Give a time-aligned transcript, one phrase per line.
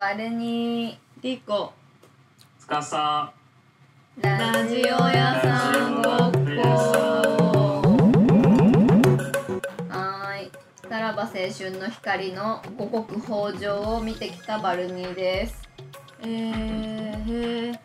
[0.00, 1.72] あれにリコ。
[2.60, 3.32] つかさ
[4.18, 6.08] ラジオ屋さんごっこ。
[9.88, 10.52] はーい。
[10.88, 15.68] さらば青春の光の五穀豊穣を見てきたバルニーです。
[16.20, 17.78] えー、へー。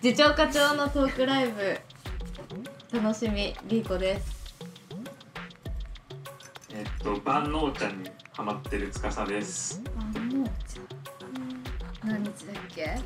[0.00, 1.80] 次長 課長のトークライブ。
[2.96, 4.54] 楽しみリコです。
[6.72, 9.82] えっと万能茶にハマってるつかさです
[12.10, 12.98] 何日だっけ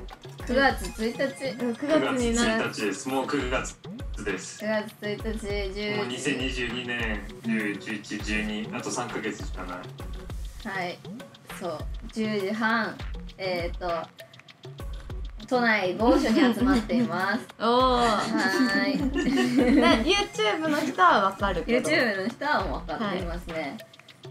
[0.45, 1.65] ？9月1日。
[1.65, 2.87] うん9 9月月になる1日。
[2.87, 3.77] ですもう9月
[4.25, 9.79] です9月1日もう10時2022年101112あと3ヶ月しかない。
[10.67, 10.99] はい。
[11.61, 11.79] そう。
[12.13, 12.97] 10時半。
[13.37, 14.09] えっ、ー、と
[15.47, 17.47] 都内某所に集まっています。
[17.61, 18.97] おおはーい
[20.17, 21.91] YouTube の人はわかるけど。
[21.91, 23.77] YouTube の人はもう分かっていますね、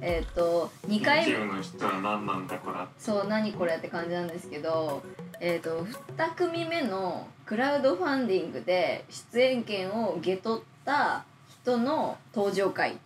[0.06, 5.02] えっ、と2回 YouTube の人は何なんだこらそう何これって感じなんですけど
[5.40, 5.86] えっ、と
[6.18, 11.24] 2組目のクラウドファンディングで出演権を受け取った
[11.64, 12.98] 人の登場会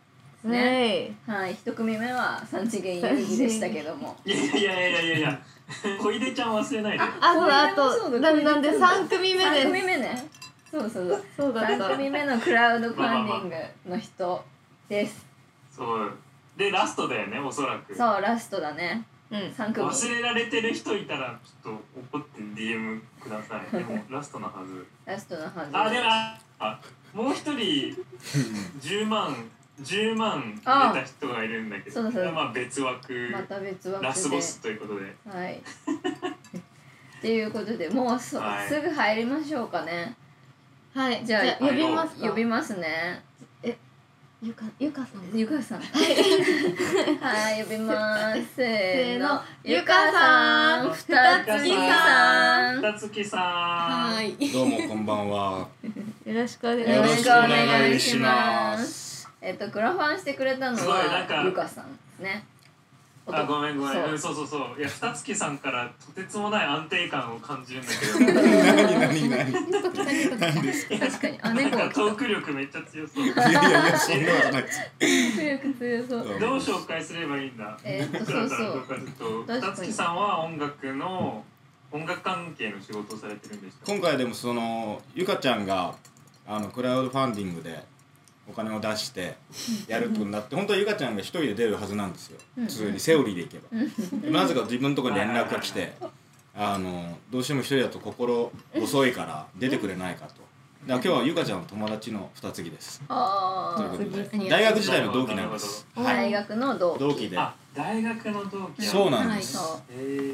[0.43, 1.15] ね。
[1.25, 1.55] はい。
[1.55, 4.15] 1組目は三次元遊戯でしたけども。
[4.25, 5.39] いやいやいやいやいや。
[5.99, 7.03] 小出ちゃん忘れないで。
[7.03, 9.85] あそうだあとななんで3組目3組です。
[9.85, 10.27] 目ね。
[10.71, 11.23] そうそうそう。
[11.37, 13.55] そうだっ3た組目のクラウドファンディング
[13.95, 14.43] の人
[14.87, 15.25] です。
[15.75, 16.11] そう
[16.57, 17.95] でラストだよねおそらく。
[17.95, 19.05] そうラストだね。
[19.29, 19.39] うん。
[19.39, 19.87] 3組。
[19.87, 21.73] 忘れられてる人いたらちょっ
[22.11, 23.77] と怒って DM ください。
[23.77, 24.85] でも ラストのはず。
[25.05, 25.77] ラストのはず。
[25.77, 26.79] あでもああ
[27.13, 27.95] もう一人
[28.81, 29.35] 10万
[29.81, 30.91] 10万あ。
[30.93, 32.31] 出た人がいるんだけどそうそう。
[32.31, 34.07] まあ別枠、また別枠で。
[34.07, 35.15] ラスボスということで。
[35.29, 35.61] はい。
[37.17, 38.67] っていうことでもうそ、はい。
[38.67, 40.15] すぐ入りましょうかね。
[40.93, 41.23] はい。
[41.25, 42.29] じゃあ呼びますか。
[42.29, 43.23] 呼びますね
[44.39, 45.35] ゆかゆかさん。
[45.35, 45.79] ゆかさん。
[45.81, 48.55] はい呼びます。
[48.55, 49.41] せーの。
[49.63, 50.91] ゆかさん。
[50.93, 52.75] ふたつきさん。
[52.75, 53.41] ふたつきさん。
[54.13, 54.33] はい。
[54.51, 55.67] どうもこんばんは。
[56.23, 59.27] よろしくお願いします。
[59.41, 62.45] えっとクラファンしてくれたのはゆかさんですね
[63.29, 63.93] あごめんごめん。
[63.93, 64.11] そう。
[64.11, 64.79] うんそうそうそう。
[64.79, 68.41] いやふたつきさんからとてつもない安定感を感じるんだけど。
[68.41, 69.51] 何何何。
[69.53, 70.61] 何。
[70.63, 70.97] ですか。
[70.99, 71.39] 確かに。
[71.41, 73.25] あなん猫が来たかトーク力めっちゃ強そう。
[73.25, 74.81] いやいやいやそんなことないです。
[75.79, 76.39] 強そう。
[76.39, 77.77] どう紹介すればいいんだ？
[77.83, 79.45] えーっとそうそうどうかちょっと。
[79.45, 81.43] 確かにふたつきさんは音楽の
[81.91, 85.95] 音楽関係の仕事をされてるんでした今回でもそのゆかちゃんが
[86.45, 87.81] あのクラウドファンディングで
[88.49, 89.35] お金を出して
[89.87, 92.39] やるってなって本当はゆかちゃんが一人で出るはずなんですよ。
[92.57, 92.65] うん。
[92.65, 94.31] 普通にセオリーでいけば。
[94.31, 95.93] なぜか自分のところに連絡が来て
[96.55, 100.47] あのどうしても一人だと心細いから出てくれないかと。
[100.87, 103.03] だ今日はゆかちゃんの友達の二つぎです。
[103.09, 105.85] 大学時代の同期なんです。
[105.93, 106.05] はい。
[106.05, 106.99] 大学の同期。
[106.99, 107.37] 同期で。
[107.37, 108.85] あ大学の同期。
[108.85, 109.83] そうなんはいです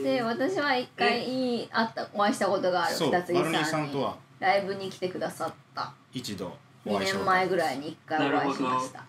[0.04, 4.06] で私は一回会ったお会いしたことがある二つぎさんに。
[4.40, 5.92] ライブに来てくださった。
[6.14, 6.56] 一度
[6.86, 9.04] 2お会いしたこと年前ぐらいに一回お会いしました。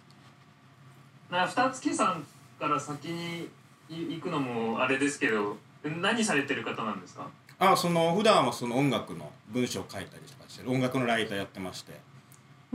[1.31, 2.27] な二つきさん
[2.59, 3.49] から先に
[3.89, 7.29] い行くのもあれですけど何されてる方なんですか？
[7.59, 11.93] あその普段はその音楽の文章を書いたりとかして音楽のライターやってまして。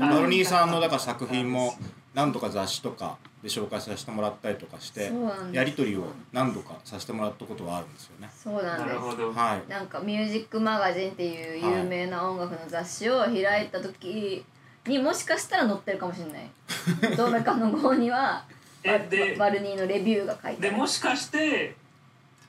[0.02, 1.74] あバルニーさんのだから作品も
[2.14, 5.12] 何度か雑誌とかで紹介させてもらったりとかして
[5.52, 8.30] やり取りを何度かさせてもらったことはあるんですよね。
[8.34, 9.70] そうなんでなるほど、はい。
[9.70, 14.46] なんか「ミュージックマガジン」っていう有名な音楽の雑誌を開いた時
[14.88, 17.16] にもしかしたら載ってるかもしれない。
[17.16, 18.44] どれかの号には
[18.84, 20.78] えでバルニーのレビューが書いてである。
[20.78, 21.76] もしかして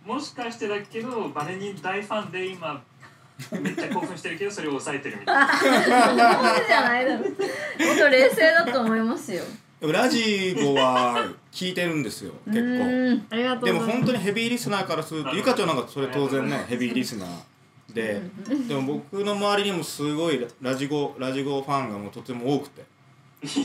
[0.04, 2.82] もしかしてだけどバレニー大ファンで今
[3.52, 5.48] めっちゃ興奮してるけどそれを抑えてるみたいな。
[5.58, 7.18] そうじゃないだろ。
[7.20, 9.42] もっと冷静だと思いますよ。
[9.80, 12.60] でもラジオは聞いてるんですよ 結構。
[12.60, 14.06] うんありがとうでもございます。
[14.06, 17.28] 本当にヘビーリスナーからするとゆかちゃんなんかそれ当然ねヘビーリスナー
[17.94, 18.20] で
[18.68, 22.84] でも僕の周りにもすごいラジゴラジゴファンがもうとても多くて。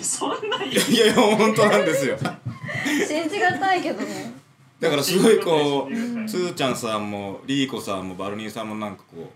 [0.01, 2.17] そんないいやいや本当なんですよ。
[3.07, 4.33] 信じがたいけどね。
[4.79, 9.31] だからすごいこううんつーちゃんさんもリーコさんもバルニーさんもなんかこ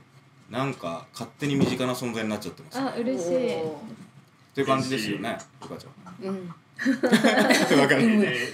[0.50, 2.80] うなんか勝手に身近な存在になっちゃってます。
[2.80, 3.35] っあ嬉しい。
[3.57, 3.81] お
[4.56, 6.35] ていう感じですよねゆかちゃーうん。
[6.35, 6.50] ん
[7.81, 8.19] わかる。
[8.21, 8.53] で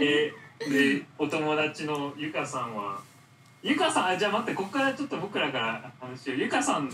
[0.00, 0.32] え
[0.70, 3.00] でお友達のゆかさんは
[3.66, 6.88] ゆかさんあじゃあ待ってここからちょっと僕らから話をゆかさん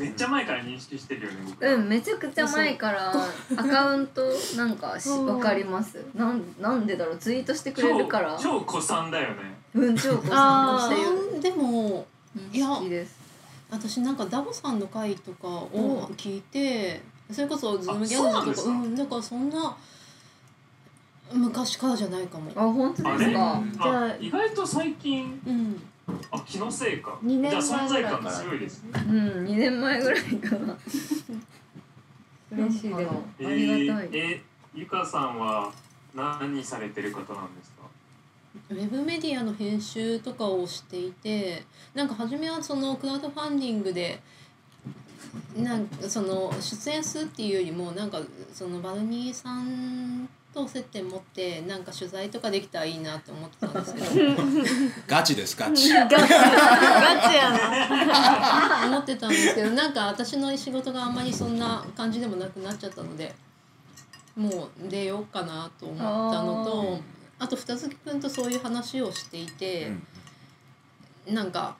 [0.00, 3.12] めっちゃ前から認識してるよねうん、めちゃくちゃ前から
[3.56, 4.22] アカウント
[4.56, 5.26] なんかしうん。
[5.26, 6.02] わかります？
[6.14, 7.16] なんなんでだろう？
[7.18, 8.36] ツイートしてくれるから。
[8.40, 9.36] 超超子さんだよね。
[9.74, 12.06] うん超こあーしてでも
[12.52, 13.16] いや好きです。
[13.70, 18.70] 私なんかダボさんの回とかを聞いてそれこそズームギャそうなんですか？
[18.70, 19.76] グとかうんだからそんな
[21.32, 22.50] 昔からじゃないかも。
[22.54, 23.62] あ本当ですか？
[23.72, 25.82] じゃああ意外と最近うん
[26.46, 27.18] 気のせいか。
[27.22, 28.90] 二年じゃあ存在感前ぐらいから強いですね。
[28.94, 30.76] うん2年前ぐらいかな。
[32.52, 33.24] 嬉しいでも。
[33.40, 34.42] ありがたい、えーえ
[34.74, 35.72] ゆかさんは
[36.14, 37.86] 何されてる方なんですか？
[38.70, 41.64] ウェブメディアの編集とかをしていて
[41.94, 44.20] なんか初めはそのクラウドファンディングで
[45.56, 48.20] なんかその出演するっていうよりもなんか
[48.52, 54.06] そのバルニーさんと接点持ってなんか取材とかできたらいいなって思ってたんですけど。
[55.06, 55.92] ガチですガチ。
[55.92, 56.16] ガチ。
[56.16, 58.86] ガチやな。
[58.88, 63.34] 思ってたんですけどなんか私の仕事があんまりそんな感じでもなくなっちゃったので
[64.34, 65.98] もう出ようかなと思っ
[66.32, 67.00] たのと
[67.38, 69.92] あと二月くんとそういう話をしていて、
[71.26, 71.76] なんか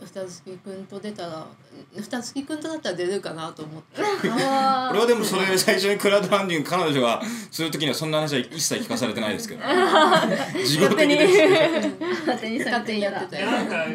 [0.00, 1.46] 二月くんと出たら
[1.92, 4.02] 二月くんとだったら出るかなと思って。
[4.30, 9.62] あ俺はでもそれ最初にクラウドファンディング彼女がする時にはそんな話は一切聞かされてないですけど。
[10.64, 11.88] 事業的です
[12.26, 12.58] 勝手に。
[12.60, 13.48] さ勝手にやってたよ。
[13.48, 13.86] いやなんか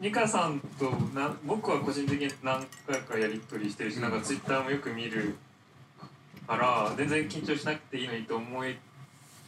[0.00, 5.36] ニカさんとな僕は個人的に何回かやり取りしてるしなんかツイッターもよく見る
[6.46, 8.76] から全然緊張しなくていいのにと思い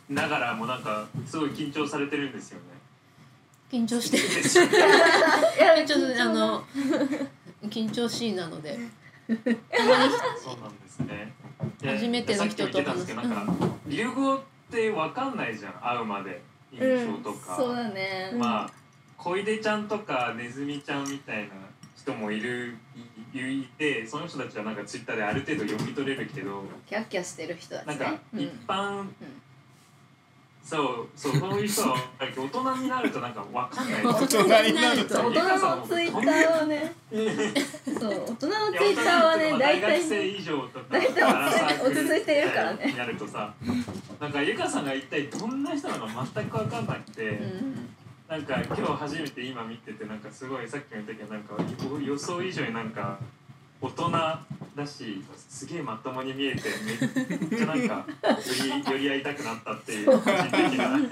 [0.08, 2.77] ながらもなんかすごい緊張されてるんですよね。
[3.70, 4.22] 緊張してる。
[4.22, 6.64] ですよねいやちょっとあの
[7.64, 8.78] 緊張しいなので。
[9.26, 9.36] そう
[10.60, 11.32] なんですね。
[11.80, 16.40] で初めての人とさっきも言ってたんですけどなんか流語ってわかんないじゃん会うまで
[16.72, 17.56] 印象とか。
[17.56, 18.32] そうだね。
[18.36, 18.70] まあ
[19.16, 21.54] 小出ちゃんとかネズミちゃんみたいな
[21.96, 22.76] 人もいる
[23.34, 27.96] いいてその人たちはなんかツイッターである程度読み取れるけどキャッキャしてる人たちね。
[27.98, 28.40] なんかうん。
[28.40, 29.06] 一般、
[30.68, 34.04] そうそうそういう人は大人になるとなんかわかんない。
[34.04, 36.92] 大人になると大人のツイッターはね
[37.98, 38.24] そう。
[38.26, 43.54] 大人のツイッターはね大体生以上とか大体落ち着いているからねになるとさ。
[44.20, 47.88] なんかゆかさんが一体どんな人なのか全く分かんなくて、うん
[48.28, 51.54] なんか今日初めて今見ててなんかすごいさっきも言ったけどなんか
[52.04, 53.18] 予想以上になんか
[53.80, 54.10] 大人
[54.78, 56.62] だしすげえまともに見えて
[57.28, 60.98] めっちゃなんかよりより会いたくなったっていう個人的な。
[60.98, 61.08] ね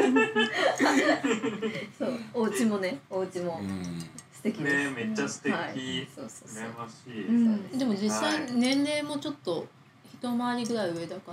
[1.99, 2.21] そう。
[2.33, 3.99] お家もねお家もうん
[4.33, 4.91] 素敵です。
[4.93, 6.09] めっちゃ素敵、はい。
[6.15, 6.63] そうそうそう。
[6.63, 7.79] 羨ましい、うん。
[7.79, 8.53] でも実際はい。
[8.53, 9.67] 年齢もちょっと
[10.15, 11.33] 一回りぐらい上だか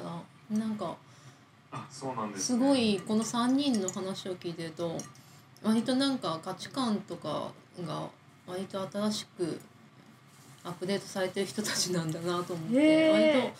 [0.49, 0.95] らなんか
[1.71, 4.97] あそうなんです、すごいこの3人の話を聞いてると
[5.63, 7.51] 割となんか価値観とか
[7.85, 8.07] が
[8.45, 9.59] 割と新しく
[10.63, 13.53] アップデートされてる人たちなんだなと思って割と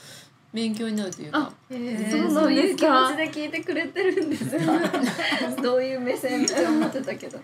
[0.54, 1.40] 勉強になるというか。
[1.40, 2.32] あへー。
[2.32, 7.40] そういう気持ちで聞いてくれてるんです かどういう目線って思ってたけど。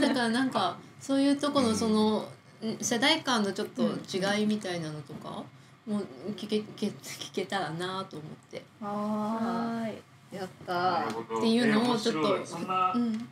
[0.00, 2.28] だからなんかそういうとこのその
[2.64, 5.42] ん世代間のちょっと違いみたいなのとか
[5.86, 6.00] も
[6.36, 8.62] 聞け聞け聞けたらなと思って。
[8.80, 9.98] はーい。
[10.34, 13.28] やったっていうのをちょっとそんな、うん。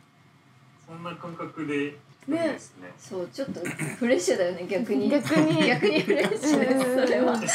[0.85, 1.97] そんな感覚で
[2.27, 2.57] ね。
[2.99, 3.59] そうちょっと
[3.97, 5.09] フレッシュだよね逆に。
[5.09, 5.63] 逆に。
[5.67, 7.35] 逆にフレッシュですそれは。
[7.37, 7.47] そう。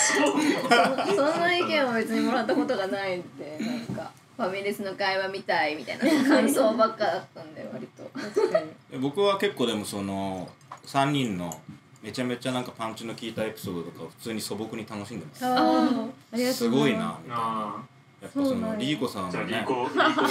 [1.09, 4.11] そそんな意見を別にもらったことがないんでなんか。
[4.37, 8.05] ファミレスの会話みたいみたいな感想ばっかだったんで割と。
[8.17, 10.49] 確かにで僕は結構でもその
[10.87, 11.61] 3人の
[12.01, 15.45] めちゃめちゃなんかパンチの効いたエピソードとかを普通に素朴に楽しんでます。
[15.45, 16.11] あー。
[16.35, 16.95] ありがとすうございます。
[16.95, 17.37] ごいなみたいな。
[17.37, 17.83] あ
[18.21, 19.65] やっぱそのリーコさんのね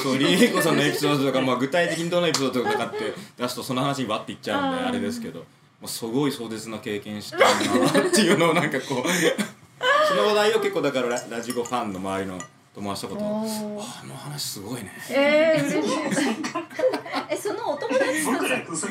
[0.03, 5.45] そうリーコさんのエピソードとか、まあ、具体的にどのエピソードとかって出すとその話にわっていっちゃうんであれですけど、ま
[5.85, 7.43] あ、すごい壮絶な経験してる
[7.81, 9.07] なっていうのをなんかこう
[10.07, 12.39] その話題を結構だからララジコファンの周りの
[12.77, 13.15] 友達と。
[13.15, 14.91] かとあの話すごいね。
[15.09, 15.95] えー、嬉しい。
[17.29, 18.87] えそのお友達とそ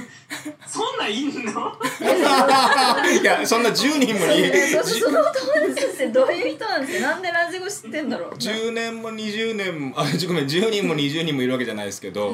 [0.67, 1.73] そんなんいんの？
[3.23, 5.33] いやそんな10人もいえそそのお友
[5.75, 8.35] 達ってどういう人なんですかなんでラジオ知ってんだろう。
[8.35, 12.31] 10年も20年もあごめん10人も20人もいるわけじゃないですけど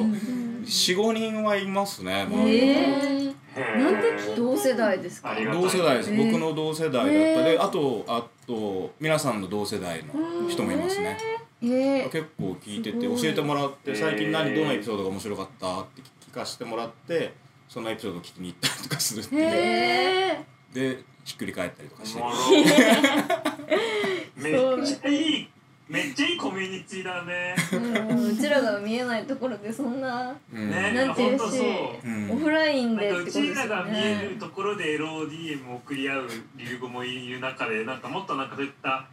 [0.65, 5.35] 45人はいますね、まあえなんで聞同世代ですか？
[5.53, 6.25] 同世代です、えー。
[6.31, 7.11] 僕の同世代だった。
[7.11, 7.63] で、えー。
[7.63, 11.17] あとあと皆さんの同世代の人もいますね、
[11.61, 13.95] えー、結構聞いてて教えてもらってえー。
[13.95, 17.33] 最近何どのエピソードが面白かったって聞かせてもらって
[17.69, 19.41] そのエピソードを聞きに行ったりとかするっていう。
[19.43, 22.21] へでひっくり返ったりとかして。
[24.35, 25.49] めっちゃいい
[25.93, 27.55] めっちゃいいコミュニティだね。
[27.71, 30.71] うんうちらが見えないところでそんなうん。
[30.71, 31.43] ねなんていうし
[32.31, 39.05] オフラインでってことですちらがよ見えるねところで LODM を送り合うリルゴもいる中でなんかもっとなんかそういった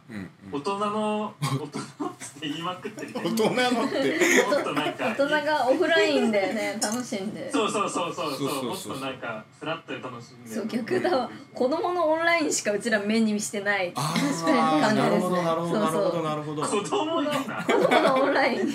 [0.51, 4.19] 大人の大人って言いまくって大人のって。
[4.49, 7.51] もっとなんか大人がオフラインでね楽しんで。
[7.51, 10.49] そうそうそうそうもっとなんかスラッと楽しんで。
[10.49, 11.29] そう逆だわ。
[11.53, 13.91] 子供のオンラインしかうちら目にしてない。
[13.93, 15.19] あ確かに感じですね。
[15.19, 17.31] ほどなるほどなるほどなるほど子供な。
[17.63, 18.69] 子供のオンライン。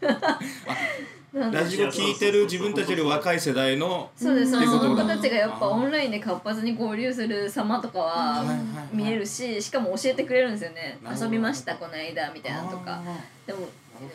[1.34, 8.44] ラジオ聞いてる自分たちより若い世代のそうです、っていうことその子だたちがやっぱオンラインで活発に交流する様とかは
[8.92, 10.96] 見えるししかも教えてくれるんですよね。
[11.20, 13.02] 遊びましたこの間みたいなのとか。
[13.04, 13.68] あでも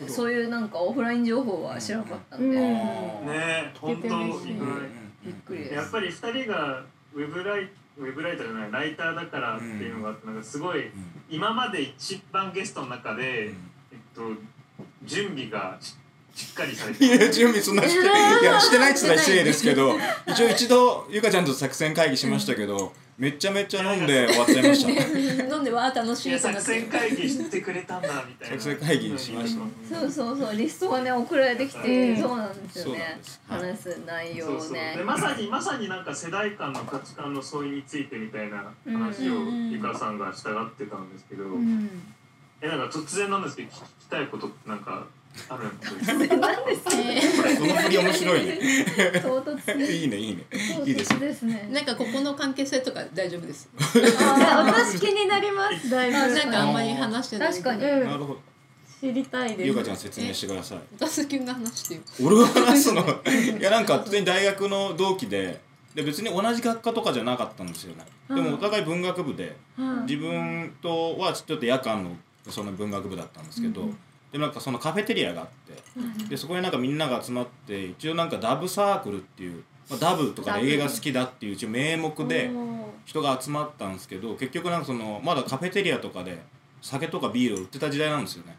[0.08, 4.08] そういうなんかオフライン情報は知らなかったんで、ね本当
[5.22, 5.74] びっくりです。
[5.74, 6.82] やっぱり2人が
[7.14, 7.68] ウェブライ
[8.00, 10.90] ウェブライターじゃないライターだからっていうのがあってなんかすごい
[11.28, 13.52] 今まで一番ゲストの中で、えっ
[14.14, 14.22] と、
[15.04, 15.96] 準備がし
[16.34, 24.88] しっかりされていや準備そんなしていやしてないって言ったら失礼ですけど 一応一度ゆかちゃんと作戦会議しましたけどめちゃめちゃ飲んで終わっちゃいました
[25.80, 28.60] 飲んでわあ楽しいやいって作戦会議してくれたんだみたいな。
[28.60, 29.96] 作戦会議しました。
[30.00, 32.20] そうそうそうリストがね送られてきて、うん。
[32.20, 33.20] そうなんですよね。
[33.48, 34.70] 話す内容そうそう。
[34.70, 41.88] をねでまさにまさになんか世代間の価値観の相違についてみたいな話をうんゆかさんがしたがってたんですけど、うん。
[42.60, 45.06] えなんか突然なんですけど聞きたいことってなんか
[45.48, 47.20] あるんです何ですかえ
[47.56, 48.58] その振り面白いね
[49.22, 49.84] 唐突に。
[49.84, 50.44] いいねいいね。
[50.76, 51.68] 唐いいです突ですね。
[51.70, 53.68] ーなんかここの関係性とか大丈夫です。
[54.20, 55.88] あ私気になります。
[55.90, 56.16] だいぶ。
[56.16, 57.52] あなんかあんまり話してない。
[57.52, 57.84] 確かに。
[57.84, 58.04] うん。
[58.04, 58.40] なるほど
[59.00, 60.78] 知りたいですゆかちゃん説明してください。
[60.98, 63.02] ガスキュンが話してよ俺が話すの。
[63.02, 65.60] いやなんか普通に大学の同期で
[65.94, 68.04] で別に同じ学科とかじゃなかったんですよね。
[68.28, 72.10] でもお互い文学部ではい自分とはちょっと夜間の
[72.48, 73.88] その文学部だったんですけど、
[74.32, 82.50] でなんかそのカフェテリアがあってでそこになんかみんなが集まって一応なんかダブサークルっていう、まあ、ダブとか映画好きだっていう一応名目で
[83.04, 86.38] 人が集まったんですけど結局なんかそのまだカフェテリアとかで
[86.82, 88.56] 酒とかビールを売ってた時代なんですよね。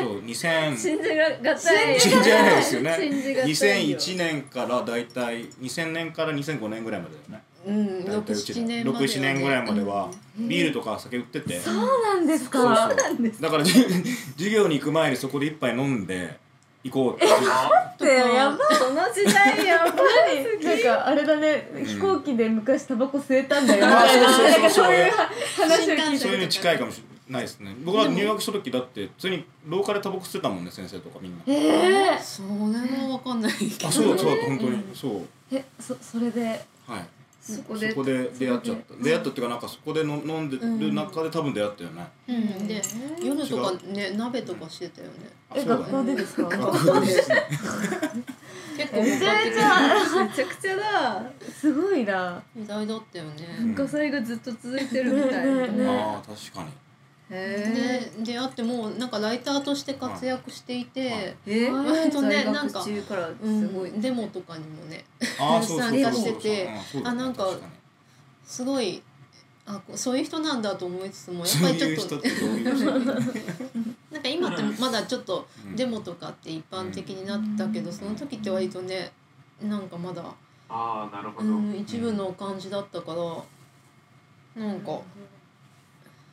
[0.00, 1.98] そう2000信じがたい。
[1.98, 2.96] 信じられないですよね。
[2.98, 3.98] 信じがたいよ。
[3.98, 7.42] 2001年からだいたい2000年から2005年ぐらいまでだよね。
[7.64, 9.06] うん大体うち67年まではね。
[9.06, 13.72] 67年ぐらいまではビールとか酒売ってて、そうなんですそうかそうだからじ
[14.36, 16.38] 授業に行く前にそこで一杯飲んで
[16.84, 17.26] 行こうって。
[17.26, 19.92] ってやばその時代やば
[20.32, 20.42] い。
[20.42, 23.86] い なんかあれだね飛行機で昔タバコ吸えたんだよ。
[23.86, 24.48] みあたいなそうそう。
[24.48, 27.74] そうなんかそういう話を聞いそういうのた近いかもしれないですね。
[27.84, 31.42] 僕は入学した時だって普通に廊下でタバコ吸ってたもんね先生とかみんな。
[31.46, 33.88] えそれもわかんないけど。
[33.88, 35.54] あそうだそうだ本当に、うんそう。
[35.54, 36.42] ー、えそそれで？
[36.88, 37.06] はい
[37.42, 38.94] そこでそこで出会っちゃった。
[39.02, 42.68] 出会ったっていうかなんかそこでの飲んでる中で多分出会ったよね、うん。
[42.68, 42.80] で
[43.20, 45.14] 夜とかね鍋とかしてたよね。
[45.50, 46.42] うだえ学校でですか？
[46.48, 47.06] 学校で
[48.76, 49.74] 結構めちゃめちゃ。
[50.20, 51.30] ゃめちゃくちゃだ。
[51.52, 52.40] すごいな。
[52.56, 53.32] 時代だったよね。
[53.60, 53.74] うん。
[53.74, 55.66] 火災がずっと続いてるみたいな。
[55.66, 56.68] ねあ確かに
[57.34, 62.84] へで出会ってもうなんかライターとして活躍していて、はいええ割とね在なんか
[63.96, 65.04] デモとかにもね
[65.38, 66.70] 参加してて
[67.02, 67.46] あなんか
[68.44, 69.02] すごい
[69.64, 72.16] あそういう人なんだと思いつつもやっぱりちょっと
[74.12, 75.76] なんか今ってまだちょっとうん。
[75.76, 77.96] デモとかって一般的になったけど、うん。
[77.96, 79.12] その時って割とね
[79.62, 80.22] なんかまだ、
[80.68, 85.00] ああなるほど、うん、一部の感じだったからなんか、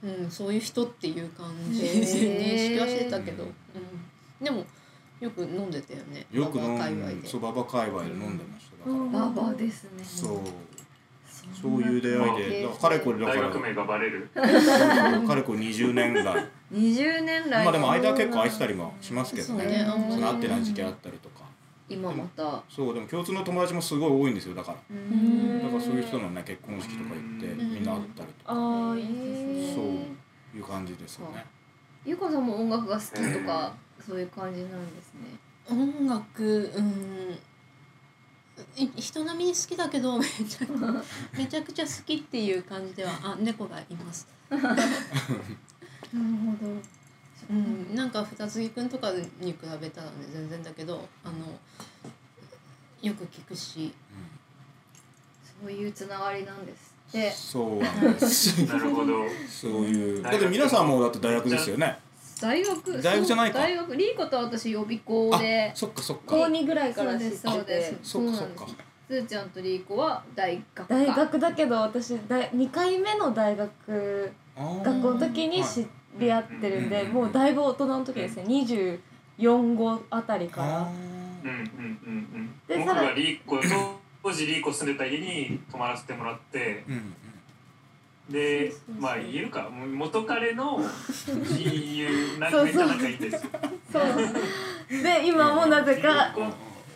[0.03, 3.51] うん、そういう人っていう感じで認識はしてたけど、うん、
[4.43, 4.65] でも
[5.19, 6.25] よく飲んでたよね。
[6.31, 7.27] よく飲ババア界隈で。
[7.27, 8.89] そうババ界隈で飲んでました。
[8.89, 10.03] だババですね。
[10.03, 10.39] そう。
[11.61, 13.41] そういう出会いでだからかれこれだから。
[13.41, 14.29] 大学名がバレる。
[14.33, 14.41] か
[15.35, 17.65] れこれ20年ぐらい20年来。
[17.65, 21.38] まあでも間は結構空いてたりもしますけどそうねねその会ってない時期あったりとか
[21.89, 22.63] 今また。
[22.69, 24.77] そうでも共通の友達もすごい多いんですよだから。
[24.91, 25.61] ううん。
[25.61, 27.73] だからそういう人のね結婚式とか行ってうん。
[27.73, 28.53] みんな会ったりとか。
[28.53, 29.73] ああいいですね。
[29.75, 31.45] そういう感じですよね。
[32.05, 35.37] ゆかさんも音楽が好きとか そういう感じなんですね。
[35.69, 37.37] 音楽うん。
[38.75, 40.67] い人並みに好きだけどめちゃ
[41.37, 44.27] めちゃくちゃ好きっていう感じではあ猫がいます。
[44.49, 44.65] なる
[46.11, 46.98] ほど
[47.49, 51.35] うん、なんか二つ木くんとかに比べたらね全然だけどあの
[53.01, 53.93] よく聞くし
[55.61, 58.65] そういうつながりなんですでそうなんです。
[58.71, 59.13] なるほど。
[59.49, 60.21] そういう。
[60.21, 61.97] だって皆さんもだって大学ですよね。
[62.39, 63.59] 大学大学じゃないか。
[63.59, 66.23] 大学リーコと私予備校あでそっかそっか。
[66.27, 68.11] 高2ぐらいから知っそうですそうでてす。
[68.11, 68.67] そっかそっか。
[69.07, 70.93] すーちゃんとリーコは大学か。
[70.95, 75.87] 大学だけど私大2回目の大学学校の時に知
[76.17, 78.43] り合ってるんでうんもうだいぶ大人の時ですね。
[79.37, 80.79] 24号あたりから。
[80.81, 80.91] あ
[81.43, 81.65] うんうん
[82.05, 82.59] うんうん。
[82.67, 83.63] で僕がリーコと
[84.23, 86.83] 当時リーコ住んでた家に泊まらせてもらって。
[86.87, 87.13] ーうん。
[88.29, 89.69] でまあ言えるか。
[89.69, 90.79] 元彼の
[91.27, 92.87] 親友な そうそう。
[92.87, 93.49] めっちゃ仲いいんですよ。
[93.91, 95.03] そう。
[95.03, 96.33] で今もなぜか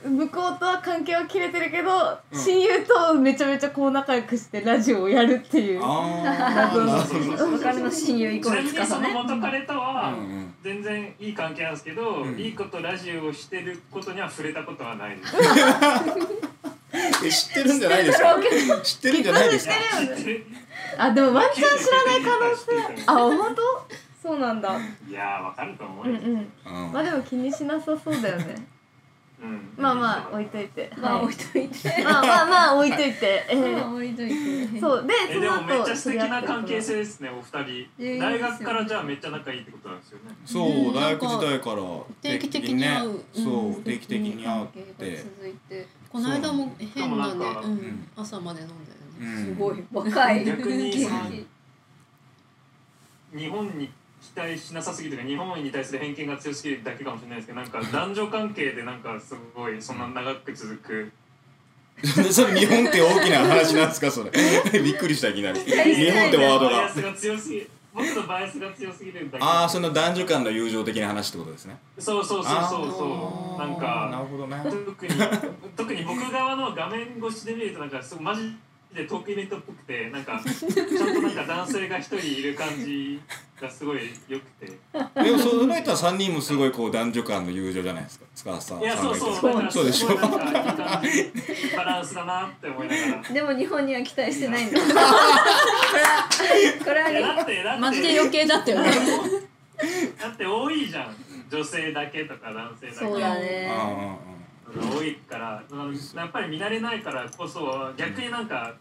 [0.06, 1.90] 向こうとは関係は切れてるけど、
[2.32, 2.40] うん。
[2.40, 10.14] 親友とめちゃめちゃこう仲良くしてラジオをやるっていうああなるほどそうそうそう別れの親友イコールつかさね元彼とは
[10.62, 12.40] 全然いい関係なんですけど、うん。
[12.40, 15.36] いいことラジオをしてることには触れたことはないです。
[17.26, 18.36] え知ってるんじゃないですか？
[18.84, 19.74] 知ってるんじゃないですか？
[20.98, 22.66] あでもワンチャン知らない可能性。
[22.98, 23.62] 性あ本当？
[24.22, 24.78] そうなんだ。
[25.10, 26.14] いやーわかると思うよ。
[26.14, 26.86] うんうん。
[26.86, 26.92] うん。
[26.94, 28.56] まあでも気にしなさそうだよね。
[28.58, 28.68] うん
[29.78, 30.90] まあまあ置いといて。
[30.98, 31.26] まあはい。
[31.26, 31.90] 置いといて。
[32.04, 33.46] まあまあまあ置いといて。
[33.50, 34.80] えまあー置いといて。
[34.80, 35.08] そう。
[35.08, 38.16] でそえでもの後めっちゃ素敵な関係性ですねお二人。
[38.16, 40.36] い大学からじゃあめっちゃ仲いいってことなんですよね。
[40.46, 41.82] そう大学時代から
[42.22, 43.20] 定期的に会う。
[43.34, 45.18] そううん定期的に会って。
[45.18, 45.88] 続いて。
[46.10, 47.46] この間も変なね
[48.16, 49.40] 朝まで飲んだよね。
[49.40, 49.46] うん。
[49.46, 50.46] すごい若い。
[50.46, 50.92] 逆に
[53.36, 53.92] 日本に期
[54.36, 61.12] 待しなさすぎるとか日本に対する偏見が強すぎるだけかもしれないですけどなんか男女関係でなんかすごいそんな長く続く。
[62.32, 64.32] それ日本って大きな話なんですかそれ？
[64.82, 65.72] びっくりしたいきなり日
[66.12, 66.90] 本ってワードが
[67.94, 69.40] 僕のバイアスが強すぎるんだけ。
[69.40, 71.78] どああその男女間の友情的な話ってことですね。
[72.00, 72.58] そうそうそうそう。
[72.58, 74.64] あそうなんなるかほどね。
[74.86, 75.14] 特に
[75.78, 78.56] 特に僕側の画面越しで見るとなんかすごいマジ
[78.94, 83.20] でトークイベントっぽくてなんかちゃんとなんか男性が一人いる感じ
[83.60, 84.68] がすごい良くて。
[84.68, 88.26] でもその人は3人もすごいこう男女間の友情じゃないですか。
[88.36, 88.82] 塚さん。
[88.82, 89.72] いやそうそう。
[89.72, 93.34] そうでしょすごいなんかいい感じバランスだなって思いながら。
[93.34, 94.80] でも日本には期待してないんだ。
[94.80, 96.30] これは
[96.84, 98.92] これはいやだってだってマジで余計だったよね
[100.22, 101.16] だって多いじゃん。
[101.50, 102.98] 女性だけとか男性だけ。
[103.00, 103.70] そうだね。
[103.72, 104.33] ああ
[104.82, 105.64] 多いから
[106.16, 108.74] やっぱり見慣れないからこそ逆になんか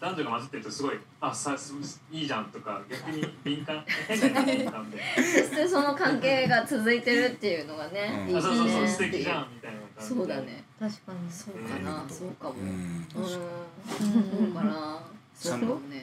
[0.00, 1.74] 男女が混じってるとすごいあさす
[2.10, 8.30] いいじゃんとか逆に敏感そしてその関係が続いいてるっていうのがね、うん。
[8.30, 10.14] いいあそうそうそうね素敵じゃんみたいな感じで。
[10.16, 10.64] そうだね。
[10.80, 12.08] 確かにそうかな、うん。
[12.10, 13.06] そうかもうん。
[13.12, 15.00] そうかな
[15.34, 15.58] そう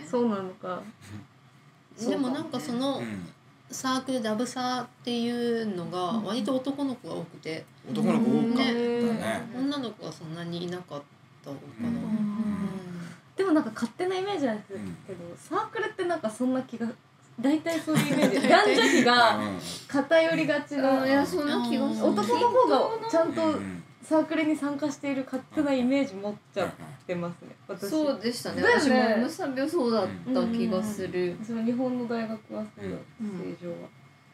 [0.09, 0.81] そうなのか
[2.00, 2.45] でもなん。
[2.45, 3.27] かそのにうん
[3.71, 7.65] サークルダブサーっていうのが割と男の子が多くて。
[7.91, 9.01] 男の子多かったね。
[9.13, 9.41] ね。
[9.55, 11.01] 女の子はそんなにいなかっ
[11.43, 11.95] たのかな、うん。
[13.35, 14.73] でもなんか勝手なイメージなんです
[15.07, 16.88] けど、サークルってなんかそんな気が
[17.39, 18.47] 大体そういうイメージ。
[18.49, 19.39] 男女比が
[19.88, 21.08] 偏りがちな、うん。
[21.08, 22.05] いやそんな気がする。
[22.08, 22.67] 男の方
[22.99, 26.69] がちゃんとうんうんサークルに参加している勝手なイメージ持っちゃっ
[27.06, 27.56] てますね。
[27.67, 27.89] 私。
[27.91, 28.63] そうでしたね。
[28.63, 28.84] だよね。
[28.84, 33.56] 私もムサビはそうだった気がする、その日本の大学はそうだ、うん。
[33.56, 33.76] 正常は。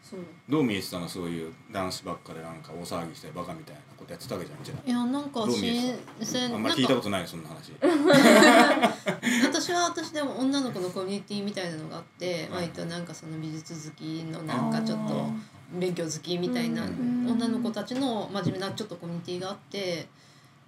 [0.02, 1.10] そうどう見えてたの？
[1.10, 6.52] そういう男子ばっかでなんか大騒ぎしてバカみたいなことやってたわけじゃんじゃいやなんか新鮮。
[6.52, 7.74] ああんまり聞いたことないそんな話。
[9.44, 15.26] 私は私でも女の子のコミュニティみたいなのがあってうん割となんかその美術好きのなんかちょっと
[15.73, 17.28] 勉強好きみたいなうん。
[17.28, 20.08] 女の子たちの真面目なちょっとコミュニティがあって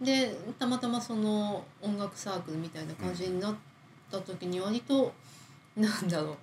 [0.01, 3.55] でたまたまその音楽サークルみたいな感じになっ
[4.12, 5.13] た時に割と
[5.75, 6.38] なんだろ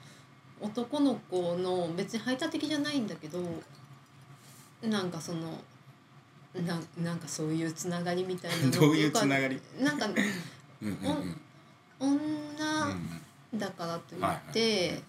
[0.60, 3.38] う男の子の別に排他的じゃないんだけど
[4.82, 5.58] なんかその
[6.54, 9.60] ななんかそういうつながりみたいなの どういうつながり？
[9.80, 10.06] なんか
[12.00, 12.14] 女う
[13.56, 15.00] んだからといって、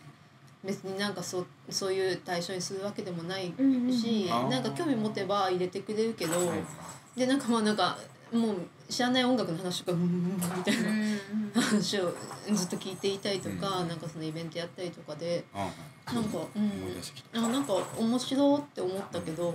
[0.65, 3.63] 別になんかそそういう対象にするわけでもないし、う
[4.47, 6.59] んなんか興味持てば入れてくれるけど、はい
[7.17, 7.97] でなんかまあなんか
[8.33, 8.55] もう
[8.89, 10.75] 知らない音楽の話とか「うんうんうん」みたい
[11.53, 12.13] な話を
[12.51, 17.45] ずっと聞いていたりとか、うんなんかそのイベントやったりとかであはいなんか、うん。
[17.45, 19.53] あなんか面白って思ったけど。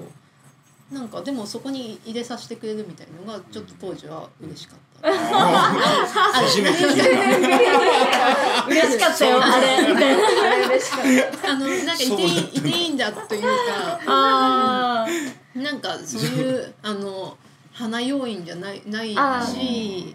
[0.91, 4.90] なんかでもそこに入れさせてくれるみたいのがちょっと当時は嬉しかった。
[5.03, 8.67] 初めて聞いた。
[8.67, 9.41] 嬉しかったよ。
[9.43, 10.11] あれみた。
[10.11, 11.03] いなあれ嬉しかっ
[11.43, 11.51] た。
[11.53, 15.07] あのなんかいていいいていいんだというかあ
[15.55, 17.37] なんかそういうあの
[17.73, 20.15] 花要因じゃないないあし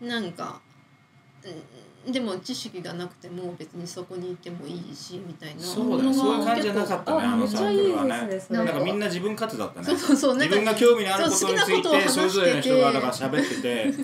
[0.00, 0.60] なんか
[1.44, 5.62] うんでも知識がなくても別にそこにいてもいいしみたいな。
[5.62, 6.12] そうだね。
[6.12, 8.38] そういう感じじゃなかったねあのサークルはね。
[8.38, 9.86] そなんかみんな自分勝手だったね。
[9.86, 10.36] そうそうそう。
[10.36, 12.20] なんか自分が興味のあることにつそう好きなことをいて話してて。
[12.20, 13.94] それぞれの人がだから喋ってて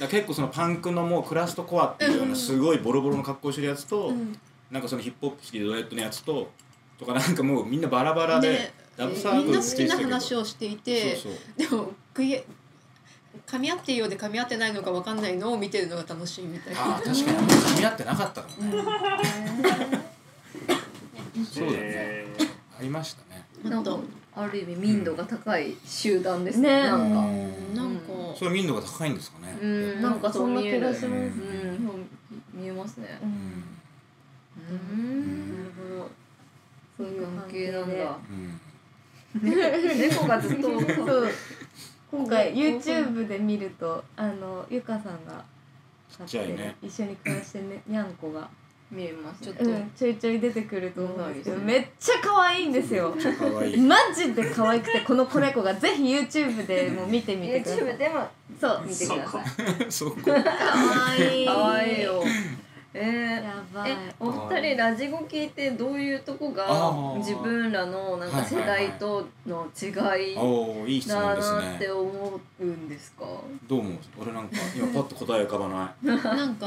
[0.00, 4.38] 結構そのパンクのもうクラストコアっていうようなすごいボロボロの格好してるやつと、うん。
[4.70, 6.50] なんかそのヒップホップ好きでドレッドのやつと
[6.98, 12.42] とかなんかもうみんなバラバラででダブサークルみんな好きな話をしていてそうそうでも食い
[13.46, 16.94] 噛み合っているようで噛み合ってないのかわかんないのを見てるのが楽しいみたいな。
[16.94, 17.38] ああ確かに。
[17.38, 18.48] 噛み合ってなかったか。
[18.48, 18.82] もね、
[21.44, 21.78] そうだね。
[21.82, 22.26] え
[22.78, 23.46] ありましたね。
[23.62, 23.96] なんか
[24.36, 26.82] ある意味民度が高い集団ですね。
[26.82, 26.86] ね。
[26.88, 27.22] なんか。
[27.74, 28.36] なんか。
[28.36, 30.02] それ民度が高いんですかね、うん。
[30.02, 31.06] なんかそんな気がします。
[31.06, 31.28] ううんん。
[31.86, 31.96] そう
[32.52, 33.18] 見えますね。
[33.22, 33.32] ううん。
[34.68, 35.58] うん。
[35.58, 36.10] なるほど。
[36.98, 38.18] そういう関係なんだ。
[38.30, 38.60] うん。
[39.98, 41.28] 猫がずっとそう。
[42.10, 45.44] 今回 YouTube で見るとあのゆかさんが
[46.16, 46.76] 飼ってるちっちゃいね。
[46.82, 48.48] 一緒に暮らしてねにゃんこが、
[48.90, 53.14] 見えますちょっとうん、ちょいちょい出てくると思うんですけどめっちゃ可愛いんですよ。
[53.78, 58.28] マジで可愛くてこの子猫がぜひ YouTube でも見てみてくださ YouTube いでも
[58.60, 58.82] そう。
[58.86, 60.44] 見てください。
[60.46, 61.46] 可愛い。
[61.46, 62.22] 可愛いよ
[62.98, 63.90] えーやばい。
[63.90, 66.66] えお二人ラジゴ聞いてどういうとこが
[67.18, 69.88] 自分らのなんか世代との違
[70.32, 70.42] いだ
[71.36, 73.24] なってね思うんですか？
[73.68, 74.56] どう思う俺なんか？
[74.74, 76.06] 今パッと答え浮かばない。
[76.06, 76.66] な んなんか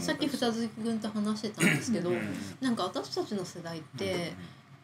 [0.00, 2.36] さっき二月君と話してたんですけどうん。
[2.60, 4.32] なんか私たちの世代って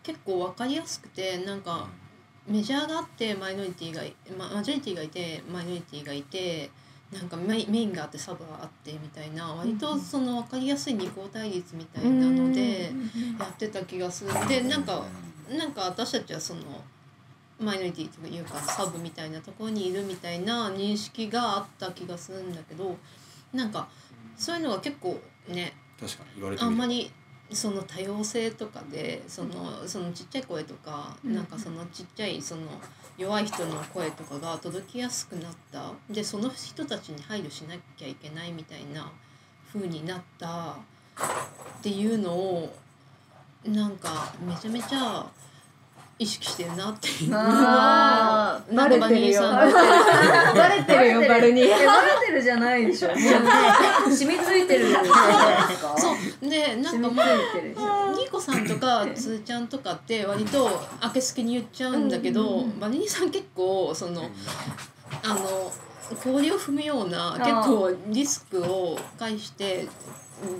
[0.03, 1.89] 結構分かりやすくてなんか
[2.47, 6.71] メジャーがあってマイノリティがいまマジョリティがいてマイノリティがいて
[7.13, 12.93] なんかメインメインがあってサブがあってみたいな割とその分かりやすい二項対立みたいなので
[13.39, 14.31] やってた気がする。
[14.49, 15.05] でなんか
[15.49, 16.63] なんか私たちはその
[17.61, 22.97] マイノリティというかサブみたいなところにいるみたいな認識があった気がするんだけど
[23.53, 23.89] なんか
[24.37, 27.11] そういうのが結構ね確かに言われてあんまり
[27.53, 31.35] その多様性とかでそのそのちっちゃい声とか、うん。
[31.35, 32.63] なんかそのちっちゃいその
[33.17, 35.93] 弱い人の声とかが届きやすくなった。
[36.11, 39.11] でその人たちに配慮しなきゃいけないみたいな
[39.73, 42.77] 風になったっていうのを
[43.65, 45.27] なんかめちゃめちゃ
[46.19, 47.31] 意識してるなっていう。
[47.31, 49.43] のはバレてるよ。
[49.43, 50.97] バレて。
[50.97, 51.65] るよバルニー。
[51.69, 53.11] えバレてるじゃないでしょ。
[53.11, 54.87] 染みついてる
[55.99, 56.13] そ
[56.47, 56.49] う。
[56.49, 60.71] でなんかもうニコさんとかつーちゃんとかって割と
[61.03, 64.31] 明けすけに言っちゃうんだけど、バニーさん結構その
[65.23, 65.73] あの
[66.23, 69.87] 氷を踏むような結構リスクを介して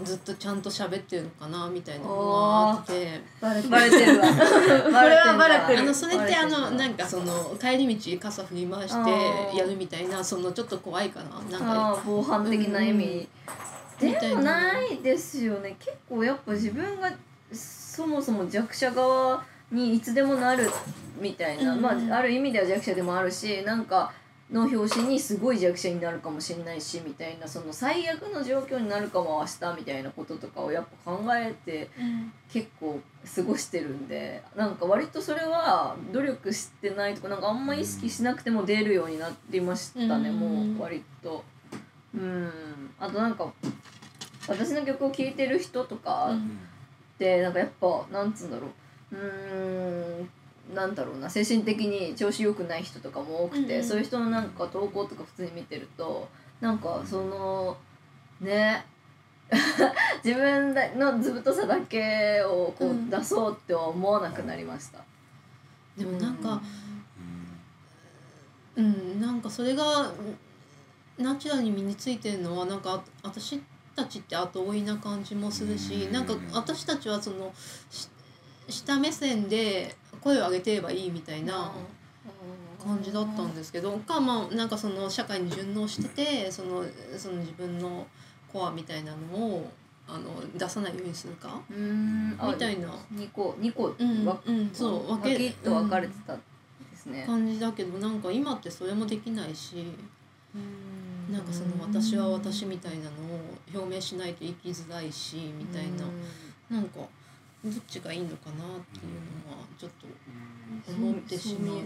[0.05, 3.21] ずっとちゃんと喋ってるのかなみたいなのがあって。
[3.41, 3.69] バレて
[4.07, 4.27] るわ。
[4.27, 4.33] こ
[5.09, 11.59] れはバレてるあのそれってあのなんかその帰り道傘振り回してやるみたいなそのちょっと怖いかな。
[11.59, 11.61] なん
[11.97, 13.29] か防犯的な意味、うん
[13.99, 15.75] でもないですよね。
[15.79, 17.11] 結構やっぱ自分が
[17.51, 20.71] そもそも弱者側にいつでもなる
[21.19, 21.81] みたいな、うん。
[21.81, 24.13] まあある意味では弱者でもあるしなんか
[24.51, 31.91] の表紙にすごい弱者になるかもしれないしみたいなその最悪の状況になるかも明日みたいなこととかをやっぱ考えて
[32.53, 33.01] 結構
[33.35, 40.37] 過ごしてるんでなんか割とそれは努力してないとかなんかあんま意識しなくても出るようになりましたね、うん。
[40.37, 41.45] もう割と。
[42.15, 42.51] うん。
[43.01, 43.53] あとなんか
[44.49, 46.31] 私の曲を聴いてる人とか
[47.15, 48.69] ってなんかやっぱなんつうんだろ
[49.13, 49.17] う。
[49.17, 50.31] うーん
[50.75, 53.85] なんだろうな精神的に調子良くない人とかも多くて、うんうん。
[53.85, 56.29] そういう人のなんか投稿とか普通に見てると
[56.61, 57.77] なんかその
[58.41, 58.85] ね
[60.25, 64.99] 自分の図太さだけをこううん出そうっては思わなくなりました。
[65.97, 66.61] でもなんか
[68.77, 68.85] うん。
[68.85, 70.39] うんなんかそれがうん
[71.25, 73.61] ナチュラルに身についてるのはなんかあ私
[73.95, 76.13] たちって後追いな感じもするしうん。
[76.13, 77.55] なんか私たちはその
[77.89, 78.09] し
[78.69, 79.95] 下目線で
[80.27, 81.71] 声を上げてればいいみたいな
[82.83, 86.85] 感じだったんですけどかまあなんかその社会に順応しててその
[87.17, 88.05] その自分の
[88.53, 89.71] コアみたいなのを
[90.09, 92.89] あの出さないようにするかみたいな。
[93.15, 97.25] 2個2個うんわうんそう分けと分かれてたんですね。
[97.25, 99.87] 感じだけどなんか今ってそれもできないし。
[101.31, 103.11] なんかその私は私みたいなのを
[103.75, 106.07] 表明しないと生きづらいしみたいな。
[106.71, 107.01] なんか
[107.65, 110.07] どっちがいいのかなっていうのはちょっと
[110.93, 111.77] 思ってしまう。
[111.77, 111.83] わ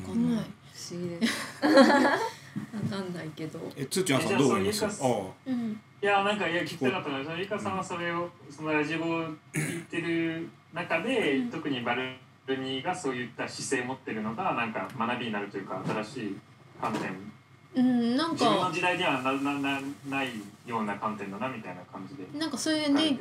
[0.00, 0.44] かんない。
[0.74, 1.26] 不思議で。
[1.26, 1.32] す。
[1.64, 1.70] わ
[2.90, 3.60] かんないけど。
[3.76, 4.76] えつーちゃんさんどう思います？
[4.76, 5.80] えじゃあそのあうん。
[6.02, 11.50] いやなんかいや聞きたかったのはそのリカさんはそれをそのラジオを聞いてる中で、うん。
[11.50, 12.16] 特にバル
[12.48, 16.36] ニーがそういった姿勢を持ってるのがなんか学びになるというか新しい
[16.80, 17.14] 観点。
[17.76, 20.30] うんなん自分のか時代ではなななない
[20.66, 22.26] ような観点だなみたいな感じで。
[22.38, 23.16] なんかそういう書かれ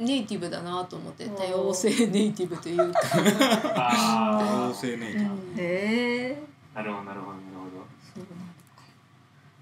[0.00, 3.00] ネイティブだなと思って多様性ネイティブというか、
[3.76, 5.60] ああ性ネイティうん。
[5.60, 6.42] へえ。
[6.74, 7.40] あなるほどなるほどなる
[8.14, 8.24] そう。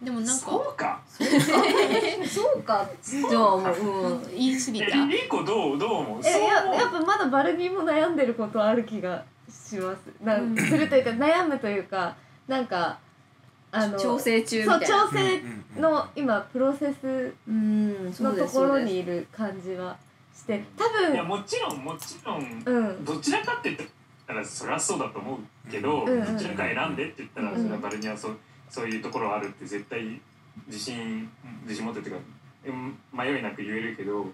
[0.05, 1.03] でもなんかそうか。
[1.09, 2.88] そうか。
[3.03, 6.20] じゃあもう、うん、言い過ぎえたリコどうどう思う？
[6.20, 9.98] えそうややっぱまだバルニーも悩んでることある気がします。
[10.24, 12.14] なんするというか悩むというか
[12.46, 13.01] なんか
[13.72, 15.05] あの調整中みそうたいな。
[15.05, 15.42] 調整
[15.81, 19.96] の今プロセスうん、そのところにいる感じは
[20.38, 23.05] して多いや分もちろんもちろんうん。
[23.05, 23.90] どちらかって言っ
[24.27, 28.37] たらそりゃそうだと思うけど、うんうんどちらか選んでって言ったら、うんそれはバルニはそう
[28.70, 30.20] そういうところあるって絶対
[30.66, 31.29] 自信
[31.64, 32.22] 自信持ってっていうか
[32.66, 34.27] うん迷いなく言えるけど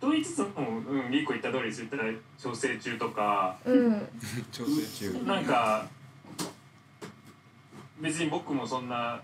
[0.00, 0.48] と言いつつも、
[0.88, 2.04] うん、リーコ言った通りそういったら
[2.38, 4.08] 調整中とかうん。
[4.50, 5.24] 調整中。
[5.24, 5.86] なんか
[8.00, 9.20] 別に僕もそんな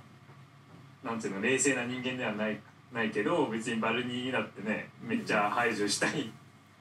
[1.03, 2.59] なんていうの冷静な人間ではない
[2.93, 6.31] ないけど別にバルニーだってねめっちゃ排除したい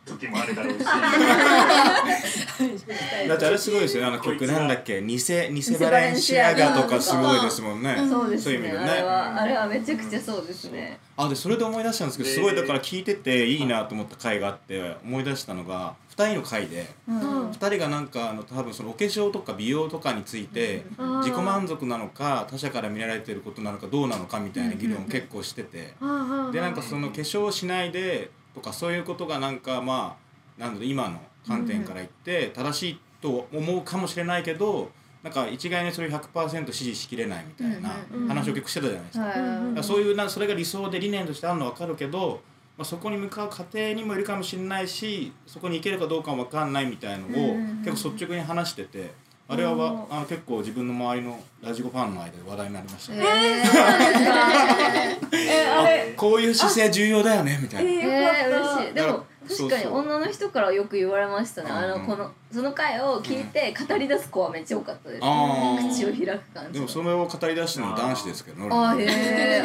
[0.05, 0.83] 時もあるだろうし。
[3.27, 4.09] だってあれすごいですよね。
[4.09, 5.01] あの曲なんだっけ？
[5.03, 7.95] 偽偽バレンシアガとかすごいですもんね。
[8.09, 8.85] そうですそういう意味でね。
[8.85, 10.99] ねあれはあれはめちゃくちゃそうですね。
[11.15, 17.49] あでそれで思い出したんですけどすごいだから聞いてていいなと思った回があって思い出したのが2人の回でうん。
[17.51, 21.19] 2人がなんかあの多分そのお化粧とか美容とかについてうん。
[21.19, 25.93] 自己満足なのか他者から見られてることなのかどうなのかみたいな議論を結構してて。
[26.51, 30.17] でなんかその化粧しないでとかそういうことがなんかま
[30.57, 34.91] あなんだろう今の観点から言って正しいと思うかもしれないけど
[35.23, 39.19] なんか一概にそれを100%支持しきれないみたいなうん話を結構してたじゃないです
[39.75, 39.83] か。
[39.83, 42.41] そういうなそれが理想で理念としてあるのは分かるけど、
[42.79, 49.11] まあ、そこに向かう過程にもいるかもしれないしそこに行けるかどうかも分かんないみたいのをうん結構率直に話してて
[49.49, 53.19] あれはわあの結構自分の周りのラジコファンの間で話題になりましたね。
[53.19, 57.91] えーえ あれこういう姿勢重要だよねみたいな。
[57.91, 58.93] ええー、嬉しい。
[58.93, 61.71] でも確かに女の人からよく言われましたね。
[61.71, 62.01] あうん。
[62.01, 68.69] のこのその回を聞いて語り出す子はめっちゃ多かったです口を開く感じでもそれを語り出してるのは男子ですけどね。
[68.71, 69.05] あーへ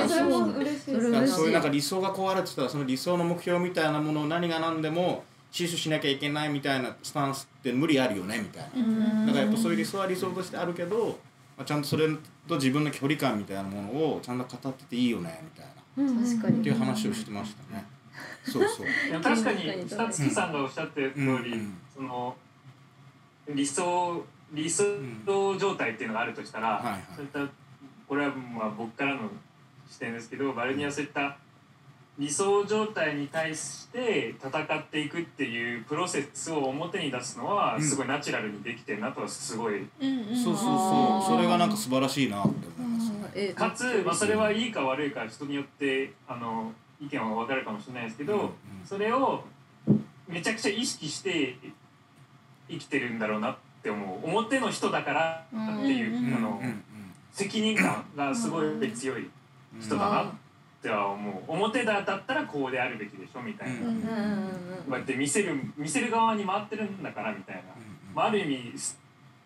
[0.02, 9.26] えそれも嬉しいそういうなんか理想が壊れてたらその理想の目標みたいなものを何が何でも死守しなきゃいけないみたいなスタンスって無理あるよねみたいな。
[9.26, 11.18] だからやっぱそういう理想は理想としてあるけど、
[11.56, 12.08] まあ、ちゃんとそれ
[12.48, 15.74] と自分の距離感みたいなものをちゃんと語ってていいよねみたいな。
[16.26, 16.60] 確かに。
[16.60, 17.84] っていう話をしてましたね。
[18.44, 18.86] そうそう。
[19.10, 21.76] でも確かに二月さんがおっしゃってる通り、うん。
[21.94, 22.36] その
[23.48, 24.84] 理想理想
[25.58, 27.04] 状態っていうのがあるとしたら、はいはい。
[27.16, 27.40] そういった
[28.08, 29.30] これはまあ僕からの
[29.90, 31.36] 視点ですけどバルニーはそういった
[32.16, 37.82] 理想状態に対して戦っていくっていうプロセスを表に出すのはうん。
[37.82, 40.36] すごいナチュラルにできてるなとはすごい、うんうん。
[40.36, 41.36] そうそうそう。
[41.36, 43.14] それがなんか素晴らしいなって思いますね。
[43.34, 48.50] えーかつ、まあ、それはいいか悪いか人によってあの意見は分かるかもしれないですけど、うん
[48.84, 49.44] それを
[50.28, 51.56] めちゃくちゃ意識して
[52.68, 54.26] 生きてるんだろうなって思う。
[54.28, 56.62] 表の人だからっていう、うんあの
[57.32, 59.28] 責任感がすごい強い
[59.80, 60.26] 人だなっ
[60.80, 61.42] ては思う。
[61.48, 63.82] 表だだったらこうであるべきでしょみたいな、こ
[64.90, 67.62] うやって見せる見せる側に回ってるんだからみたいな、
[68.14, 68.98] まあ、ある意味す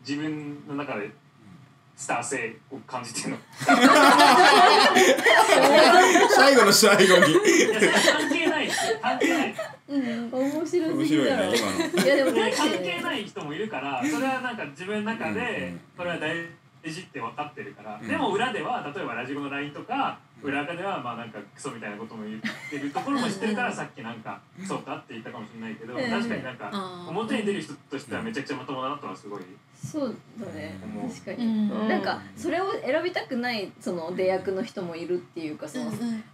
[0.07, 1.11] 自分の中で
[1.99, 3.39] スター性を感じてるの。
[6.31, 7.35] 最後の最後に。
[7.35, 9.55] 関係ないです関係ない。
[9.89, 11.59] 面白すぎ面白いだろね。
[11.59, 12.05] 今の。
[12.05, 15.81] いやでも関係ない人もいるからそれはなんか自分の中うんうでん。
[15.97, 16.37] これは大
[16.87, 18.07] 事って分かってるから、うん。
[18.07, 26.11] でも裏では例えばラジコの LINE とか裏垢ではまあなんかクソみたいなことも言ってるところも知ってるからさっきなんかそうかって言ったかもしれないけどうん。
[26.11, 29.43] 確かになんか表に出る人としてはめちゃくちゃまともだなとはすごい
[29.75, 30.77] そうだね。
[31.09, 31.89] 確かに、うん。
[31.89, 35.93] なんかそれを選びたくないその出役の人もいるっていうかその、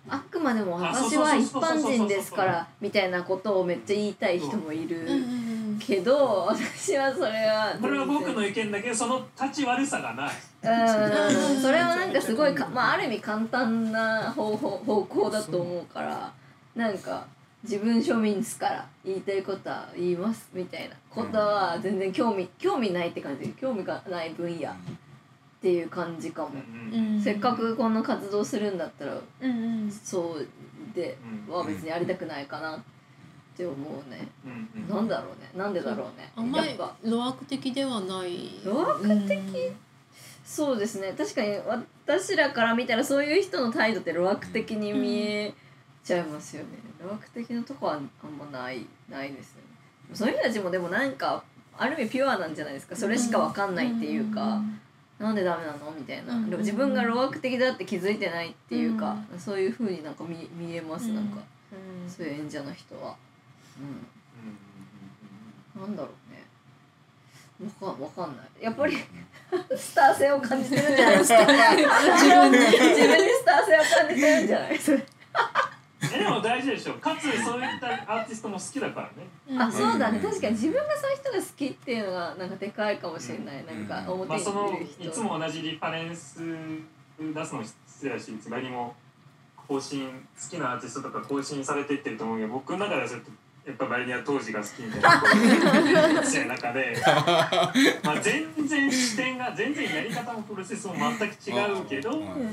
[0.09, 5.07] あくまでも私は一般人ですからみたいなことをめっちゃ言いたい人もいる
[5.79, 10.29] けど私はそれはこれは僕の意見だけどその立ち悪さがない。
[10.29, 16.33] うんそれはなんかすごいか、まあ、ある意味簡単な方法方向だと思うから
[16.75, 17.27] なんか
[17.63, 20.95] 自分庶民ですから言いたいことは言いますみたいな。
[21.11, 23.49] ことは全然興味興味ないって感じ。
[23.51, 24.75] 興味がない分野っ
[25.63, 26.51] ていう感じかも、
[26.93, 27.15] うん。
[27.17, 29.91] うんせっかくこんな活動するんだったらうんうん。
[29.91, 30.47] そう
[30.95, 31.17] で
[31.49, 32.77] うんは別にやりたくないかな。
[32.77, 32.81] っ
[33.57, 34.89] て思うね、うんうん。
[34.89, 35.51] なんだろうね。
[35.57, 36.31] なんでだろうね。
[36.35, 36.95] あんまりやっぱ。
[37.03, 38.61] 路悪的ではない。
[38.65, 39.73] 路悪的？
[40.45, 41.15] そうですね。
[41.17, 41.57] 確かに
[42.07, 45.55] 私らから見たらそういう人の態度って路悪的に見え
[46.05, 46.69] ちゃいますよね。
[47.01, 49.63] 路悪的なとこはあんまないないですよね。
[50.13, 51.43] そういう人たちもでもなんか
[51.79, 52.95] ある意味ピュアなんじゃないですか。
[52.95, 54.61] それしかわかんないっていうか、
[55.19, 55.91] なんでダメなの？
[55.97, 56.51] みたいな、うん。
[56.51, 61.39] でも自分が路悪的だって気づいてないっていうか、そういうふうになんか見見えます、なんか。
[62.07, 63.17] そういう演者の人は
[63.79, 63.83] う
[65.79, 65.83] ん。
[65.83, 66.45] なんだろうね。
[67.81, 68.47] わかわかんない。
[68.61, 68.97] やっぱり
[69.77, 71.19] スター性を感じてるんじゃない？
[71.19, 72.59] ですか自分に。
[72.59, 72.75] 自
[73.07, 74.79] 分にスター性を感じてるんじゃない？
[74.79, 75.07] それ。
[76.15, 76.95] えでも大事でしょ。
[76.95, 79.63] かつそういったアーティストも好きだからね。
[79.63, 80.19] あそうだね。
[80.19, 86.41] うん確かに自分がそういう人が好きっていうのがなんかでかいかもしれない、なんか表にまあその出る人、いつも同じリファレンス
[87.19, 87.75] 出すの失
[88.07, 88.95] 礼だしいつまにも
[89.67, 93.31] 更新好きなアーティストとか更新されていってると思うけど僕の中ではちょっと
[93.67, 96.23] やっぱバリニア当時が好きみたいな。
[96.23, 96.97] 人 の中で、
[98.03, 102.53] まあ、全然視点が全然やり方もプロセスも全く違うけど、うん。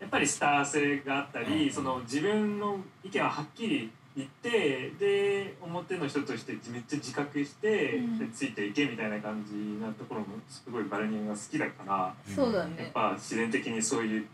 [0.00, 8.18] やっぱりスター性があったり、その自分の意見ははっきり行ってで表の人としてめっちゃ自覚して、うん。
[8.20, 12.92] でついていけみたいな感じなところもすごいバルニーが好きだからやっそうだね。
[12.94, 14.24] ぱ自然的にそういっ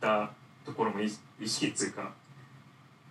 [0.00, 0.30] た
[0.64, 2.12] ところも意識意識っつうか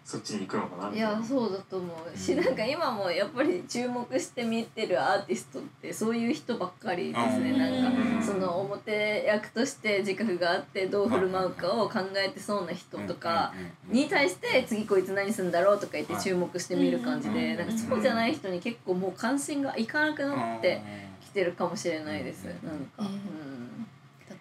[0.06, 1.18] そっちに行くのかなみいたいな。
[1.20, 2.18] やそうだと思う。
[2.18, 7.52] しなんか今もやっぱり注目して見てるアーティストってそういう人ばっかりですね。
[7.52, 7.58] うん。
[7.60, 8.22] なんかうん。
[8.22, 13.54] その表役として自覚があってどう振る舞うかを考えてそうな人とか
[13.88, 20.82] に対して次こいつ何するんだろうとか言って注目して見る感じうんでなんかそうじゃない人に結構もう関心がいかなくなって
[21.24, 22.44] きてるかもしれないです。
[22.46, 22.64] なんか、
[23.00, 23.08] うん、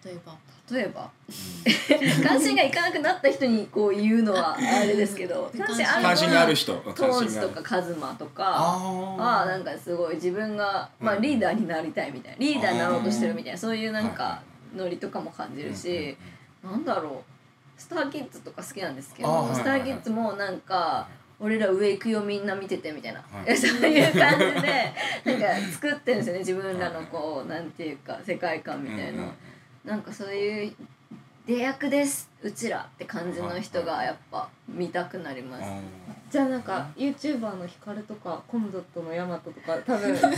[0.05, 0.35] 例えば。
[0.71, 1.09] 例えば。
[2.27, 6.73] 関心がいかなくなった人にこう言うのはあれですけど関心ある関心がある人。
[6.73, 8.77] トーンズとかカズマとかあ
[9.17, 11.21] はなんかすごい自分が、まあ、うん。
[11.21, 14.41] リーダーになりたいみたいなリーダーになろうとしてるみたいなそういうなんか
[14.75, 16.17] ノリとかも感じるし、
[16.63, 17.33] なんだろう。
[17.75, 21.07] スターキッズとか好きなんですけど、あーはいはいスターキッズもなんか
[21.39, 23.57] 俺ら上行くよみんな見ててみたいな、はい。
[23.57, 24.93] そういう感じで
[25.25, 26.39] なんか作ってるんですよね。
[26.39, 29.23] 自分らのこうなんていうか世界観みたいな、
[29.85, 30.75] なんかそういう
[31.45, 34.49] 出役ですうちらって感じの人がやっぱ。
[34.67, 35.63] 見たくなります。
[36.29, 40.35] じゃあなんか YouTuber のヒカルとかコムドットのヤマトとか多分 すごい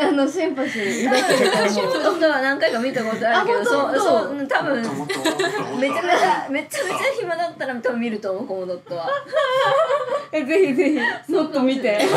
[0.00, 1.04] あのシンパシー。
[1.04, 1.66] 抱けると思
[2.12, 2.20] うー。
[2.20, 6.78] トは何回か見たことあるけどあそうそううん多分めちゃめちゃめちゃめちゃ
[7.18, 9.08] 暇だったら多分見ると思うコモドットは。
[10.30, 12.08] えぜひぜひもっと見てふ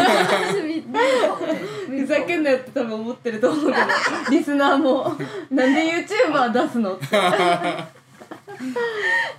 [1.96, 3.78] ふざけんなよって多分思ってると思うけど
[4.30, 4.78] リスナー。
[4.78, 5.16] も
[5.52, 7.06] なんで YouTuber 出すのって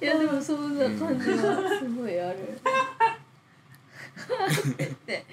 [0.01, 2.59] いやでもそんな感じがすごいある。
[5.07, 5.25] で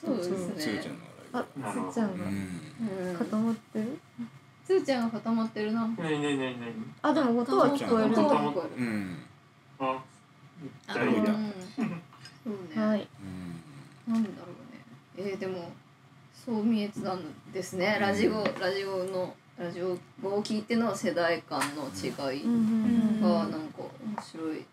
[0.00, 0.96] そうですつーちゃね。
[0.96, 0.98] ん
[1.32, 2.18] のあつーちゃん
[3.12, 3.98] が固まってる？
[4.64, 5.86] つーちゃんが固まってるな。
[5.86, 8.86] ねえねえねえねえあでも音は聞こえる音音は聞こえる。
[8.86, 9.18] うん
[9.78, 10.02] あ
[10.88, 11.52] あ大丈夫だうん
[12.44, 12.86] そうね。
[12.86, 13.08] はい
[14.08, 14.46] うんなんだろ
[15.16, 15.30] うね。
[15.30, 15.72] えー、でも
[16.34, 17.20] そう見えてたん
[17.52, 17.98] ですね。
[18.00, 19.98] ラジオラジオのラジオを
[20.42, 22.42] 聞いての世代間の違い
[23.20, 24.64] がなんか面白い。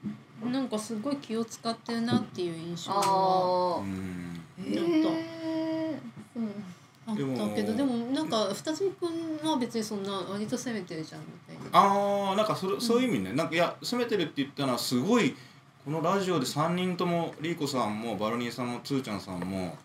[0.52, 3.80] なんかすごい気を使ってるなっていう印象がああ。
[3.80, 6.00] うんええ
[6.34, 11.80] そうあったけどでもなんか二つくんは別にそんな割と攻めてるじゃんみたいな。
[11.80, 13.34] ああなんかそれそういう意味ね。
[13.34, 15.36] なんかいや攻めてるって言ったのはすごい
[15.84, 19.76] このラジオで3人ともリーコさんもバルニーさんもつーちゃんさんも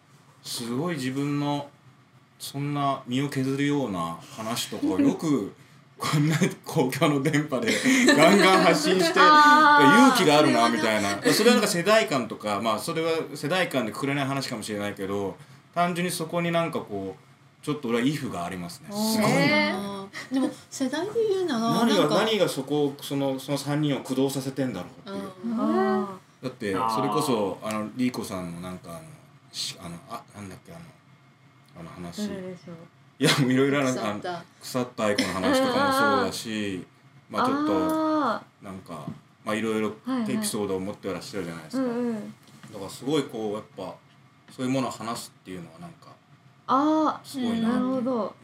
[0.42, 1.68] すごい自分の
[2.44, 5.54] そんな身を削るような話とかをよく
[5.96, 7.72] こんな公共の電波で
[8.14, 11.22] ガンガン発信して勇気があるなみたいな。
[11.32, 15.36] それはなんか世代間とかまあそれは世代間でくくれない話かもしれないけど
[15.74, 18.88] 単純にそこになんかこうちょっと俺はイフがありますね。
[18.90, 19.74] すごいえー。
[19.74, 25.52] あーでも世代で言うなら何がなんか何がそこをそのその3人を駆動させてんだろうっていう。
[25.52, 26.08] うんあ
[26.42, 29.00] だってそれこそあのリーコさんのなんかあの
[29.50, 30.80] しあのあなんだっけあの
[31.78, 32.24] あの話。
[33.16, 34.44] いやもういろいろあるあの腐った。
[34.60, 36.86] 腐ったアイコの話とかもそうだし
[37.30, 39.06] まあちょっとあなんか
[39.44, 39.80] まあいろい。
[39.80, 39.92] ろ
[40.28, 42.34] エピソードを持ってらっしゃるじゃないですか、んうん。
[42.72, 43.94] だからすごいこうやっぱ
[44.50, 46.08] そういうものを話すっていうのはなんか
[46.66, 47.88] あすごいな、あなるう。
[47.88, 48.34] んほど。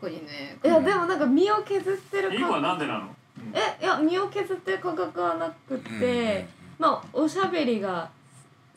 [0.00, 0.56] かにね。
[0.64, 3.08] いやでもなんか身を削ってるリーコはなん覚でなの？
[3.54, 6.46] えいや身を削ってる感覚はなくうんうんて、
[6.78, 8.10] まあおしゃべりが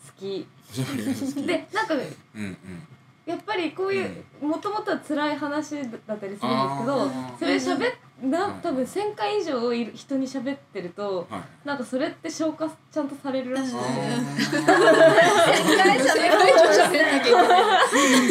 [0.05, 0.45] 好き。
[0.69, 1.43] おしゃべりが好き。
[1.43, 2.01] でなんかうん
[2.41, 2.57] うん
[3.25, 5.75] やっぱりこういうもともとは辛い話
[6.07, 6.41] だったりするんです
[6.79, 8.53] けどそれ喋っなうん。
[8.61, 11.41] 多分1,000回以上いる人に喋ってるとはい。
[11.67, 13.71] なんかそれって消化ちゃんとされるらしい。
[13.71, 13.87] けない。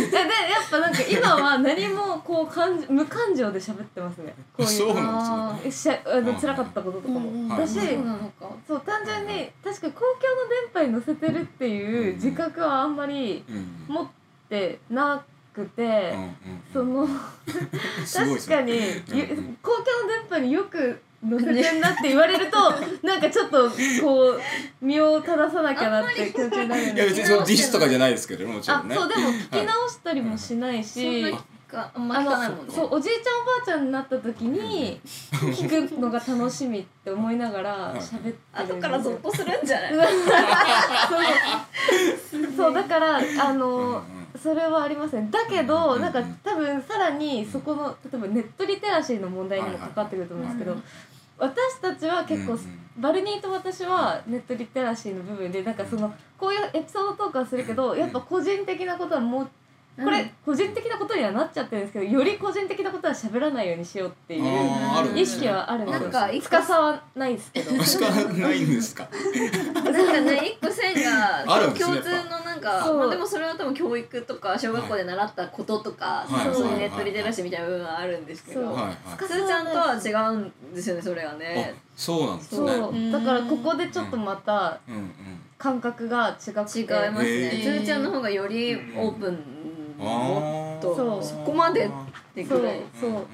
[0.09, 8.51] えでやっぱなんか今は何もこう感じ無感情で喋ってますねこういうそうなんえしゃあの辛かったこととかも、うんうんだし、はいそうなのか。
[8.67, 14.09] そう単純に確かに公共の電波に乗せてるっていう自覚はあんまりうんうん持
[14.51, 15.23] ってな
[15.55, 15.87] くて、う
[16.19, 16.37] んうん
[16.73, 17.07] その
[17.47, 18.73] 確かに、
[19.13, 19.27] ゆ
[19.63, 22.57] 公共の電波によく乗せてんなって言われると
[23.07, 24.41] なんかちょっとこう
[24.81, 28.95] 身を正さなきゃなって気持ちになるんいや別にそのディスとかじゃないですけどもちろんね。
[28.97, 31.31] あそうでも聞き直したりもしないし、な
[31.69, 35.01] かあんまあ聞かないもんそうおじいちゃんおばあちゃんになった時に
[35.33, 39.93] 聞くのが楽しみって思いながら喋ってる後からゾッとするんじゃない？
[42.31, 50.83] そうそうだからあの、うんうんそれはありますねだけど、うんなんか多分さらにそこの例えばネットリテラシーの問題にもかかってくると思うんですけど、うん
[51.41, 52.59] 私たちは結構、
[52.99, 59.49] バルニーと私はネットリテラシーの部分でなんかそのこういうエピソードトークはするけどやっぱ個人的なことはもう
[60.03, 66.01] これ個人的なことにはなっちゃってるんですけどより個人的なことは喋らないようにしようっていう意識はあるんですよ。
[66.01, 67.83] なんか一個司はないですけど。
[67.85, 69.07] しかないんですか？
[69.75, 76.55] なんかね一個線が共通のなんかまあ、でもそれは多分教育とか小学校で習ったこととか、はい。
[76.55, 78.95] そういうはいネットリテラシーみたいな部分はあるんですけど、はいはい
[79.27, 81.75] すーちゃんとは違うんですよねそれはあね。
[81.97, 82.67] そうなんですそう。
[82.67, 83.13] ねうん。
[83.13, 85.13] だからここでちょっとまたうんうん
[85.59, 86.81] 感覚が違くて。
[86.81, 87.49] 違いますね。
[87.49, 87.83] へつー。
[87.83, 89.60] ーちゃんの方がよりオープン、あ
[90.01, 90.97] もっと。
[90.97, 91.23] そう。
[91.25, 91.91] そこまでっ
[92.35, 92.81] てぐらい。
[92.99, 93.11] そう。
[93.11, 93.25] オー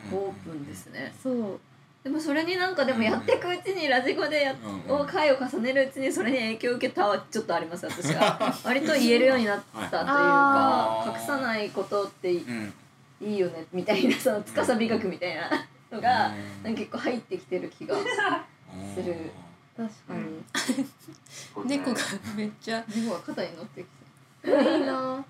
[0.44, 1.14] プンですね。
[1.22, 1.60] そう。
[2.02, 4.56] でもそれになんかでもやっていくうちにラジコでやっ
[4.88, 4.94] うん。
[5.00, 8.54] を回を重ねるうちにそれに影響を受けたはちょっとあります私は。
[8.64, 12.74] 割と言えるようになったというかあ隠さないことっていうん
[13.20, 15.50] いいよねみたいなその司美学みたいな。
[15.90, 16.62] のがうん。
[16.64, 19.30] なんか結構入ってきてる気がする。
[19.76, 21.66] 確かに。
[21.68, 22.00] 猫が
[22.36, 23.86] めっちゃ猫が肩に乗ってき
[24.42, 24.48] て。
[24.78, 25.24] いいな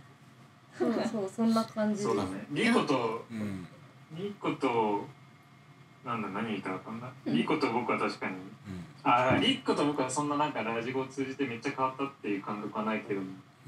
[0.79, 2.47] そうそうそんな感じそうだね。
[2.51, 3.66] リコとうん
[4.12, 5.05] リコと
[6.05, 7.37] なんだ何言いたかったんだうん。
[7.37, 8.35] リコと僕は確かに。
[9.03, 13.20] あリコと僕はそんななんかラジコを通じてめっちゃ変わったっていう感覚はないけど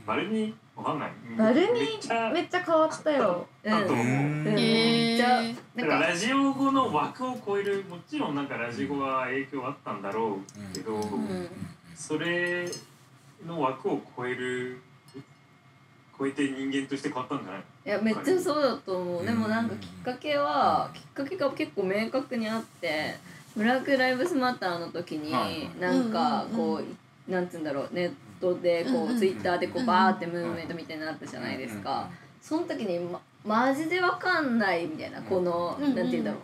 [0.06, 1.10] バルニーわかんない。
[1.36, 3.46] バルニーめっちゃめっちゃ変わったよ。
[3.64, 4.48] だと思う、うん。
[4.48, 8.56] へめっちゃラジオ語の枠を超えるもちろんなんか。
[8.56, 11.48] ラジ語は影響あったんだろうけど、ん
[11.94, 12.68] それ
[13.46, 14.80] の枠を超える
[16.18, 17.62] 超えて人間として変わったんじゃない？
[17.86, 19.24] いやめっちゃそうだと思う。
[19.24, 23.14] でもなんかきっかけはきっかけが結構明確にあって
[23.56, 26.80] 「ブラック・ライブスマター」の時にはいなんかこ
[27.28, 32.08] うなんつうんだろうネットでこうツイッターでこううんバーってムーブメントみたいになったじゃないですか。
[32.42, 36.38] その時にまマジでわかんないみたいなこのなんて言うんだろ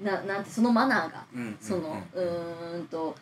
[0.00, 0.04] う。
[0.04, 1.24] ななんてそのマナーが。
[1.34, 3.14] うんそのうーんと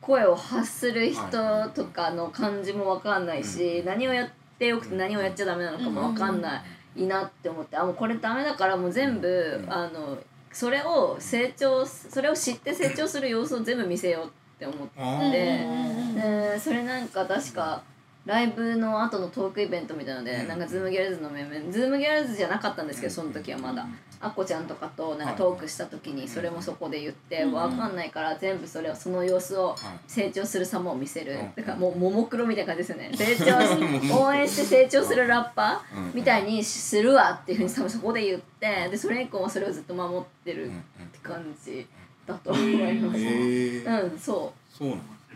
[0.00, 4.32] 声を発する人とかの感じもわかんないし何をやって
[4.66, 6.62] よくて何をやっちゃダメなのかもわかんな
[6.96, 10.18] いなって思ってあもうこれダメだからもう全部あの
[10.52, 15.66] それを成長それを知って成長する様子を全部見せようって思って。
[16.14, 17.82] でそれなんか確か
[18.24, 20.48] ライブの後のトークイベントみたいなので、うん。
[20.48, 23.84] なんか Zoomgalsの面々 Zoomgals じゃなかったんですけどその時はまだ、
[24.20, 27.52] あっこちゃんとかとなんかトークした時にそれもそこで言って、うん。
[27.52, 29.76] わかんないから全部それをその様子をはい。
[30.06, 31.52] 成長する様を見せる、うん。
[31.56, 33.10] だからもうももクロみたいな感じですよね。
[33.16, 36.04] 成長し 応援して成長するラッパうん。
[36.10, 40.70] ーみたいにするわっていうふうに多分そこで言ってでそれ以降はそれをずっと守ってるっ
[41.12, 41.84] て感じ
[42.24, 44.84] だと思います、うんそう。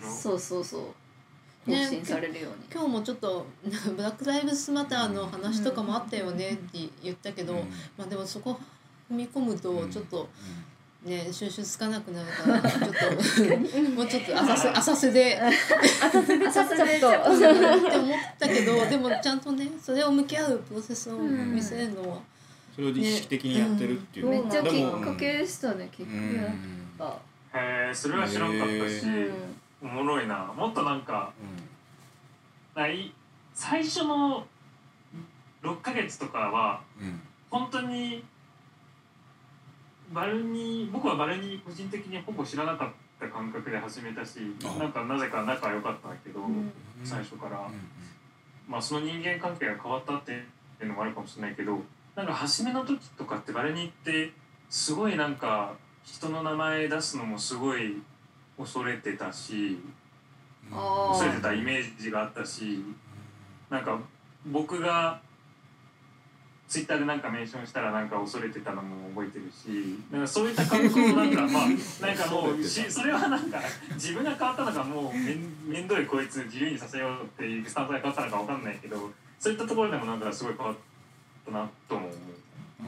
[0.00, 0.82] そうそうそう
[1.66, 7.58] 更ね新されるように、今日もちょっとブラック・ライブスマターの話とかもあったよねって言ったけど、うん。
[7.98, 8.58] まあでもそこ
[9.10, 10.28] 踏み込むとちょっと
[11.04, 15.40] うね収集つかなくなるからちょっともうちょっと浅瀬浅瀬で。
[15.40, 22.18] 浅瀬でちゃっちゃっ浅瀬でとって思ったけどでもちゃんとねそれを向き合うプロセスをうん見せるのは、
[22.74, 24.26] それを意識的にやってるっていう。
[24.28, 26.30] めっちゃきっかけでしたねきっかうん。
[26.30, 27.14] けだっ
[27.52, 29.32] たへえそれは知らんかったし、うん
[29.82, 30.52] おもろいな。
[30.56, 31.32] もっとなんか
[32.74, 33.12] ない
[33.54, 34.46] 最初の
[35.62, 37.08] 6ヶ月とかはうん。
[37.08, 38.24] うん本当に
[40.12, 44.78] バルニー僕はバルニー個人的にほぼ知らなかった感覚で始めたしあ。
[44.78, 46.72] なんかなぜか仲良かったんだけど、ん。
[47.04, 47.74] 最初から、うん。
[48.68, 51.78] まあその人間関係が変わったっていうのもあるかもしれないけど
[52.14, 54.32] なんか初めの時とかってバルニーって
[54.68, 58.02] すごいなんか人の名前出すのもすごい
[58.58, 59.78] 恐れてたし
[60.72, 62.82] あ恐れてたイメージがあったし
[63.70, 63.98] なんか
[64.46, 65.20] 僕が
[66.68, 73.60] ツイッターでなんかメンションしたらなんか恐れてたのも覚えてるしなんかそういった感覚もなんかまあなんかもうしそれはなんか
[73.94, 78.96] 自分が変わったのかもうめんめんどいこいつ自由にさせようっていうスタンスが変わったのかわかんないけど
[79.38, 80.76] そういったところでもなんかすごい変わっ
[81.44, 82.10] たなとも思う。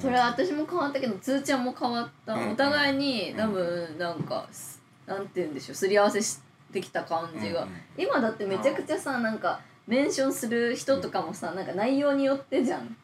[0.00, 2.50] それは私も変わったけどつーちゃんも変わった、うん。
[2.50, 4.77] お互いに多分なんかす
[5.08, 6.38] なんて言うんでしょうすり合わせし
[6.72, 12.96] てきた感じが、今だってめちゃくちゃさなんかメンションする人とかもさなんか内容によってじゃん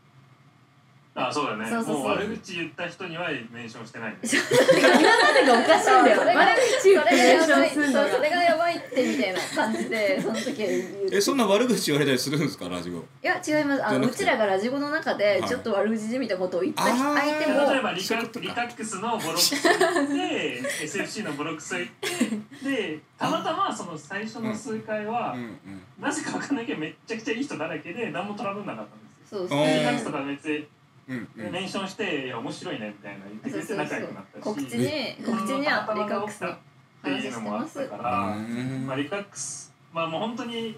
[1.17, 1.71] あそうだね。
[1.71, 1.99] そうそうそう。
[2.01, 6.19] もう悪口言った人にはメンションしてない おかしいんだよ。
[6.21, 7.93] それが悪口言ってメンションそれがやばいするの。
[7.93, 8.11] がそう。
[8.17, 11.09] それがやばいってみたいな感じでその時は言う。
[11.13, 13.85] えそんな悪口言われたりするんですかラジオいや違います。
[13.85, 15.49] あのうちらがラジオの中ではい。
[15.49, 17.71] ちょっと悪口じみたことを言った相手も。
[17.71, 22.09] 例えばリカリカックスのボロクソ行って SFC のボロクソ行って
[22.69, 25.59] でたまたまその最初の数回は、うんうん。
[26.01, 29.39] なぜかわかんないけどめっちゃくちゃいい人だらけで何もトラブんなかったんですよ。
[29.41, 29.79] そうそうあー。
[29.79, 30.67] リカックスとか別に
[31.09, 31.53] うんうん。
[31.53, 34.43] メンションして「いや面白いね」みたいな言ってくれて仲良くなったし。
[34.43, 36.57] 告知に告知にはリカックスのっ
[37.03, 40.77] ていうのもあったから、うんまあ、リカックスまあもう本当に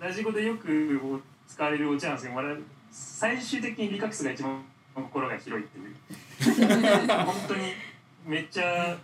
[0.00, 2.60] ラジコでよく使われるオチなんですけど我々
[2.90, 4.62] 最終的にリカックスが一番
[4.94, 5.94] 心が広いっていう。
[7.06, 7.72] 本当に
[8.26, 8.96] めっちゃ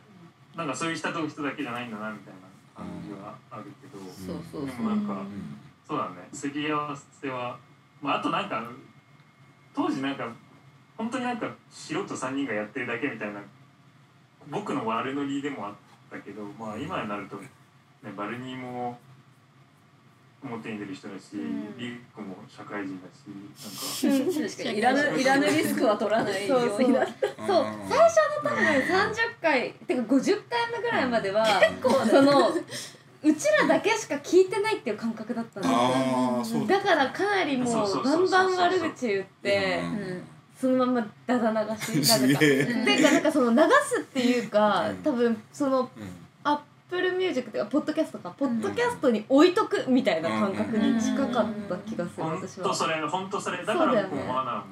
[0.57, 2.41] なんかそういう人と人だけじゃないんだなみたいな
[2.75, 4.67] 感じはあるけど、そうそうそう。
[4.67, 5.23] でもなんか
[5.87, 7.59] そうだねすり合わせは、
[8.01, 8.63] まあ、あとなんか
[9.75, 10.31] 当時なんか
[10.97, 13.41] 本当になんか素人3人がやってるだけみたいな
[14.51, 15.75] 僕の悪ノリでもあっ
[16.11, 17.49] たけどまあ今になると、ね、
[18.17, 18.99] バルニーも
[20.45, 21.79] 表に出る人だし、ん。
[21.79, 23.29] リュックも社会人だし
[24.05, 24.73] なんか。
[24.73, 26.93] いらぬいらぬリスクは取らないように。
[26.93, 27.67] なったそう。
[27.89, 31.47] 最初の多分30回てか50回目ぐらいまでは
[32.11, 35.81] そのうちらだけしか聞いてないっていう感覚だったんですよ。
[35.81, 38.05] ああそうだからかなりもそう。
[38.05, 39.99] バンバン悪口言ってうん。
[39.99, 40.25] うん
[40.65, 44.97] そのままダダ流しな ていうかなんかその流すっていうかうん。
[45.03, 45.89] 多分そのうん。
[46.43, 46.59] アッ
[46.89, 52.69] プルミュージックっていうかポッドキャストかポッドキャストに置いとくみたいな感覚に近かった気がする本私は。
[52.69, 52.75] 当。
[52.75, 53.59] それ本当それ。
[53.59, 54.65] だから僕もマナーも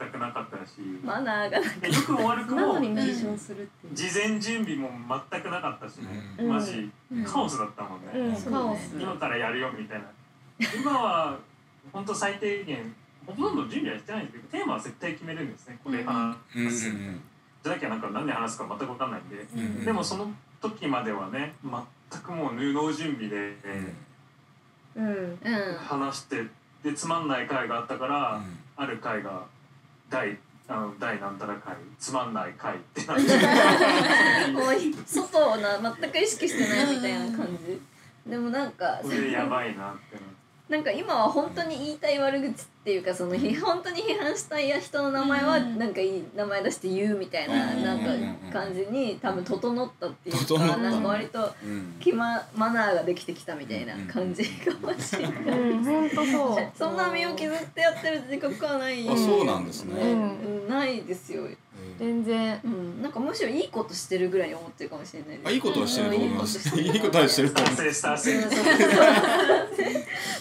[0.00, 0.72] 全くなかったし、
[1.04, 2.80] マナーがで良くも悪くなも。
[2.80, 4.90] 事前準備も
[5.30, 6.48] 全くなかったしね、うん。
[6.48, 7.24] マジうん。
[7.24, 8.34] カオスだったもんね。
[8.98, 10.04] 今からやるよみたいな。
[10.80, 11.38] 今は
[11.92, 12.94] 本当最低限
[13.26, 23.56] ほとんど準備はしてないんですけどテーマは絶対決めるんですねこれ話うんうんす、じゃなきゃなんか何で話すか全く分かんないんで、うんでもその時まではね全くもう布の準備で、
[24.96, 25.04] うん。
[25.04, 25.38] うん
[25.78, 26.44] 話して
[26.82, 28.42] でつまんない回があったから、
[28.76, 29.44] ある回が
[30.10, 30.36] 第
[30.68, 33.22] あの第なんたら回つまんない回ってなって
[34.52, 37.80] もう外をな全く意識してないみたいな感じ。
[38.30, 40.22] でもなんかこれでやばいなってな
[40.78, 42.52] んか今は本当に言いたい悪口っ
[42.84, 48.10] ていうかその批本当に批判したい人の名前はうんなんかいい名前出して言うみたいなうんなんか
[48.50, 55.58] 感じに多分整ったっていうかなんか割とうん気まマナーができてきたみたいな感じかもしれない。
[55.58, 56.70] うん、そう。
[56.74, 59.06] そんな身を削ってやってる自覚はない。
[59.06, 61.46] あそうなんですねうんないですよ。
[61.98, 62.60] 全然。
[62.64, 65.48] うん、なんかむしろいいことしてるぐらいに思ってるかもしれないです。
[65.48, 66.80] あいいことはしてると思います。
[66.80, 68.30] いいことはしてると思います。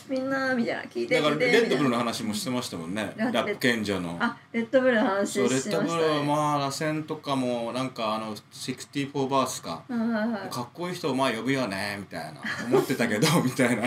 [0.10, 3.14] みんなみたいな聞いてだからレッドブルの話もしてましたもんね。
[3.16, 4.18] ララップ賢者の。
[4.20, 5.70] あレッドブルの話しそうレました。
[5.70, 9.84] ねッドブルはまあ螺旋とかもなんかあの64バースか。
[9.88, 10.50] はいはいはい。
[10.50, 12.42] かっこいい人をまあ呼ぶよねみたいな。
[12.68, 13.84] 思ってたけど みたいな。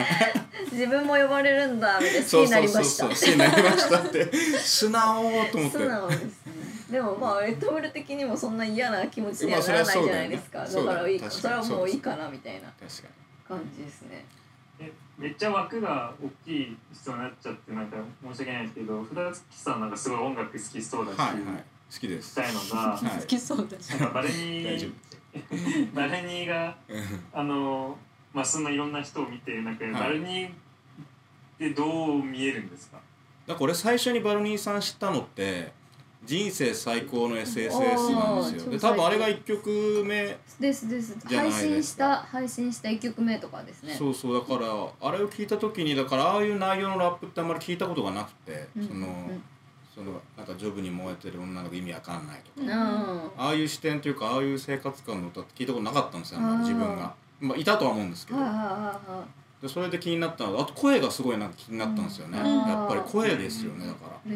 [0.72, 2.18] 自分も呼ばれるんだみたいな。
[2.20, 2.68] 好きそうになそう。
[2.68, 3.04] そうりました。
[3.04, 4.58] そう好きになりましたって。
[4.58, 5.78] 素直と思って。
[5.78, 6.20] 素直です。
[6.20, 6.45] ね
[6.90, 13.08] でもまあレッドブル的にもそんな嫌な気持ちにはまあならないじゃないですか、だからいいそれはもういいかなみたいな確か
[13.48, 14.24] 感じですね。
[14.78, 21.64] えめっちゃ枠が大きい人になっちゃってなんか申し訳ないんですけど札月さんなんかすごい音楽好きそうだし、にはいはい。
[21.92, 22.30] 好きです。
[22.30, 23.20] したいのがはい。
[23.20, 23.90] 好きそうだし。
[23.90, 24.92] なんかバレニー
[25.94, 27.04] バレニーがうん。
[27.32, 27.98] あの
[28.32, 29.92] まあそんないろんな人を見てなんかい。
[29.92, 30.52] バレニーっ
[31.58, 32.98] てどう見えるんですか、
[33.46, 35.72] だから俺最初にバルニーさん知ったのって
[36.26, 38.70] 人生最高の SSS なんですよ。
[38.72, 41.16] で多分あれが1曲目ですです。
[41.26, 43.94] 配信した配信した1曲目とかですね。
[43.94, 44.68] そうそうだから
[45.00, 48.88] あれを聞いた時にだからああいう内容のラップってあんまり聞いたことがなくて、うん。
[48.88, 49.42] その、うん。
[49.94, 52.70] そのなんかジョブに燃えてる女の子意味わかんないとか、うん。
[52.70, 58.40] ああいう視点というかああいう生活感の歌って聞いたことなかったんですよ自分が、まあ、いたとは思うんですけど、
[59.62, 62.46] でそれで気になったのがあと声がすごいなんか気になったんですよね、うん。
[62.68, 64.32] やっぱり声ですよねだから。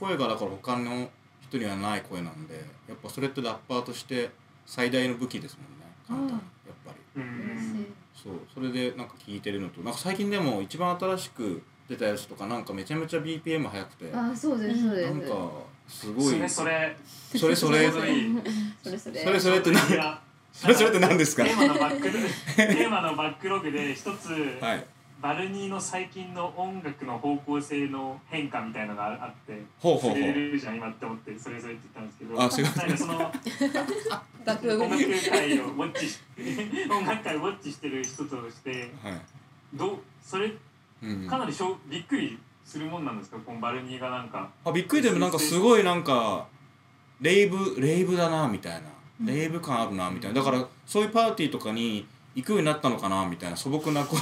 [0.00, 1.10] 声がだから他の
[1.58, 2.54] 人にはない声なんで
[2.88, 4.30] やっぱそれってラッパーとして
[4.66, 5.86] 最大の武器ですもんね。
[6.06, 6.28] 簡単。
[6.28, 6.40] にやっ
[6.84, 7.22] ぱり。
[7.22, 7.86] うん。
[8.14, 8.32] そう。
[8.52, 9.80] それでなんか聞いてるのと。
[9.82, 14.10] なんか最近でも一番新しく出たやつとかなんかめちゃめちゃ BPM 速くて。
[14.10, 15.14] なあそうですそうです。
[15.14, 15.26] んか
[15.86, 16.24] すごい。
[16.24, 16.96] それそれ。
[17.36, 17.90] それそれ。
[17.90, 18.00] そ
[18.90, 19.22] れそれ。
[19.22, 19.58] それそれ。
[19.58, 19.82] って何
[20.52, 21.44] それそれって何ですか？
[21.44, 22.02] テーマのバック
[22.56, 24.30] テーマのバックログで一つ、
[24.60, 24.86] はい
[25.20, 30.20] バルニーの最近の音楽の方向性の変化みたいのがあってほうほうほう。
[30.20, 32.64] 触れるじゃん今って思ってそれぞれって言ったんですけどあすい。
[32.64, 33.32] ませんなんかその音。
[34.44, 34.76] 楽界
[35.60, 36.18] をウォッチし
[36.90, 39.20] 音楽界をウォッチしてる人としてはい。
[39.74, 40.52] どうそれ
[41.02, 41.26] うん。
[41.26, 43.38] かなりしょびっくりするもんなんですか？
[43.38, 44.50] このバルニーがなんか。
[44.64, 46.46] あびっくりでもなんかすごいなんか
[47.20, 48.88] レイブレイブだなみたいな。
[49.24, 50.42] レイブ感あるなみたいな。
[50.42, 54.20] だからそういうパーティーとかに行くようになったのかなみたいな素朴なこう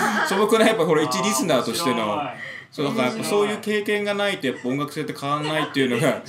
[0.28, 2.34] 素朴なやっぱこれ一リスナーとしてのあ
[2.70, 6.22] そうだからやっぱそういう経験がないとやっぱ音楽性って変わんないっていうのが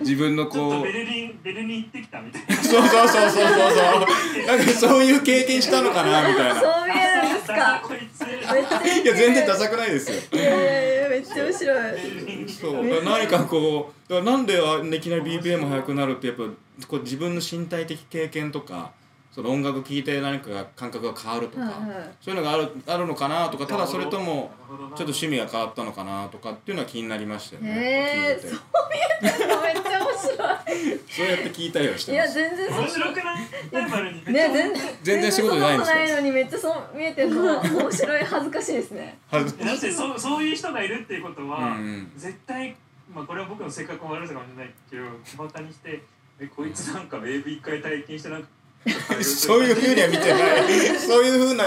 [0.00, 2.56] 自分のことうベルリンベルリン行ってきたみたいな。
[2.56, 4.46] そうそうそうそうそうそう。
[4.46, 6.60] なんかそういう経験したのかなみたいな。
[6.60, 7.82] そう見えるんですか。
[7.84, 10.16] こいつめっちゃいや全然ダサくないですよ。
[10.32, 10.56] いや
[11.10, 12.48] めっちゃ面白い。
[12.48, 16.44] そうだから何かこうだからなんであいきなり BPM 速くなるってやっぱ
[16.88, 18.92] こう自分の身体的経験とか
[19.36, 22.10] その音楽聴いて何かが感覚が変わるとか、はいはい。
[22.22, 27.70] そういうのがあるあるのかなとかただそれともちょっと趣味が変わったのかなとかっていうのは気になりましたよね。
[27.70, 28.48] へー聞いて。
[28.48, 28.54] て
[29.22, 32.38] めっちゃ面白そうやって聞いたりはしいいやてます。
[32.40, 33.38] 全然面白くない？
[33.38, 34.72] ね全然。
[35.02, 37.46] 全然仕事じゃないんですないのにめっちゃそう見えてるの。
[37.58, 39.18] は面白い恥ずかしいですね。
[39.30, 42.10] だってそうそういう人がいるっていうことうんうは、ん。
[42.16, 42.74] 絶対
[43.14, 46.00] まあこれは僕の性格も悪さかもしれないけど小バカにして
[46.40, 48.48] えこいつなんかウェーブ一回体験してなんか
[49.22, 50.98] そういうふうには見てない。
[50.98, 51.64] そういうふうな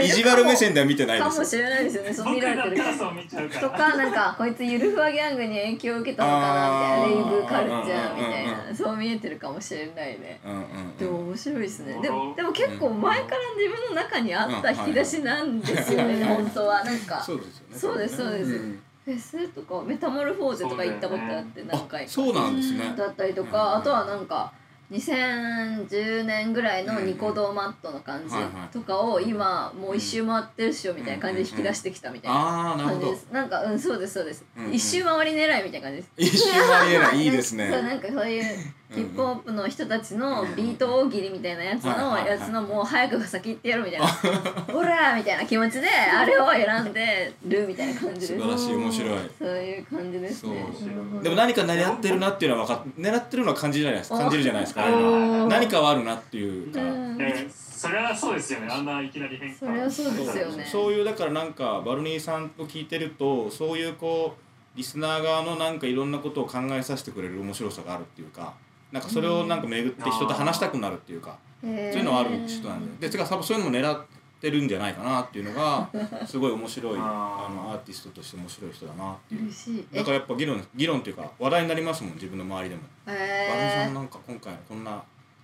[0.00, 1.56] 意地悪目線では見てないかもし。
[1.56, 2.12] れないですよね。
[2.12, 8.16] そう見られてるとかなんかこいつゆるふわギャングに影響を受けたのかなみたいなレイブカルチャー。
[8.16, 10.40] みたいなそう見えてるかもしれないね。
[10.44, 11.94] うんうんでも面白いですね。
[11.94, 12.02] うん。
[12.02, 16.24] でもでも結構前から自分の中にあった引き出しなんですよねうん。
[16.24, 16.84] 本当は。
[16.84, 17.78] なんかそうですよね。
[17.78, 18.50] そうですそうです。
[18.50, 18.82] ん。
[19.04, 22.94] フェスとかメタモルフォーゼとか行ったことあって何回あ、かそうなんですね。
[22.96, 24.52] だったりとうんかあとはなんか
[24.90, 28.34] 2010年ぐらいのニコ動マットの感じ
[28.72, 33.16] とかを今もう一周回ってるっしょみたいな感じで引き出してきたみたいな感じで。
[33.16, 37.22] すなんかうんそうですそうですうんうん一周回り狙いみたいな感じです一瞬は言えない。
[37.22, 37.70] いいです そうね。
[37.70, 38.44] なんかそういう
[38.92, 44.06] ヒップホップの人たちのビート大喜利みたいなやつのやつのもう早く先行ってやるみたいな。
[44.72, 48.34] ほらーみたいな気持ちであれを選んでるみたいな感じです。
[48.36, 49.18] 素晴らしい面白い。
[49.38, 50.66] そういう感じですね。
[51.22, 54.10] でも何か狙ってるなっていうのは分かっ狙ってるのは感じるじゃないです。
[54.10, 54.82] か感じるじゃないですか
[55.48, 56.80] 何かはあるなっていうか、
[57.50, 58.68] それはそうですよね。
[58.68, 60.68] あんないきなり変化それはそうですよね。
[60.70, 68.54] そういうだからなんかバルニーさんを聞いてるとそういうこうリスナー側のなんかいろんなことを考えさせてくれる面白さがあるっていうか
[68.92, 73.06] なんかそれをなんか巡って人と話したくなるっていうか、そういそうのはある人なんで。
[73.06, 74.04] でてか多分そういうのも狙っ
[74.40, 75.88] てるんじゃないかなっていうのが
[76.26, 77.02] すごい面白いあー。
[77.02, 79.42] あのアーティストとして面白い人だなっていう。
[79.42, 79.86] 嬉しい。
[79.94, 82.82] だからやっぱ議論議論っていうか話題になりますもん自分の周りでも。
[83.06, 83.24] バルさ
[83.84, 85.02] えんなんか今回こんな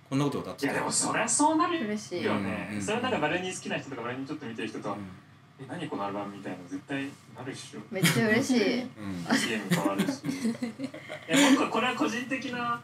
[0.09, 2.23] こんなこと歌っていやでもそりゃそうなるー、嬉しい。
[2.23, 4.95] よね、うんそれはなんかバレニー好きな人とかバレニーちょっと見てる人と、う
[5.59, 7.79] え何このアルバムみたいな絶対なるっしょ。
[7.91, 8.77] めっちゃ嬉しい。
[8.79, 8.91] ん。
[9.29, 10.21] うん CM 変わるし。
[10.27, 12.81] いや僕はこれは個人的な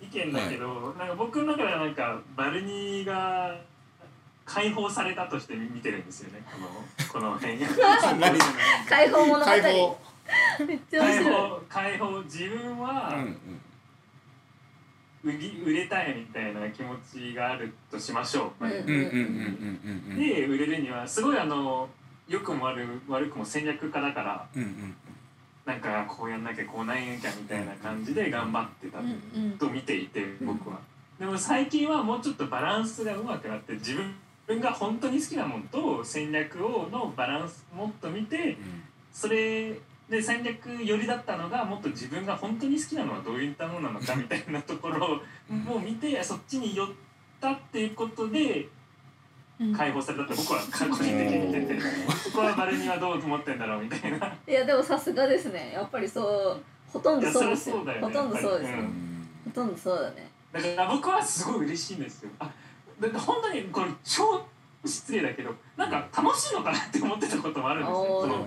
[0.00, 3.56] 意見だけど、なんか僕の中ではなんかバルニーが
[4.44, 6.42] 解放されたとして見てるんですよね。
[7.12, 7.38] このこの
[8.88, 9.44] 解放物語。
[9.44, 10.00] 解放。
[10.66, 11.34] めっちゃ面解白い。
[11.34, 13.36] 放解放自分は、うんうん
[15.22, 21.88] 売り売れたいみたいな気持ちがあるとしましょう、うんうんうんうんうんうんで売れるにはすごいあの
[22.26, 24.96] 良くも悪悪くも戦略家だからうんうん
[25.66, 28.98] なんかこうやんなきゃこうなんやんきゃみたいな感じで頑張ってた
[29.58, 30.78] と見ていて僕は。
[31.18, 33.94] でも最近はもうちょっとバランスがうまくなって自
[34.46, 38.56] 分が本当に好きなものと戦略をのバランスもっと見て
[39.12, 46.88] それで戦略寄りだったのがもっと自分が本当に好きなのはどういったものなのかみたいなところをもう見てそっちに寄っ
[47.40, 48.68] たっていうことでうん
[49.76, 51.80] 解放されたって僕は個人的に見てて
[52.24, 54.34] そこはバルニーはどう思ってんだろうみたいな。
[54.48, 55.72] いやでもさすがですね。
[55.74, 57.76] やっぱりそうほとんどそうですよ。
[57.76, 58.88] よねほとんどそうですよ、やっぱり
[59.44, 60.30] ほとんどそうだね。
[60.52, 62.30] だから僕はすごい嬉しいんですよ。
[62.38, 62.50] あ
[63.00, 64.42] だって本当にこれ超
[64.84, 68.00] 失礼だけどなんか楽しいのかなって思ってたこともあるんですよ。
[68.00, 68.46] おーその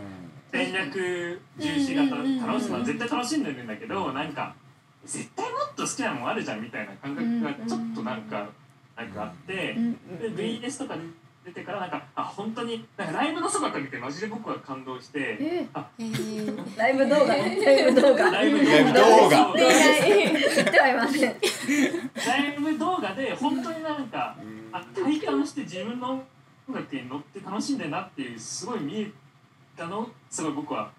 [0.51, 4.55] 戦略重視型楽しいのは絶対楽しんでるんだけどなんか
[5.05, 8.47] 絶対もっと好きなもんあるじゃんみたいな感覚がちょっとなんか
[8.95, 11.01] なんかあってうんで VS とかで
[11.45, 17.59] 出てからなんかあ本当になんかライブのそばから見てマジで僕は感動してえへーー、ライブ動画ね。
[17.65, 18.31] ライブ動画。
[18.31, 18.93] ライブ動画。
[18.93, 21.35] 動言っていない言ってはいません
[22.25, 24.37] ライブ動画で本当になんか
[24.71, 26.23] あ体感して自分の
[26.69, 29.11] 音楽に乗って楽しんでるなっていうすごい見え
[29.75, 30.91] たのすごい僕は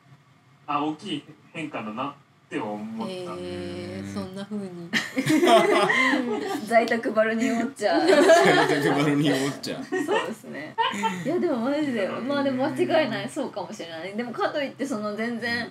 [0.67, 1.25] あ大きい
[1.55, 2.15] 変化だな
[2.55, 4.89] って思った、へーそんな風に。
[6.67, 10.77] 在宅バルニーウォッチャーバルニーウォッチャーそうですね。
[11.25, 13.29] いやでもマジでまあでも間違いない。
[13.29, 14.17] そうかもしれない。
[14.17, 15.69] でもかといってその全然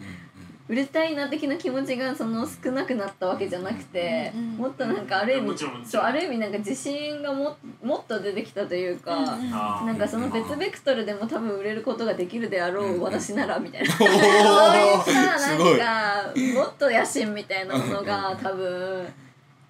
[0.69, 19.05] 売れたいな的な気持ちがその少なくなったわけじゃなくて、うんもっとなんかある意味そうある意味なんか自信がももっと出てきたというか、あーなんかその別ベクトルでも多分売れることができるであろう、うん私ならみたいな、 おそういーったすごいなんかもっと野心みたいなものが多分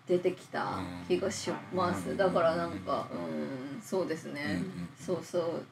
[0.07, 2.15] 出てきた気がします。
[2.15, 4.61] だからなんかうんそうですね、
[4.99, 5.63] そうそう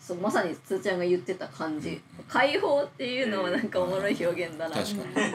[0.00, 2.00] そうまさにつーちゃんが言ってた感じ。
[2.28, 4.80] 解放っていうのはなんかおもろい表現だな。
[4.80, 5.30] って確かに。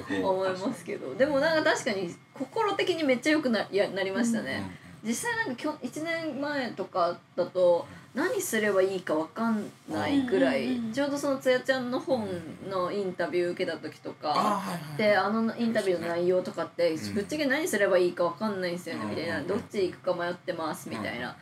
[0.06, 0.30] 解放。
[0.30, 1.14] 思いますけど。
[1.14, 4.62] でもなんか確かに心的にめっちゃ良くなやなりましたね、
[5.02, 12.26] 実際なんかきょ1年前とかだと何すればいいか分かんないぐらい、ちょうどそのつやちゃんの本
[12.68, 14.62] のインタビュー受けた時とか。
[14.96, 17.14] であのインタビューの内容とかってうん。
[17.14, 21.36] ぶっちゃけ何すればいいか分かんないんですよねうんみたいなどっち行くか迷ってますみたいな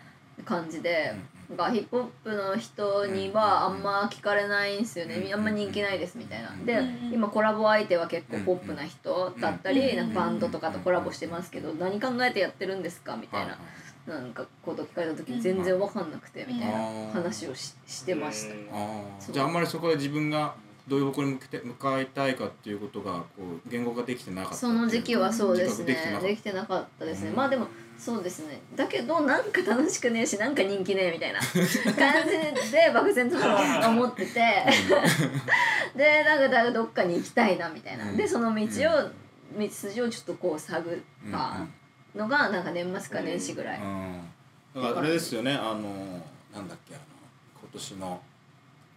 [0.45, 1.15] 感じで
[1.51, 5.17] うんなんかヒップホップの人にはあんま聞かれないんですよね。
[5.17, 5.35] うん。
[5.35, 6.55] あんま人気ないですみたいな。
[6.65, 7.13] でうん。
[7.13, 9.97] 今コラボ相手は結構ポップな人だったりうん。
[9.97, 13.59] なんかバンドとかとコラボしてますけど何考えてやってるんですかみたいな。
[14.07, 19.33] なんかこと聞かれた時に全然分かんなくてみたいな話をししてました。
[19.33, 20.55] じゃああんまりそこで自分が
[20.89, 23.27] どういう方向に向けて向かいたいかっていうことがこ
[23.65, 27.33] う言語化できてなかったそうの時期はそうですね自覚できてなかったできてなかったですね、う。
[27.35, 27.67] んまあでも
[27.99, 28.61] そうですね。
[28.77, 31.53] だけどなんか楽しくねえしなんか人気ねえみたいな感
[32.65, 33.37] じで漠然と
[33.89, 34.41] 思ってて。
[35.97, 38.17] でなんかだからどっかに行きたいなみたいな、うん。
[38.17, 39.11] でその道を
[39.59, 41.67] 道筋をちょっとこう探った
[42.15, 44.23] のがなんか年末か年始ぐらい、うん。
[44.75, 46.23] だからあれですよねあの
[46.55, 47.05] なんだっけあの
[47.61, 48.21] 今年の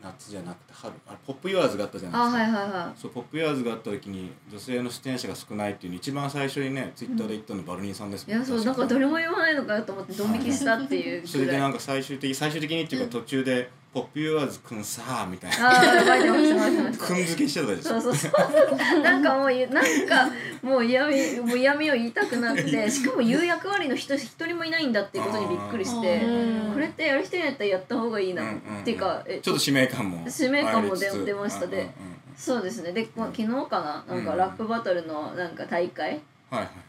[0.04, 0.94] 夏じゃなくて春。
[1.08, 2.42] あれポップユアーズがあったじゃないあですか。
[2.42, 11.28] はいはいはそうポップユアーズがあった時に女性の出演者が少ないっていうの一番最初にねツイッターで言ったのバルニーさんですいいやそうなんか誰も言わないのかよと思ってドン引きしたっていう。
[11.28, 16.98] それでないんか最終的最終的にっていうか途中で「ポップユアーズくんさあ」みたいな。
[16.98, 17.90] くん付けしてたでしょ。
[17.90, 19.02] そうそうそう。
[19.02, 20.32] なんかもうなんか
[20.62, 31.92] もう嫌味もう嫌味を言いたくなって しかも言う役割の人一人もいないんだっていうことにびっくりしてうんこれってやる人にやったらやった方がいいな、っていうかえちょっと使命感も使命感も出出ましたでうんうんうん
[32.38, 32.92] そうですね。
[32.92, 34.16] でこ昨日かな？
[34.16, 34.38] なんかうん。
[34.38, 36.22] ラップバトルのなんか大会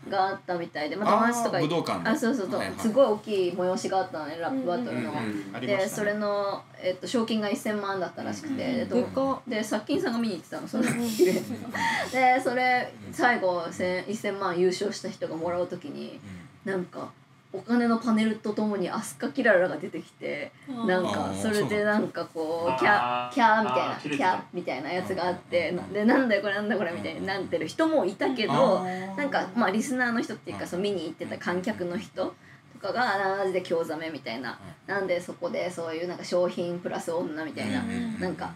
[0.08, 2.10] があったみたいで、まあ、友達とか武道館の。
[2.10, 2.78] あそうそうそう、はいはい。
[2.78, 5.12] すごい大きい催しがあったのねラップバトルの。
[5.12, 5.56] うんうんうん。
[5.56, 5.76] ありましたね。
[5.76, 16.18] でそれの、えっと、賞金が1000万だったらしくて、うんえっとでかっで殺菌さんが見に行ってたのそのイベントでそれ最後1000 1000万優勝した人がもらう時に
[16.64, 17.10] なんか
[17.54, 28.84] お金のパネルとともにアスカキララが出てきてなんかそれでなんかこうキャキャーみたいなキャーみたいなやつがあってでなんだよこれなんだよこれみたいになってる人もいたけど
[29.16, 32.34] なんかまあリスナーの人っていうかその見に行ってた観客の人
[32.72, 34.58] とかがマジで興ざめみたいな。
[34.86, 38.18] なんでそこでそういうなんか商品プラス女みたいなうん。
[38.18, 38.50] なんか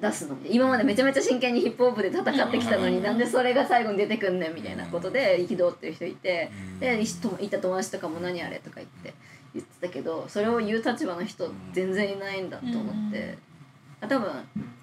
[0.00, 0.36] 出すの。
[0.48, 6.50] 今までめちゃめちゃ真剣にヒップホップで戦ってきたのになんでそれが最後に出てくんねんみたいなことで憤ってる人いて
[6.80, 7.00] で
[7.40, 9.14] いた友達とかも何あれとか言って
[9.54, 13.38] 言ってたけどそれを言う立場の人全然いないんだと思って。
[14.00, 14.30] あ多分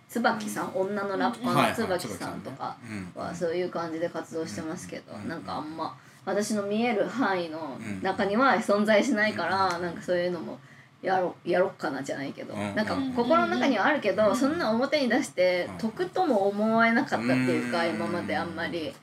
[0.10, 2.78] 椿さん女のラッパーの椿さんとか
[3.16, 10.60] はそういう感じで活動してますけどなんかあんま私の見える範囲の中には存在しないからなんかそういうのも
[11.04, 12.54] やろやろっかなじゃないけど。
[12.54, 12.76] うん。
[12.76, 17.96] なんか心の中にはあるけどそんな表に出して得とも思えなかったっていうかうん。
[17.96, 18.94] 今まであんまり。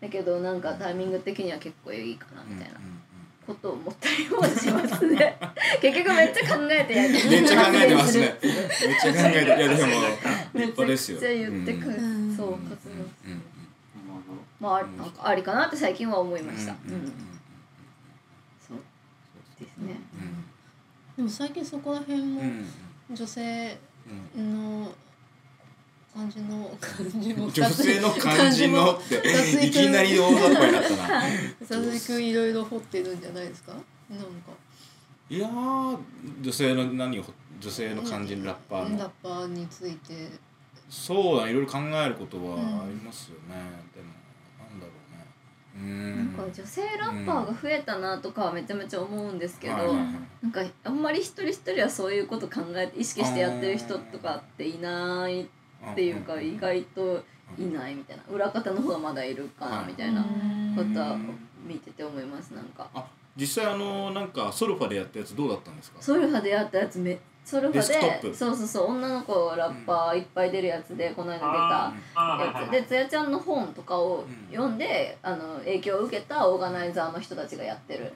[0.00, 2.78] だけどなんかタイミング的には結構いいかなみたいな。
[3.46, 5.36] ことを思ったりもしますね。
[5.80, 7.10] 結局めっちゃ考えてやる。
[7.10, 8.38] めっちゃ考えてますね。
[8.42, 8.56] めっ
[9.00, 9.86] ちゃ考えて いやでも立
[10.54, 12.36] め派ですよちゃくちゃ言ってくる、うん。
[12.36, 12.94] そう活動。
[12.94, 13.42] うんうん
[14.60, 17.12] まあありなんかありかなって最近は思いました、うんうんうん
[18.66, 18.78] そう。
[19.60, 19.96] ですね
[21.16, 22.66] でも最近そこら辺もうん。
[23.14, 23.78] 女性
[24.36, 24.82] うん。
[24.82, 24.92] の
[26.14, 31.22] 感じの感じも女性の感じのっていきなり大雑把になったな。
[31.60, 33.72] 佐々木いろいろ掘ってるんじゃないですか？
[33.72, 33.80] なん
[34.20, 34.24] か。
[35.28, 35.98] いやー
[36.40, 37.24] 女性の何を
[37.58, 40.14] 女性の感じのラッパーラッのパーについて。
[40.88, 43.54] そうだねいろいろ考えることはありますよね、
[43.96, 44.12] でも
[44.60, 55.46] なんだろうねうーんなんか女性ラッパーが増えたなとかはめちゃめちゃ思うんですけど、なんかあんまり一人一人はそういうこと考えて意識してやってる人とかっていないっ
[55.96, 57.24] ていうか意外と
[57.58, 58.22] いないみたいな。
[58.32, 60.22] 裏方の方がまだいるかなみたいな
[60.76, 61.18] ことは
[61.66, 62.88] 見てて思いますなんか。
[62.94, 63.04] あ
[63.36, 66.00] 実際あのなんかソルファでやったやつどうだったんですか？
[66.00, 72.70] ソルファでやったやつめソルファでそうそうそう女の子ラッパーいっぱい出るやつでこの間出たやつ。
[72.70, 78.12] でつやちゃんの本とかをうん読んで、あの影響を受けたオーガナイザーの人たちがやってる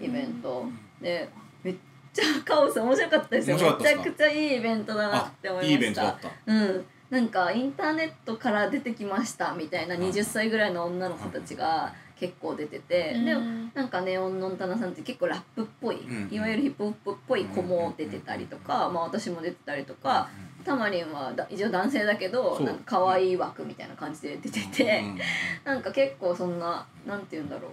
[0.00, 0.66] イベント。
[1.00, 1.28] で
[1.62, 1.74] めっ
[2.12, 5.70] ちゃカオス面白かったですよめちゃくちゃいいイベントだなあって思いました。
[5.70, 6.30] いいイベントだった。
[6.46, 6.84] うん。
[7.10, 11.94] なんかインターネットから出てきましたみたいな20歳ぐらいの女の子たちが
[12.24, 13.34] 結構出てて、で
[13.74, 20.30] なんかネオンのんたなさんって結構ラップっぽい、うんいわゆるヒップホップっぽい子も出てたりとか、まあ私も出てたりとか、
[20.64, 25.18] タマリンはだ一応男性だけどなんか可愛い枠みたいな感じで出てて、うん。
[25.64, 27.68] なんか結構そんななんて言うんだろ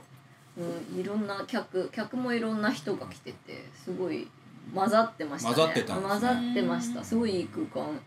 [0.58, 4.28] う、うん、いろんな客客もいろんな人が来ててすごい
[4.76, 5.56] 混ざってましたね。
[5.56, 6.10] 混ざってたんですね。
[6.10, 7.04] 混ざってました。
[7.04, 8.00] すごいいい空間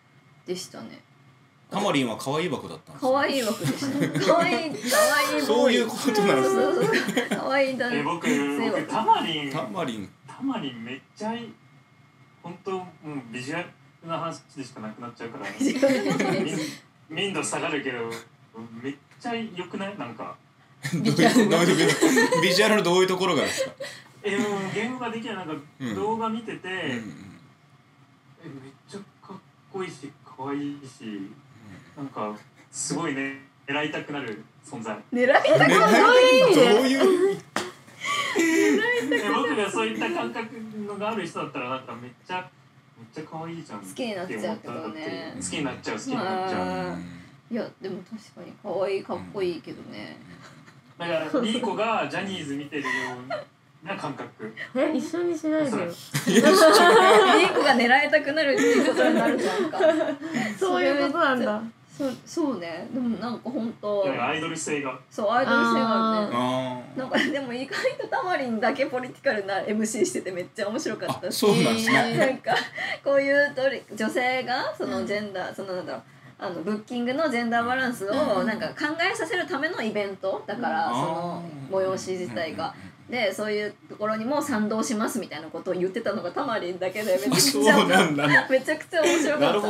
[0.47, 1.01] でしたね
[1.75, 3.11] タマリンは可愛い枠だったんですね。
[3.13, 4.27] 可愛い枠でした。
[4.27, 6.63] 可愛い可愛いそういうことなんですね。
[6.63, 6.95] そうそうそう
[7.31, 9.53] 可愛いだえ僕僕タマリン。
[9.53, 10.09] タマリン。
[10.27, 11.49] タマリンめっちゃい
[12.43, 12.87] 本当もう
[13.33, 13.69] ビジュアル
[14.09, 15.47] な話でしかなくなっちゃうから。
[16.41, 16.57] 民
[17.11, 17.99] 民度下がるけど
[18.83, 19.99] めっちゃ良くない？
[19.99, 20.37] なんか。
[20.93, 23.73] どういうどういうビジュアルのどういうところがですか？
[24.23, 25.95] えもう言語ができないなんかうん。
[25.95, 26.73] 動画見てて、うん。
[26.73, 26.91] え
[28.45, 29.37] めっちゃかっ
[29.73, 31.31] こいいし可愛いし
[31.97, 32.37] なんか
[32.71, 34.97] すごいね狙いたくなる存在。
[35.13, 35.79] 狙いたくね。
[35.79, 37.39] ないどういう
[38.37, 40.49] え僕がそういった感覚
[40.87, 42.51] のがある人だったらなんかめっちゃ
[42.99, 45.35] めっちゃ可愛いじゃん好きになっちゃうけどね。
[45.37, 46.61] 好きになっちゃう好きになっちゃう。
[46.61, 46.99] あ
[47.51, 50.19] いやでも確かに可愛いかっこいいけどね。
[50.99, 52.89] だからリーコがジャニーズ見てるよ
[53.85, 54.53] うな感覚。
[54.75, 55.77] え一緒にしないでよ。
[56.27, 59.79] リーコが狙いたくなるっていうことになるじゃんか。
[60.59, 61.63] そういうことなんだ
[61.97, 62.89] そうそうね。
[62.93, 64.05] でもなんか本当。
[64.05, 64.99] アイドル性が。
[65.09, 66.37] そうアイドル性があるね。
[66.37, 71.47] あなんかでも意外とタマリンだけポリティカルな MC しててめっちゃ面白かったし。
[71.47, 72.17] あそうなんですね。
[72.19, 72.53] なんか
[73.05, 76.03] こういうとり女性がそのジェンダー、そのなんだろう
[76.37, 82.75] あのブッキングのジェンダーバランスをなんか考えさせるためのイベントだから、その催し自体が。
[83.09, 87.85] でそういうところにも賛同しますみたいなことを言ってたのがタマリンだけでめちゃくちゃ
[88.49, 89.61] めちゃくちゃ面白かった。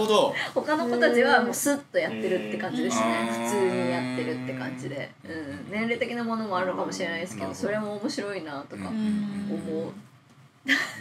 [0.55, 9.93] 他の子たちはもうスッとやってるって感じでしたね、普通にやってるって感じで、うん、年齢的なものもあるのかもしれないですけどそれも面白いなとかうん思う。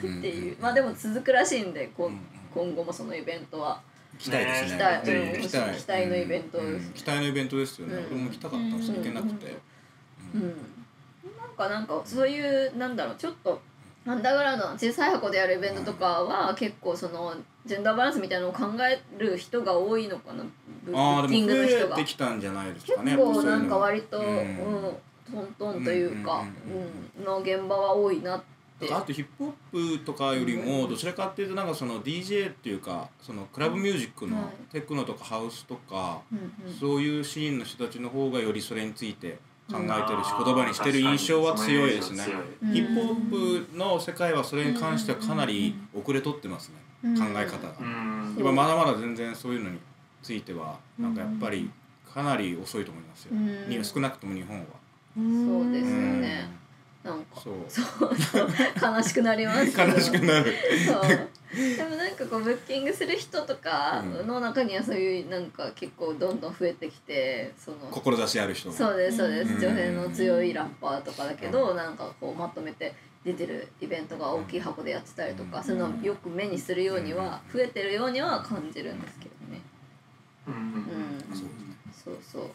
[0.04, 0.18] うん。
[0.20, 0.58] っていう。
[0.60, 2.20] まあでも続くらしいんでこうん。
[2.54, 3.80] 今後もそのイベントは。
[4.14, 4.68] 行きたいですね。
[4.70, 6.92] 期待、ねうん、期待のイベントうん。
[6.94, 7.96] 期待のイベントですよね。
[7.96, 8.06] うん。
[8.06, 8.66] 俺も行きたかった。
[8.66, 9.16] んですけどうん。
[9.16, 9.58] 行けなくて
[10.36, 10.83] うん
[11.54, 13.62] かなんかそういうなんだろうちょっと
[14.06, 17.34] アンダーグラウンドの小さい箱でやるイベントとかは結構その
[17.66, 20.44] ジェンダーバランスみたいなのを考える人が多いのかな
[20.84, 21.96] ブブッキングの人が。
[21.98, 24.98] えてきたんじゃないです結かね構なんか割と、ううんん
[25.32, 26.44] トントンというか、
[27.18, 28.44] うんの現場は多いなっ
[28.78, 28.94] て。
[28.94, 34.74] あとヒップホップとかよりもどちらかっていうとなんかその DJ っていうかそのクラブミュージックのはい。
[34.74, 36.20] テクノとかハウスとか
[36.78, 39.38] そういうシーンの人たちの方がよりそれについて
[39.74, 42.24] 考えてるし言葉にしてる印象は強いですね。
[42.72, 47.18] ヒップホップの世界はそれに関してはかなり遅れとってますねうん。
[47.18, 47.74] 考え方が。
[47.80, 48.36] うん。
[48.38, 49.80] 今まだまだ全然そういうのに
[50.22, 51.72] ついてはなんかやっぱり
[52.14, 53.32] かなり遅いと思いますよ。
[53.34, 53.70] うん。
[53.70, 54.66] に少なくとも日本は。
[55.16, 55.22] そ
[55.68, 56.22] うですようん。
[56.22, 56.50] ね
[57.04, 57.42] なんか。
[57.42, 57.54] そう。
[57.68, 58.16] そう。
[58.16, 58.50] そう。
[58.96, 60.54] 悲しくなります悲しくなる
[61.78, 68.76] でもなんかこうブッキングする人とかの中にはそういうなんか結構どんどん増えてきてその志ある人が。
[68.76, 69.54] そうですそうです。
[69.54, 69.60] うん。
[69.60, 79.62] 女性の強いラッパーとかだけどなんかこうまとめて出てるイベントが大きい箱でやってたりとかそういうのをよく目にするようには増えてるようには感じるんですけどね。
[80.48, 80.54] うん。
[80.54, 81.38] うん。
[81.38, 81.50] そう
[82.04, 82.52] そうそう。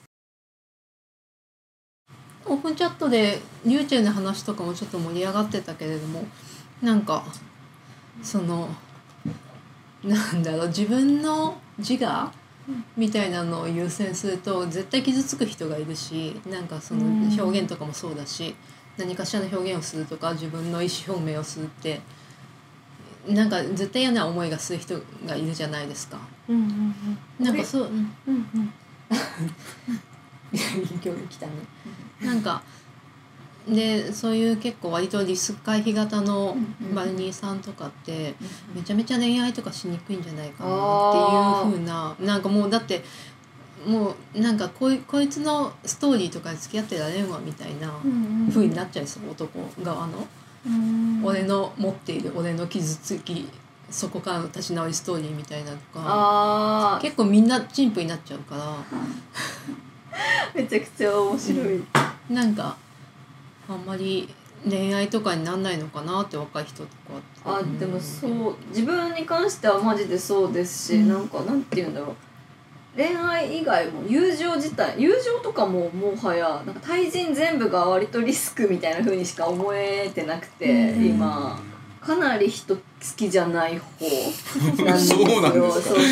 [2.46, 6.24] オープンチャットでリューチェルの話とかもちょっと盛り上がってたけれども
[6.82, 7.24] なんか
[8.22, 8.68] その
[10.08, 12.32] なんだろう自分の自我
[12.96, 17.04] みたいなのを優先すると絶対傷つく人がいるしなんかその
[17.42, 18.54] 表現とかもそうだし
[18.96, 22.00] 何かしらの表現をするとか自分の意思表明をするって
[23.28, 26.18] なんか絶対嫌な思いがする人がいるじゃないですか。
[26.48, 28.72] うんうんなんかそう、うんうんうん
[30.50, 30.60] 今
[31.00, 31.52] 日来たね。
[32.22, 32.62] なんか
[33.68, 36.56] でそういう結構割とリスク回避型の
[36.94, 38.34] バルニーさんとかって
[38.74, 40.70] めちゃめちゃ恋愛とかしにくいんじゃないかな
[41.10, 43.02] っていう風ななんかもうだって
[43.86, 50.26] もうなんかこいこいつのストーリーとかで付き合ってられんわみたいなうん風になっちゃうんですよ男側の。
[50.66, 51.24] うん。
[51.24, 53.48] 俺の持っている俺の傷つき
[53.90, 56.02] そこからの立ち直りストーリーみたいなのとか。
[56.04, 58.62] あ結構みんな陳腐になっちゃうから。
[58.62, 58.76] ー
[60.56, 61.84] めちゃくちゃ面白い。
[62.30, 62.76] なんか
[63.68, 64.28] あんまり
[64.68, 66.90] 恋愛とかになんないのかなって若い人とか
[67.44, 71.08] あでもそう自分に関してはマジでそうですし、うん。
[71.08, 72.14] なんかなんて言うんだろう。
[72.96, 81.06] 恋愛以外も友情自体友情とかももはやなんか対人全部が割とリスクみたいな風にしか思えてなくて、うん。
[81.06, 81.60] 今。
[82.00, 82.82] かなり人好
[83.16, 84.06] きじゃない方
[84.84, 85.18] なんですよ。
[85.28, 85.72] そうなんですか？
[85.72, 86.02] そうそうそう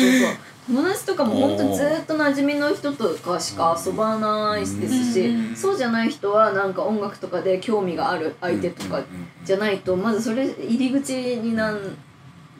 [0.67, 9.01] 友達とかも本当ずっと馴染みの人とかしか遊ばないですし、うんそうじゃない人はなんか音楽とかで興味がある相手とか
[9.43, 11.73] じゃないとまずそれ入り口にな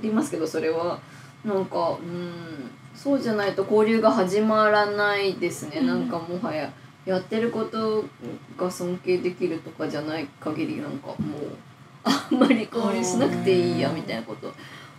[0.02, 1.00] りますけどそれは。
[1.46, 5.88] なんかうんそうじゃないと交流が始まらないですね、うん。
[5.88, 6.72] なんかもはや
[7.06, 8.04] やってること
[8.58, 11.18] が尊敬できるとかじゃない限りなんかもう
[12.04, 14.52] あんまり交流しなくていいやみたいなこと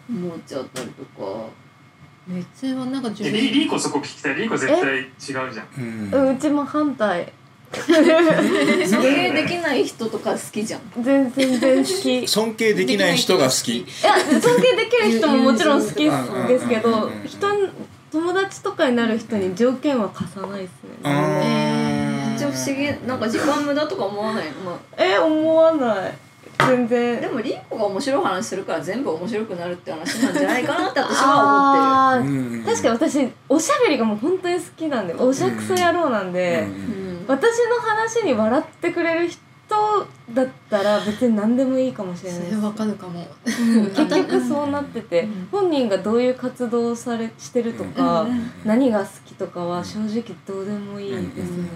[0.08, 1.48] 思っちゃったりとか
[2.28, 4.36] 別はなんか自で分リリーコそこ聞きたい？
[4.36, 6.12] リーコ絶対違うじゃん。
[6.12, 6.36] うん。
[6.36, 7.32] うちも反対。
[7.70, 10.80] 尊敬できない人とか好きじゃん。
[11.02, 12.24] 全全然好き。
[12.24, 13.80] い 尊敬できない人が好き。
[14.02, 16.04] や尊敬できる人ももちろん好き
[16.48, 17.46] ですけど人
[18.10, 20.70] 友達とかになる人に条件は貸さないです
[21.04, 23.06] うねめっちゃ不思議。
[23.06, 24.46] なんか時間無駄とか思わない？
[24.64, 26.18] の、まえ思わない
[26.58, 27.20] 全あ、然。
[27.20, 32.64] でもリンコが面白い話するから全部面白くなるって話なんじゃないかなって私は思ってる。
[32.64, 37.24] 確かに私おしゃべりがもう本当に好きなんでおしゃくそ野郎なんで、うん。
[37.28, 39.38] 私の話に笑ってくれる人
[40.32, 43.26] だったら別に何でもいいかもしれないわかるかも。
[43.44, 45.48] 結局そうなってて、うん。
[45.50, 48.50] 本人がどういう活動をされしてるとか、うん。
[48.64, 51.68] 何が好きとかは正直どうでもいいです、うん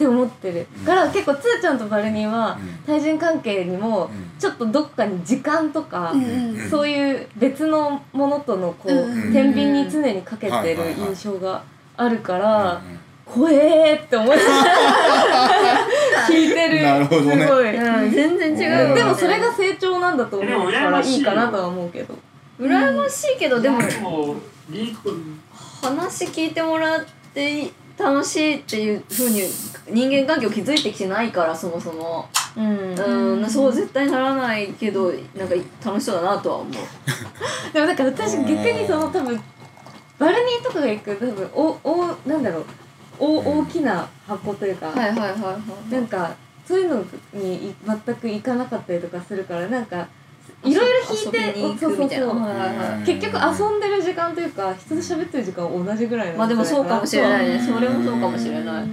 [0.00, 0.66] って思ってる。
[0.86, 11.62] から結構つーちゃんとバルニーは対人関係にもちょっとどっかに時間とか、うんうんそういう別のものとのこう、うん天秤に常にかけてる印象が
[11.96, 12.98] あるから、うん
[13.30, 14.74] 怖えーって思いながら
[16.28, 16.82] 聞いてる。
[16.82, 17.46] なるほどね。
[17.46, 22.14] すごい、うん全然違うでもそれが成長なんだと思うからいいかなとは思うけど。
[22.58, 23.38] 羨ましい。
[23.38, 23.78] けどでも
[25.80, 29.42] 話聞いてもらって楽しいっていうふうに
[29.88, 32.28] 人間関係を築いてきてないからそもそも。
[32.56, 32.94] うん。
[32.94, 36.72] うんそう絶対ならないけどなんか楽しそうだなとは思う。
[37.72, 39.40] でもなんか私逆にその多分
[40.18, 42.64] バルニーとかが行く多分おおなんだろう。
[43.18, 46.34] お大きな箱というか、はいはいはいはいなんか
[46.66, 50.08] そういうのにい全く行かなかったりとかするからなんか
[50.62, 53.06] いろいろ引いてそうそうそうはいはいはい。
[53.06, 57.58] 結局遊んでる時間というか人と喋ってる時間は同じぐらいまあでもそうかもしれないね。
[57.58, 58.88] それもそうかもしれない。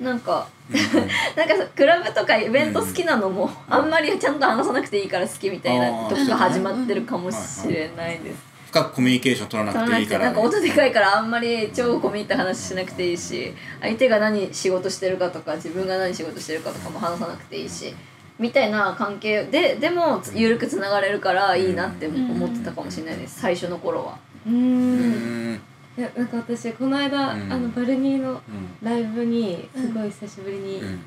[0.00, 0.46] なんか
[1.36, 8.48] なんかさクラブとかイベント好きなのもあんまりちゃんと話さなくていいから好きみたいなとこが始まってるかもしれないです。
[8.68, 10.26] 深くコミュニケーション取らなくていいから。
[10.26, 17.94] なんか音でかいからあんまり超込み入った話しなくていいし相手が何仕事してるかとか自分が何仕事してるかとかも話さなくていいし
[18.38, 23.40] みたいな関係ででもつ緩くつながれるからいいなって思ってたかもしれないです。
[23.40, 24.18] 最初の頃は。
[24.46, 25.52] ううん。
[25.54, 25.60] ん。
[25.96, 27.52] いやなんか私この間、うん。
[27.52, 28.40] あのバルニーのうん。
[28.82, 31.00] ライブにすごい久しぶりにうん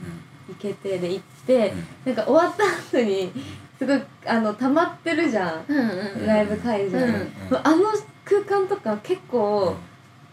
[0.49, 1.73] 行けてで行って、
[2.03, 2.63] なんか終わった
[2.97, 3.31] 後に
[3.79, 5.65] すごいあの溜まってるじゃん。
[5.67, 7.31] うんうんライブ会場、うん
[7.63, 7.85] あの
[8.25, 9.75] 空間とか結構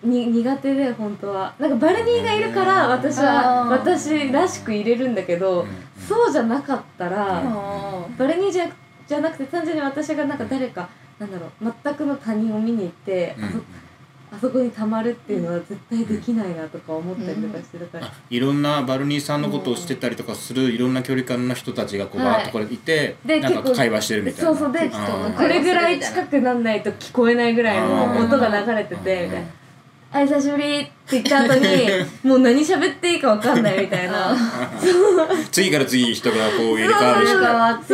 [0.03, 1.55] に苦手で本当は。
[1.59, 5.67] なんかバルニーがいるから私は私らしく入れるんだけど
[6.09, 8.69] そうじゃなかったらあバルニーじゃ
[9.07, 10.89] じゃなくて単純に私がなんか誰か
[11.19, 22.27] なんだろう全くの他人を見に行って、あそあそこにたまるっていうのは絶対できないなとか思ったりとかしてるから、あいろんなバルニーさんのことをしてたりとかするいろんな距離感の人たちがこうはい。
[22.35, 24.51] バーッとこれいて、でなんか会話してるみたいな。
[24.51, 24.73] そうそう。
[24.73, 29.49] でこれぐらい近くなんないと聞こえないぐらいの音が流れててみたいな
[30.11, 31.89] 「あ久しぶり」って言った後に
[32.25, 34.35] もう何喋っていいか分かんないみたいな。
[35.53, 37.43] 次から次人がこう入れ替わるしそう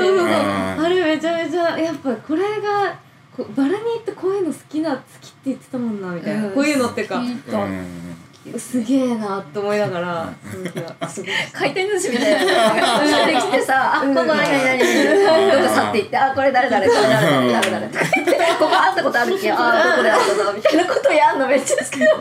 [0.07, 0.29] そうそう。
[0.29, 2.95] あれめちゃめちゃやっぱこれが
[3.37, 6.53] こバルニーってこういうの好きな好きって言ってたもんなみたいな、うん。
[6.53, 7.17] こういうのっていうか。
[7.17, 8.14] うん
[8.59, 12.69] すげえなって思いながらその時はすごい回転寿司みたいな。
[12.75, 12.79] の
[13.11, 19.51] が出てきてさ「あここ何々何々」どこ去っていって「あこれ誰誰これ誰誰誰誰」とか言って「ここ会ったことあるっけ？
[19.51, 21.99] あどこで会ったぞ」みたいなことやんのめっちゃ好き。
[22.01, 22.21] なの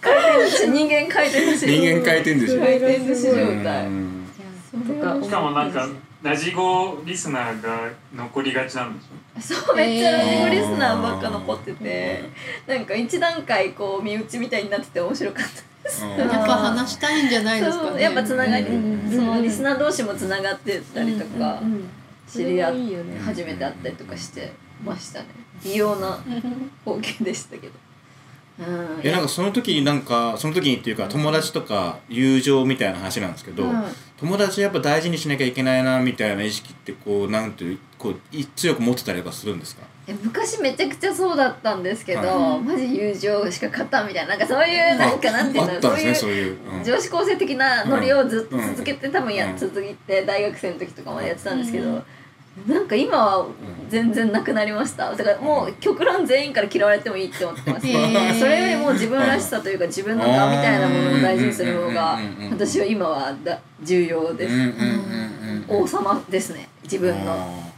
[0.00, 1.66] 回転寿司人間回転寿司。
[1.66, 2.58] 人間回転寿司。
[2.58, 3.34] 回転寿司状
[3.64, 3.86] 態。
[3.86, 4.28] うん。
[4.86, 5.86] とかしかもなんか
[6.22, 12.20] ラジゴリスナーが残りがちなんでしょそうめっちゃラジオリスナーばっか残ってて
[12.66, 15.50] なんか一段階こう身内みたいになってて面白かった
[15.82, 16.04] です。
[16.04, 16.10] うん。
[16.10, 18.02] やっぱ話したいんじゃないですかね。
[18.02, 21.88] やっぱつながり、うんそのリスナー同士もつながってたりとか、うんうん
[22.30, 23.18] 知り合っそれはいいよね。
[23.18, 24.52] 初めて会ったりとかして
[24.84, 25.26] ましたね。
[25.64, 26.18] 異様な
[26.84, 27.72] 光景でしたけど
[28.58, 29.10] うん。
[29.12, 33.84] なんかその時になんかその時にっていうか友達とか友情みたいな話なんですけど、うん。
[34.18, 39.82] 友達やっぱ大事にしなきゃいけないなみたいな意識ってこうなんていうこうい強く持ってたりとかするんですか？
[40.06, 46.84] え昔めちゃくちゃそうだったんですけど、はマジ友情しか勝ったみたいななんかそういうなんかなんていうのねそそうういう、うん。
[46.84, 48.68] 女子高生的なノリをずっとうん。
[48.68, 49.56] 続けて、多分やうん。
[49.56, 52.04] 続いて大学生の時とかまでやってたんですけど、うん
[52.66, 53.46] なんか今は
[53.88, 55.14] 全然なくなりました。
[55.14, 58.38] だからもう極論全員から嫌われてもいいって思ってます、へー。
[58.38, 62.18] それよりも自分らしさというか自分の我みたいなものを大事にする方が
[62.50, 66.68] 私は今はだ重要です、うんうんうんうん王様ですね。
[66.82, 67.72] 自分の。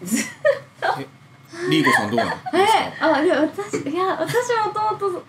[1.70, 4.34] リーゴさんどうなんですかえあで私いや私
[4.66, 5.24] もともと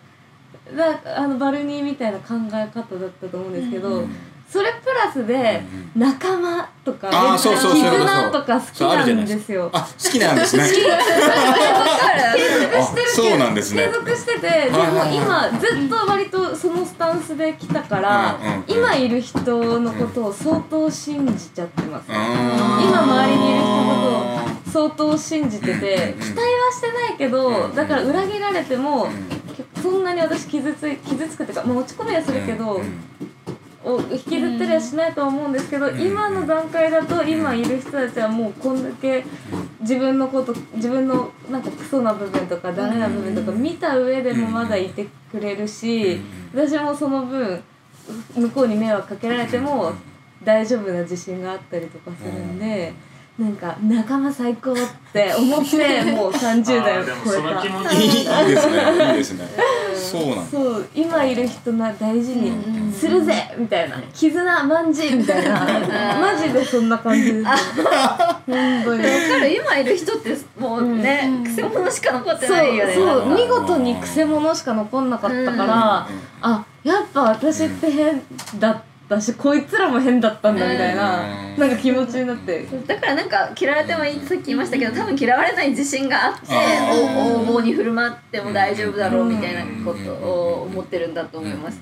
[0.76, 4.16] だあのバルニーみたいな考え方だったと思うんですけど、うん
[4.56, 5.62] それプラスで
[5.98, 8.42] 仲間とか絆と。
[8.46, 9.70] か好きなんですよ。
[9.74, 10.64] あ好きなんですね。
[12.74, 13.88] あそうなんですね。
[13.88, 18.64] 継続しててでも今ずっと割とそのスタンスで来たから、うんうんうん。
[18.68, 19.42] 今いる人
[19.82, 24.02] のことを相当信じちゃってます、今今周りにいる人のこ
[24.72, 29.10] とを相当信じててうん期待はしてないけどだから裏切られても
[29.82, 32.82] そんなに私傷つい傷つくっていうか、まあ、落ち込みはするけど、
[33.86, 39.24] を引きずったりはしないとは思うんですけど、ん今の段階だと今いる人たちはもうこんだけ
[39.82, 46.20] 自分のこと自分のなんかクソな部分とかダメな部分とか見た上でもまだいてくれるし、
[46.54, 47.64] 私もその分
[48.36, 49.94] 向こうに迷惑かけられても
[50.44, 52.94] 大丈夫な自信があったりとかするんで。
[53.38, 54.76] なんか仲間最高っ
[55.12, 57.32] て思って もう30代を超えた。
[57.32, 59.10] その気持いいですね。
[59.10, 59.50] いいですね。
[59.94, 60.44] そうなんだ。
[60.50, 62.54] そう今いる人な大事にう
[62.90, 63.98] んするぜみたいな。
[64.14, 65.60] 絆まんじみたいな。
[66.18, 67.34] マジでそんな感じ。
[67.34, 67.46] です
[68.46, 69.04] 本当に。
[69.04, 69.54] わかる。
[69.54, 71.44] 今いる人ってもうね、うん。
[71.44, 72.94] くせ者しか残ってそうないよね。
[72.94, 76.08] そう見事にくせ者しか残んなかったから、
[76.42, 78.22] あやっぱ私って変
[78.60, 82.68] だったしこいつらも変だったんだみたいな、うんなんか気持ちになって。
[82.86, 86.48] だからなんか嫌われてもいいってさっき言いましたけど多分嫌われない自信があって
[87.14, 91.80] 横暴に振る舞っても大丈夫だろうみたいなことを思ってるんだと思います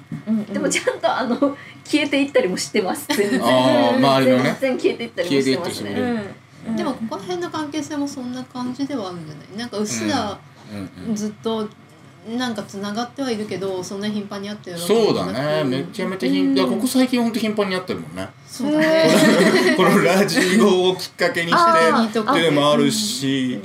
[0.52, 1.38] でもちゃんとあの
[1.84, 6.36] 消えていったりもしてます全然全然消えていったりもしてますね
[6.78, 10.40] でもここら辺の関係性もそんな感じではあるんじゃないなんかうっすら
[10.72, 11.68] うんうんずっと
[12.28, 15.64] なんかつながってはいるけどそんな頻繁に会ってるそうだね。
[15.64, 18.28] めちゃめちゃ頻いやここ最近ほんと頻繁にやってるもんね。
[18.48, 19.10] そうだね。
[19.76, 23.60] このラジオをきっかけにして っていうのもあるし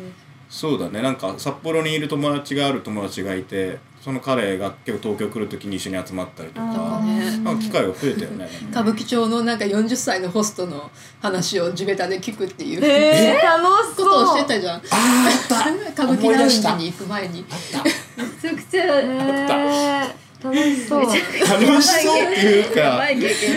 [0.49, 1.03] そうだね。
[1.03, 8.49] なんか札幌にいる友達がある友達がいてその彼が結構東京来る時に一緒に集まったりとかなんか機会が増えたよね。
[8.70, 10.90] 歌舞伎町のなんか40歳のホストの
[11.20, 14.76] 話を地べたで聞くっていうえー、楽しこそうとをしてたじゃん。
[14.76, 16.03] あーあった。
[16.05, 17.44] 歌舞伎ラウンジに行く前に。
[17.51, 17.84] あった。
[17.84, 17.92] め
[18.40, 21.01] ちゃくちゃ えー、楽しそう。
[21.03, 22.80] 楽しそうっていうか。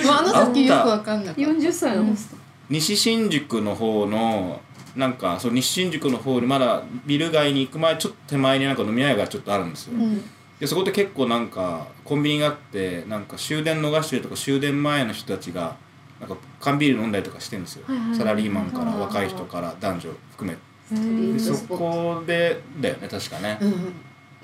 [0.06, 1.42] まあ、あの時よくわかんなかった。
[1.42, 2.36] 40歳のホスト。
[2.70, 4.60] 西新宿の方の
[4.96, 10.22] なんかそう西新宿の方にまだビル街に行く前ちょっと手前になんか飲み屋がちょっとあるんですよ、うん。
[10.60, 15.78] でそこって結構なんかコンビニがあってなんか終電逃してるとか終電前の人たちが
[16.20, 18.18] なんか缶ビール飲んだりとかしてるんですよ、はいはいはい。
[18.18, 20.58] サラリーマンから若い人から男女含め
[20.98, 23.94] うんでそこでだよね確かね、うん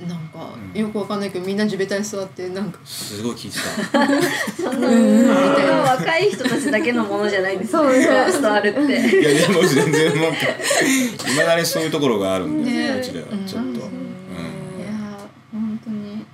[0.05, 0.79] なんかうん。
[0.79, 3.57] よくわかんないけどみんな地べたに座ってなんかすごい聞いて
[3.91, 4.07] た。
[4.53, 5.27] そん。
[5.27, 5.33] な
[5.81, 7.73] 若い人たちだけのものじゃないんです。
[7.75, 8.79] よそうねストあるって。
[8.79, 8.85] い
[9.23, 11.35] やでも全然なんかい。
[11.35, 16.25] まだにそういうところがあるんで、ねうちではちょっと、うんいやー本当に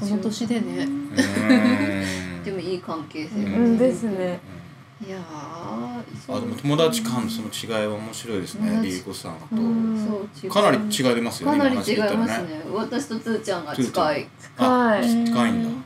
[0.00, 0.88] この年でね。
[2.44, 3.42] でもいい関係性、うう
[3.74, 3.78] ん。
[3.78, 4.40] ですね
[5.04, 9.36] いやーあでも友達間のその違いは面白いですねうんリリコさん
[10.40, 12.62] と、かなり違い出ますよねかなり違いますね。
[12.72, 14.20] 私とつーちゃんが近い。
[14.20, 15.02] ですはい。
[15.02, 15.78] 近いんだ、なるね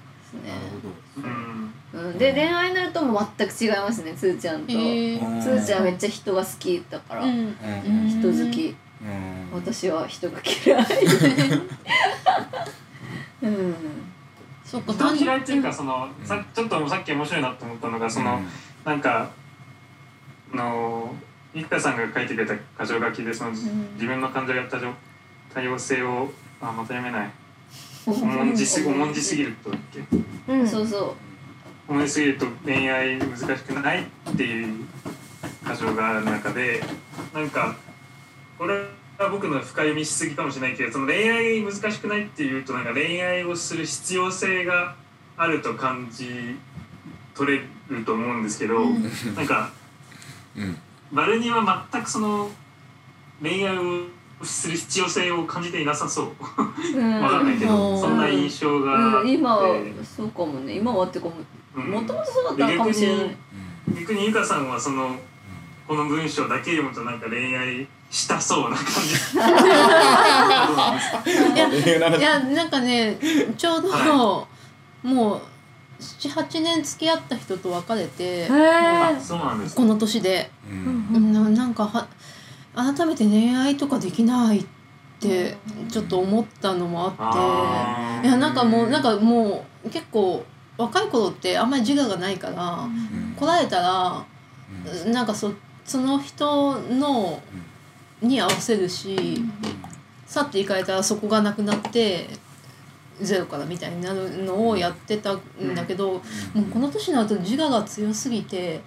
[1.17, 7.33] うんうん、で恋愛になるともう全く違いますねつーちゃんと、つーちゃんめっちゃ人が好きだから、人
[8.29, 8.77] 好き。
[9.03, 9.51] うん。
[9.55, 10.87] 私は人が嫌い。
[13.43, 13.75] うん。
[14.65, 18.41] そっか人嫌いっていうかそのさちょっとさっき面白いなと思ったのがその、
[18.87, 19.31] なんか
[20.55, 21.15] あの
[21.55, 24.95] 生田さんが書いてくれた箇条書きでその自分の感情や多様
[25.53, 26.31] 多様性を
[26.61, 27.31] あまた読めない。
[28.07, 30.01] 重んじす重んじすぎるとだっけ？
[30.53, 30.67] うん。
[30.69, 31.17] そうそ
[31.89, 34.85] 重んじすぎると恋愛難しくないっていう
[35.69, 36.83] 箇条がある中で
[37.35, 37.75] なんか
[38.59, 38.75] これ
[39.19, 44.95] は僕の深読みしすぎかもしれないけどその恋愛難しくないっていうとなんか恋愛をする必要性が
[45.37, 46.57] あると感じ
[47.37, 48.81] 取れると思うんですけど、
[49.35, 49.71] なんか
[50.57, 50.77] うん
[51.13, 52.51] バルニは全くその
[53.41, 54.07] 恋愛を
[54.43, 56.27] する必要性を感じていなさそう。
[56.95, 57.23] う、うん。
[57.23, 58.01] わかんないけど、うん。
[58.01, 60.75] そんな印象があっうん、て、今はそうかもね。
[60.75, 61.37] 今はっていうかも
[61.77, 61.91] うん。
[61.91, 63.37] もともとそうだったかもしれない。
[63.95, 65.17] 逆にゆかさんはその
[65.87, 69.15] この文章だけ読むとなんか恋愛したそうな感じ。
[69.37, 69.39] い
[71.57, 72.19] やえなんか？
[72.19, 73.17] いやなんかね
[73.57, 74.47] ちょうど、は
[75.05, 75.41] もう
[75.99, 78.55] 78年付き合った人と別れてこ
[79.85, 81.33] の年で、うん。
[81.33, 82.09] ななんかは
[82.75, 84.67] 改めて恋愛とかできないっ
[85.21, 85.57] て
[85.91, 88.29] ちょっと思ったのもあって。
[88.29, 90.45] いやなんかもうなんかもう結構
[90.77, 93.35] 若い頃ってあんまり自我がないから、うん。
[93.35, 94.25] 来られたら
[95.07, 95.53] なんかそ
[95.85, 97.41] その人の
[98.21, 99.43] に合わせるし、
[100.27, 102.29] 去っていかれたらそこがなくなって
[103.21, 106.21] ゼロからみたいになるのをやってたんだけど、も
[106.63, 108.81] うこの年になると自我が強すぎて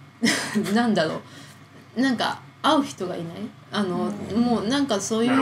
[0.74, 1.20] なんだろ
[1.96, 2.00] う。
[2.00, 3.36] なんか会う人がいない。
[3.70, 5.32] あの、もうなんかそういう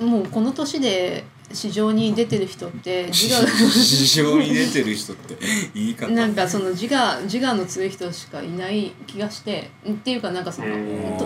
[0.00, 5.36] もうこの年で市場に出てる人って自我市場に出てる人って
[5.74, 6.12] 言い方。
[6.12, 10.68] なんかその自我自我の強い人しかいない気がしてっていうかなんかその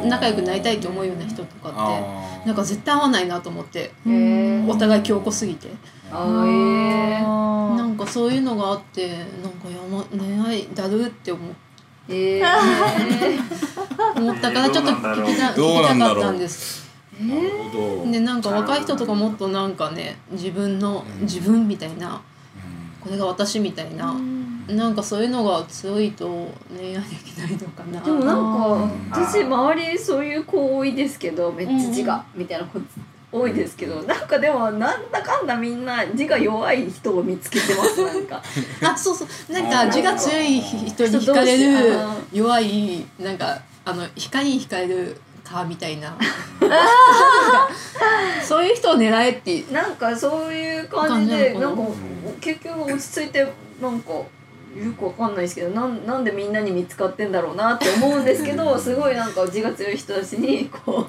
[0.07, 3.93] 仲良くなりたいと思うような人とかってなんか絶対合わないなと思って
[4.69, 5.69] お互い強固すぎて。
[6.11, 11.41] なんかそういうのがあってなんかやま恋愛だるって思
[12.09, 13.39] えー、え
[14.17, 16.85] 思ったからちょっと聞きたかったんです。
[17.21, 18.11] ー、なるほど。
[18.11, 21.23] でなんか若い人とかもっとなんかね自分のうん。
[21.23, 22.21] 自分みたいなうん。
[23.01, 24.15] これが私みたいな
[24.69, 28.01] なんかそういうのが強いと恋愛できないのかな。
[28.01, 32.81] でもなんか私周りそういう子多いですけどめっちゃ自我みたいな子
[33.31, 38.43] 多いですけどなんかでもなんだかんだみんな自我弱い人を見つけてますなんか。
[38.83, 39.53] あそうそう。
[39.53, 46.17] なんか字が強い人に惹かれるあ弱いなんかあの光に惹かれるかみたいな。
[48.43, 49.65] そういう人を狙えって。
[49.73, 51.83] なんかそういう感じでなんか
[52.41, 53.47] 結局落ち着いて
[53.81, 54.27] なんかよ
[54.99, 61.09] くわかんないですけどなんなんでみんなに見つかってんだろうなって思うんですけど すごいなんか字が強い人たちにこ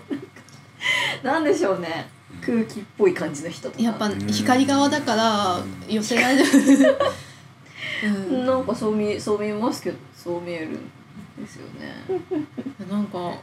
[1.23, 2.13] うなんでしょうね。
[2.41, 3.83] 空気っぽい感じの人とか。
[3.83, 6.43] やっぱ光側だから寄せられる、
[8.03, 10.73] うん、なんかそう見えそう見えますけどそう見えるん
[11.43, 12.05] ですよね。
[12.87, 13.33] なんか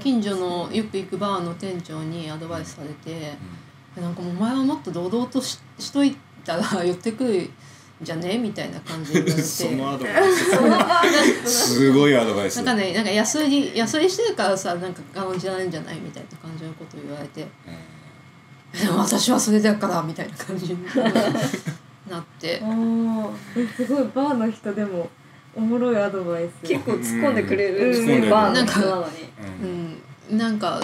[0.00, 3.34] 近所のよく行くバーの店長にアドバイスされて
[4.00, 7.50] なんかもうお前はもっと堂々とししといたら寄ってくるん
[8.02, 8.36] じゃね？
[8.38, 10.32] みたいな感じで そのアドバイ
[11.44, 11.46] ス。
[11.76, 12.56] すごいアドバイス。
[12.62, 15.96] なんかねなんか安売り安売りしてるからさなんか感じないんじゃない？
[16.00, 17.46] みたいな感じのことを言われて。
[18.78, 20.78] でも私はそれだからみたいな感じに
[22.10, 22.58] なって。
[23.76, 25.08] すごいバーの人でも
[25.56, 26.68] おもろいアドバイス。
[26.68, 28.06] 結構突っ込んでくれるうん。
[28.06, 29.12] ねバーの人なのに。
[29.62, 29.98] うん。
[30.30, 30.80] うん、なんか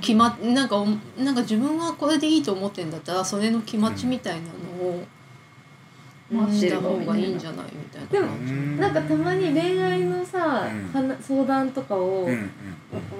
[0.00, 0.86] 決まなんかお
[1.18, 4.46] なんか自分はこれでいいと思ってんだったらそれの気持ちみたいな
[4.82, 5.02] のを
[6.30, 7.38] した待ってる方がいいん。
[7.38, 8.26] じゃないみたいなでも
[8.80, 10.92] なんかたまに恋愛のさ、うん。
[10.92, 12.50] はな相談とかをうんうん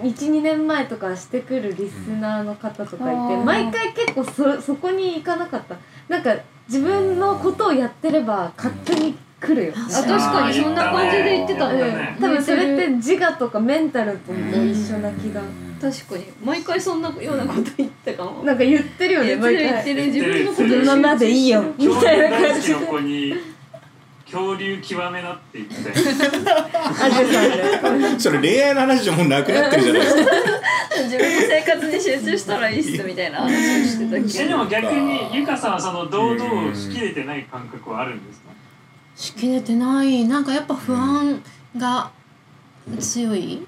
[0.03, 3.45] 12年前とかしてくるリスナーの方とかいて、うん。
[3.45, 5.77] 毎回結構そそこに行かなかった。
[6.09, 6.35] なんか
[6.67, 11.79] 自分のことをやってれば勝手に来るよ、ああ確かにそんな感じで言ってたうん。
[11.79, 12.17] ね。
[12.21, 15.41] 多分それって自我とかメンタルとも一緒な気が、
[15.81, 16.25] 確かに。
[16.45, 18.43] 毎回そんなようなこと言ってたかも。
[18.43, 19.81] なんか言ってるよね言ってる言毎回。
[19.81, 20.07] ってる。
[20.07, 21.63] 自分のことこのままでいいよ。
[21.79, 22.75] み恐たいな感じ
[24.31, 25.75] 恐竜極めなって言って
[28.21, 30.21] それ恋愛の話じゃもうなくなってるじゃないですか。
[31.05, 34.49] 自分の生活に集中したらいいっすみたいな話をしてたえけど。
[34.51, 38.48] でも逆にゆかさんはその堂々しきれてない感覚はあるんですか？
[39.19, 40.25] しきれてない。
[40.25, 41.43] なんかやっぱ不安
[41.77, 42.11] が
[43.01, 43.67] 強い、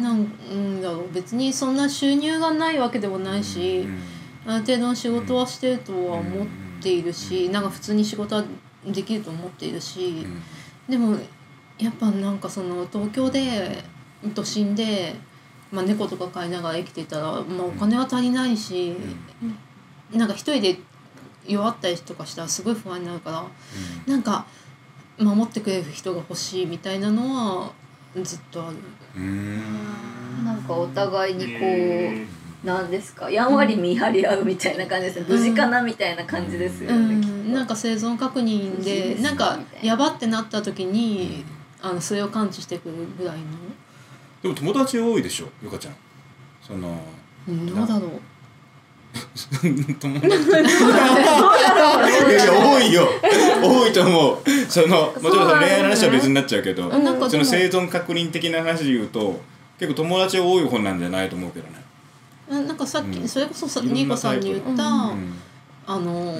[0.00, 3.88] なんうんだろう別にそんな収入がないわけでもないし、
[4.46, 6.46] ある程度の仕事はしてるとは思っ
[6.80, 8.44] ているしなんか普通に仕事は
[8.86, 10.26] できると思っているし、
[10.88, 11.16] でも
[11.78, 13.82] やっぱなんかその東京で
[14.34, 15.14] 都心で、
[15.72, 18.94] まあ、猫とか飼いながら生きてたら、まあ、お金は足りないし、
[20.12, 20.78] なんか一人で
[21.48, 23.44] 弱ったりとかしたらすごい不安になるから
[24.06, 24.46] なんか
[25.18, 27.22] 守ってくれる人が欲しいみたいなの
[27.64, 27.72] は
[28.22, 28.76] ずっとある。
[30.44, 32.26] なんかお互いにこえ
[32.64, 33.30] うなんですか？
[33.30, 35.26] やんわり見張り合うみたいな感じですね。
[35.28, 37.20] 無事かなみたいな感じですようね。
[37.20, 37.50] きっん、と。
[37.50, 41.44] なんか生存確認でですなんかやばってなった時に
[41.82, 43.44] あのそれを感知してくるぐらいの、
[44.42, 45.48] でも友達多いでしょ？
[45.62, 45.94] ゆかちゃん。
[46.62, 47.00] その
[47.48, 48.10] うん、どうだろう
[50.00, 50.60] 友達いや
[52.44, 53.08] いや多いよ。
[53.62, 54.38] 多いと思う。
[54.68, 59.40] そのもちろんその恋愛の話は別になっちゃうけどその生存確認的な話で言うと
[59.78, 61.82] 結構友達多い方なんじゃないと思うけどね。
[62.50, 65.34] あなんかさっき、うんそれこそさニーコさんに言った、うん。
[65.86, 66.34] あの、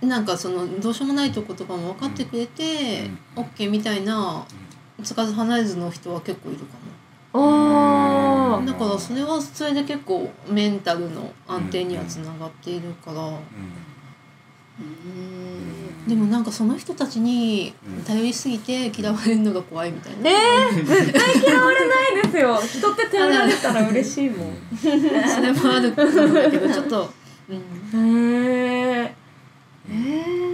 [0.00, 4.44] なんかそのどうしようもないとことかも分かってくれて、オッケーみたいな
[5.02, 6.64] つかず離れずの人は結構いるか
[7.34, 7.38] あ
[8.56, 8.64] うん。
[8.64, 13.38] もだからそれはそれで結構メンタルの安定にはつながっているから、
[16.06, 17.74] でもなんかその人たちに
[18.06, 22.56] 頼りすぎて嫌われるのが怖いみたいな、えー、絶対嫌われないですよ。
[22.62, 24.56] 人って頼られたら嬉しいもん。
[24.76, 27.12] それもあるんだけどちょっと、
[27.48, 29.14] うん、へえ
[29.90, 30.47] えー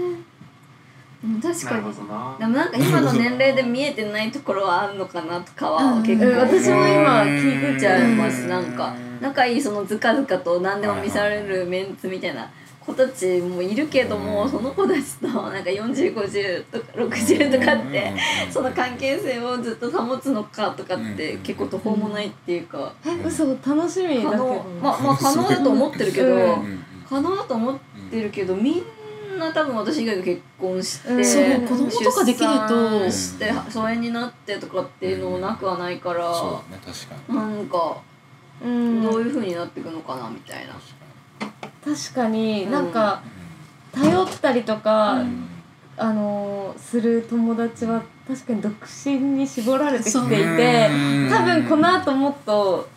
[1.24, 2.36] うん確なるほかにどな。
[2.38, 6.26] でもなんか今の年齢で見えてないところはあるのかなとかは結構。
[6.26, 8.94] うん私も今聞いてちゃいますなんか。
[9.20, 18.12] 仲いいそのずかずかと何でも見されるメンツみたいな子たちもいるけどもその子たちとなんか4050とか60とかって
[18.50, 22.92] その関係性をずっと保つのかとかって結構途方もないっていうか。
[23.06, 24.30] え嘘楽しみだけど。
[24.30, 26.84] 可能まあまあ可能だと思ってるけどうん。
[27.08, 27.78] 可能だと思っ
[28.10, 28.82] てるけどみん
[29.38, 31.24] な多分私以外が結婚して、うん。
[31.24, 33.00] そう子供とかできると。
[33.00, 37.36] 出産して疎遠になってとかっていうのもなくはないから、そうだね確かに。
[37.36, 37.96] なんか
[38.62, 39.02] うん。
[39.02, 40.74] どういう風になっていくのかなみたいな。
[41.84, 42.72] 確かにうん。
[42.72, 43.22] なんか
[43.92, 45.48] 頼ったりとか、うん。
[45.96, 51.30] あのーする友達は確かに独身に絞られてきていてうん。
[51.30, 52.88] 多分この後もっと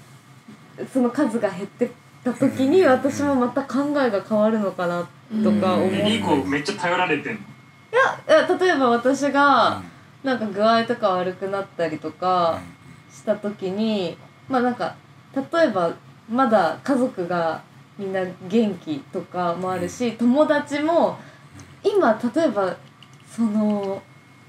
[0.91, 1.89] その数が減ってっ
[2.23, 5.07] た時に私もまた考えが変わるのかな
[5.43, 7.39] とか思う、うんえリーコめっちゃ頼られてんの？
[7.39, 7.43] い
[8.27, 9.81] や例えば私が
[10.23, 12.61] なんか具合とか悪くなったりとか
[13.11, 14.17] した時に
[14.49, 14.95] まあなんか
[15.35, 15.93] 例えば
[16.29, 17.61] まだ家族が
[17.97, 21.17] みんな元気とかもあるし友達も
[21.83, 22.75] 今例えば
[23.29, 24.01] その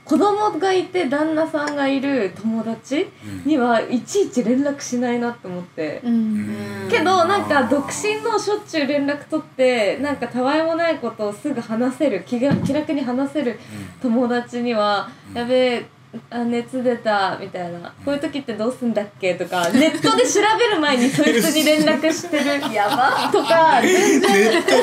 [0.09, 3.10] 子供がいて旦那さんがいる友達
[3.44, 6.01] にはいちいち連絡しないなって思って。
[6.02, 6.89] うん。
[6.90, 13.60] けどなんか独身のしょっちゅう連絡取ってなんかたわいもないことをすぐ話せる気が気楽に話せる
[14.01, 15.86] 友達には「やべえ
[16.30, 22.44] あ熱出た」みたいな「こういう時ってどうすんだっけ?」とかネットで調べる前にそいつに連絡してる。
[22.74, 23.28] やば。
[23.30, 24.62] とか全然。
[24.62, 24.78] 関係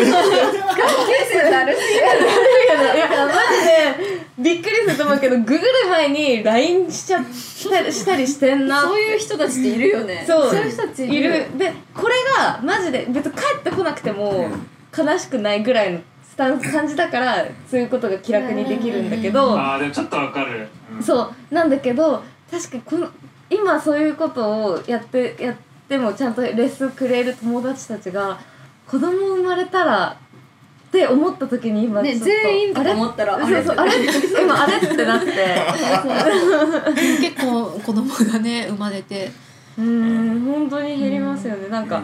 [1.29, 2.95] 性だるすぎる。
[2.95, 7.21] いやマジでびっくりすると思うけどググる前に LINE しちゃっ
[7.71, 8.81] たりしたりしてんな。
[8.81, 10.23] そういう人たちっているよね。
[10.27, 10.55] そう。
[10.55, 14.49] いう人たちいるでこれがマジで別に帰ってこなくても
[14.95, 15.99] 悲しくないぐらいの
[16.29, 19.57] スタンス感じだからそういうことが気楽にできるんだけど。
[19.57, 21.03] あーでもちょっとわかる、うん。
[21.03, 21.53] そう。
[21.53, 23.07] なんだけど確かにこの
[23.49, 25.55] 今そういうことをやってやっ
[25.87, 28.39] てもちゃんとレッスンくれる友達たちが
[28.87, 30.17] 子供生まれたら
[30.87, 32.91] って思った時に今ちょねっと、全員とあれ？
[32.93, 33.91] 思ったらそうそうあれ？
[34.41, 34.77] 今あれ？
[34.77, 35.25] ってなって。
[37.21, 39.31] 結構子供がね生まれて。
[39.77, 41.67] うーん本当に減りますよね。
[41.69, 42.01] なんか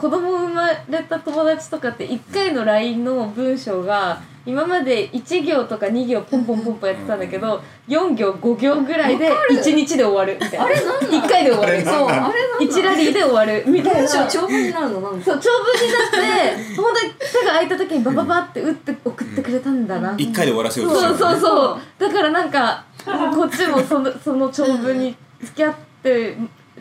[0.00, 10.64] 子供生まれた友達とかって1回の LINE の文章が今まで1行とか2行ポンポンポンポンやってたんだけど4行5行ぐらいで1日で終わるみたいな。
[10.64, 11.84] あれなん1回で終わる。
[11.84, 12.74] そうあれなんだ。
[12.74, 14.08] 1ラリーで終わるみたいな。
[14.08, 15.00] 長文になるの？
[15.02, 15.24] なんか。
[15.24, 20.14] 長文になって本当に手が空いた時にバババって打って送ってくれたんだな。
[20.16, 21.80] 一回で終わらせようとそうそううそう。
[21.98, 26.38] だからなんかこっちもそのその長文に付き合って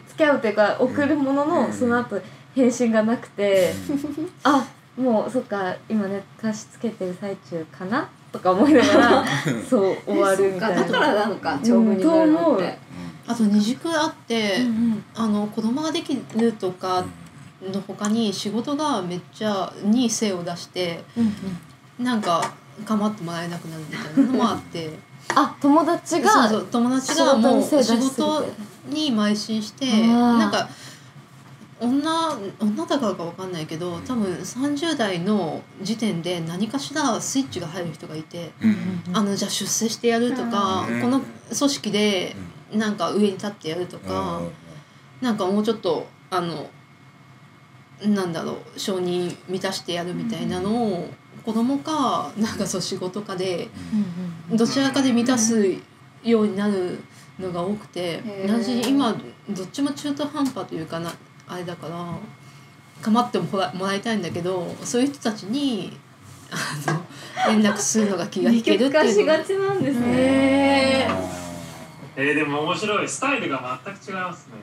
[0.08, 2.22] 付き合うというか送るもののその後
[2.60, 3.73] 返信がなくて
[4.44, 4.68] あ
[4.98, 8.10] もうそっか今ね貸し付けてる最中かな？
[8.31, 9.26] とか思いながら
[9.69, 10.84] そう終わるみたいな。
[10.84, 12.77] だからなのか長文になるのって。
[13.27, 15.03] あと二軸あって、うんうん。
[15.15, 17.06] あの子供ができるとか
[17.61, 22.53] の他に仕事がめっちゃに精を出してうんなんか
[22.86, 25.10] 構ってもらえなくなるみたいなのもあって。
[25.36, 28.45] あ友達がそうそう友達がもう仕事
[28.88, 30.68] に邁進してなんか
[31.81, 38.51] 女女だからかわかんないけど多分30代の時点で何かしらスイッチが入る人がいて。
[39.14, 42.35] あのじゃあ出世してやるとか、うんこの組織で
[42.72, 44.41] なんか上に立ってやるとか、
[45.22, 46.69] なんかもうちょっとあの
[48.06, 51.10] なんだろう承認満たしてやるみたいなのを
[51.43, 53.69] 子供かなんかそう仕事かで
[54.51, 55.76] どちらかで満たす
[56.23, 56.99] ようになる
[57.39, 59.14] のが多くて私今
[59.49, 61.11] どっちも中途半端というかな
[61.49, 62.17] あれだから
[63.01, 65.97] 構ってもらもらいたいんだけどそういう人たちに
[66.51, 67.05] あの
[67.47, 69.26] 連絡するのが気が引二けるっていうの。
[69.26, 70.07] ががちなんですね。
[70.07, 71.07] へ
[72.15, 73.07] えー、でも面白い。
[73.07, 74.53] スタイルが全く違いますね。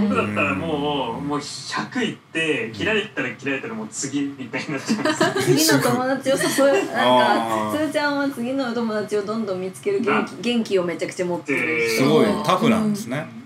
[0.00, 5.42] 僕だったらもうもう100いって切られたら切られたらもう次みたいになっちゃいます。
[5.44, 6.92] 次の友達を誘う。
[6.92, 13.43] なんかつーちゃんは次の友達をどんどん見つける元気元気をめちゃくちゃ持ってるすごいタフなんですね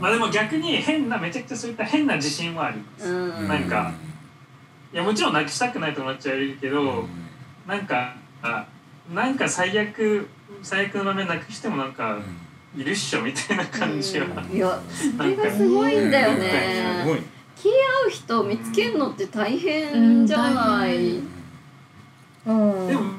[0.00, 2.78] まあでも逆に変なめちゃくちゃそういった変な自信はあり。
[2.78, 3.48] ます、うん。
[3.48, 3.92] なんか
[4.92, 7.06] いやもちろんなくしたくない友達はいるけど、
[7.66, 8.66] なんかあ
[9.12, 10.28] なんか最悪
[10.62, 12.18] 最悪の場面なくしてもなんか
[12.76, 14.56] いるっしょみたいな感じは、うん。
[14.56, 14.80] いや
[15.16, 17.70] それがすごいんだよすねごい会
[18.06, 21.18] う人を見つけるのって大変じゃない、
[22.46, 22.80] うん。
[22.80, 22.86] うん。
[22.86, 23.17] でも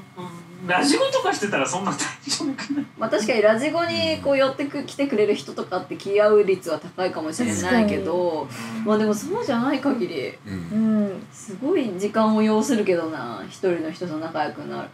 [0.70, 1.98] ラジオとかしてたらそんな大
[2.30, 2.86] 丈夫かな。
[2.98, 8.48] まあ確かにラジゴにこう寄ってく来てくれる人とかって気合う率は高いかもしれないけど
[8.86, 10.54] まあでもそうじゃない限りうん。
[10.54, 14.88] うんすごい時間を要するけどな一人の人と仲良くな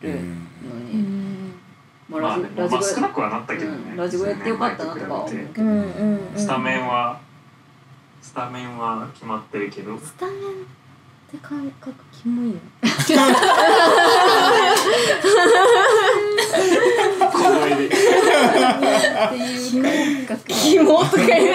[0.00, 0.18] るのう
[0.90, 1.54] に、ん。
[2.08, 3.76] まあ、まあねラジラジまあ少ゴなくはなったけどね。
[3.90, 7.20] うん、ラジゴやってよかったなとかは思うけど、うんうんうんスタメンは
[8.22, 9.98] スタメンは決まってるけど。
[9.98, 10.34] スタメン
[11.34, 12.56] って感覚キモいよ。
[13.04, 13.14] 小
[17.32, 17.86] 声で。
[17.86, 17.96] って
[19.36, 20.44] いう感覚。
[20.48, 21.54] キモとか言う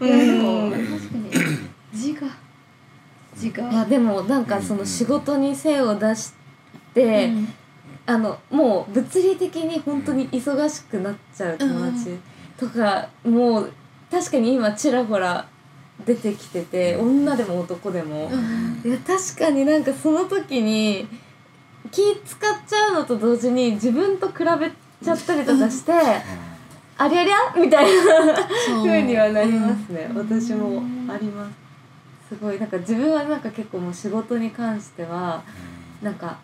[0.00, 0.06] う
[0.68, 0.70] ん。
[0.70, 1.30] 確かに。
[1.92, 2.28] 字が
[3.36, 6.32] 字がいやでもなんかその仕事に精を出し
[6.94, 7.32] て、
[8.06, 12.18] あのもう物理的に本当に忙しくなっちゃう友達
[12.56, 13.72] とか、もう
[14.10, 15.48] 確かに今ちらほら
[16.04, 18.30] 出てきてて女でも男でも、
[18.84, 21.06] いや確かになんかその時に
[21.90, 24.44] 気使っちゃうのと同時に自分と比べ
[25.04, 25.92] ちゃったりとかして、
[26.98, 28.86] ありゃりゃみたいなそう。
[28.86, 31.52] 風にはなりますね、私もあります。
[32.28, 35.42] すごいなんか自分はなんか結構もう仕事に関しては
[36.00, 36.38] なんか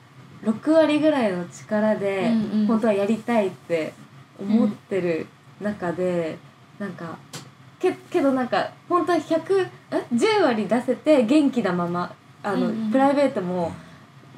[0.45, 2.31] 6割ぐらいの力で
[2.67, 3.95] 本当はやりたいって
[4.39, 5.27] 思ってる
[5.61, 6.39] 中で、
[6.79, 7.19] なんか
[7.81, 12.91] けけどなんか本当は100え10割出せて元気なままあの、うんうん。
[12.91, 13.73] プライベートも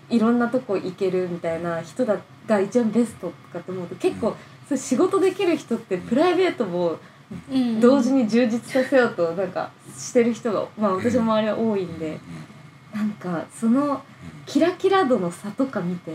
[0.09, 4.37] いろんなとこ行けるみたいな人だが一番ベストとかって思うと結構
[4.69, 6.99] そう仕事できる人ってプライベートも
[7.51, 7.81] うん。
[7.81, 12.19] 同時に充実させようとなんかしてる人がまあ私の周りは多いんで
[12.93, 14.03] なんかその
[14.47, 16.13] キラキラ度の差とか見て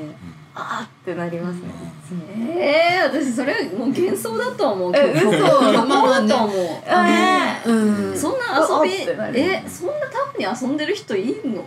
[0.54, 1.72] あーってなりますね。
[2.58, 4.94] えー、私それもう幻想だと思う。
[4.96, 5.32] え嘘。
[5.32, 6.58] 虚構だと思う。
[6.58, 8.18] えうん。
[8.18, 8.94] そんな遊び
[9.40, 11.64] えそんなタフに遊んでる人いんの？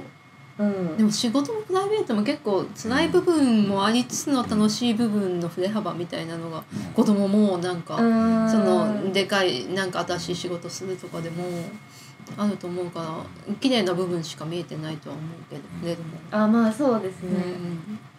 [0.58, 0.96] うん。
[0.96, 6.64] でも仕事もプライベートも結構辛い部分もありつつの楽しい部分の振れ幅みたいなのが
[6.94, 8.50] 子供もなんか、うん。
[8.50, 11.44] そのでかいなんか新しい仕事するとかでも
[12.36, 15.94] あると思うから綺麗な部分しか見えてないとは思うけどね。
[15.94, 16.18] でも。
[16.30, 17.30] あまあそうですね、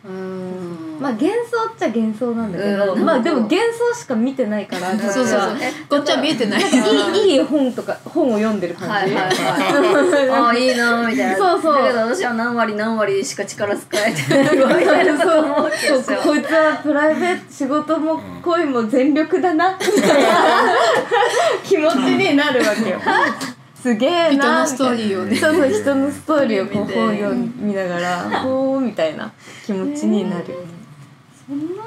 [0.06, 0.98] うん。
[1.00, 3.06] まあ幻想っちゃ幻想なんだけど、うん。
[3.06, 3.60] まあでも幻
[3.94, 5.58] 想しか見てないからそうそうそう。
[5.62, 6.62] えこっちは見えてない。
[6.62, 10.30] いいいい本とか本を読んでる感じ、はいはいはい。
[10.30, 11.38] ああいいなみたいな。
[11.38, 11.82] そうそう。
[11.82, 16.20] だけど私は何割何割しか力使えてないみたいなこと思うそうですよ。
[16.24, 20.30] こいつはプライベート仕事も恋も全力だなみたいな。
[21.64, 23.00] 気持ちになるわけよ。
[23.82, 24.62] すげえ人な。
[24.62, 25.36] のストーリーをね。
[25.36, 29.32] そうそう人のストーリーをこう本読みながら ほうみたいな
[29.66, 30.46] 気持ちになる。
[31.48, 31.84] そんな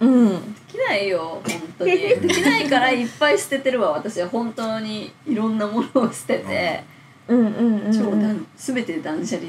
[0.00, 0.54] うん。
[0.54, 1.92] できないよ本当に。
[1.92, 6.84] できないからいっぱい捨ててるわ私は本当にいろんなものを捨てて。
[7.28, 8.20] うんうんうん超うん。
[8.22, 9.48] 断全て断捨離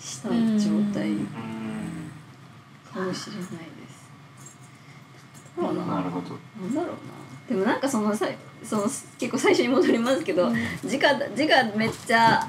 [0.00, 0.34] した状
[0.94, 1.08] 態。
[1.10, 1.28] うん。
[2.92, 3.52] かもしれないで
[3.88, 3.98] す。
[5.60, 5.84] なるほど。
[5.84, 6.92] なんだろうな。
[7.48, 8.28] でもなんかそのさ
[8.64, 8.82] その
[9.18, 10.50] 結構最初に戻りますけど、
[10.84, 12.40] 字が字がめっちゃ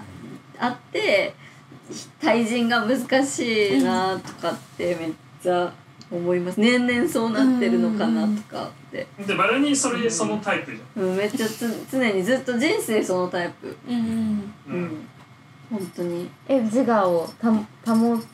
[0.60, 1.34] あって
[2.22, 5.12] 対人が難しいなとかってめっ
[5.42, 5.72] ちゃ
[6.12, 6.60] 思います。
[6.60, 13.76] 年々そうなってるのかなとかって、でバルニーそれそのタイプじうん、めっちゃつ常にずっと人生そのタイプ。
[13.88, 15.08] うんゃん、うん。
[15.70, 16.30] 本当に。
[16.48, 18.26] え自我をた保つ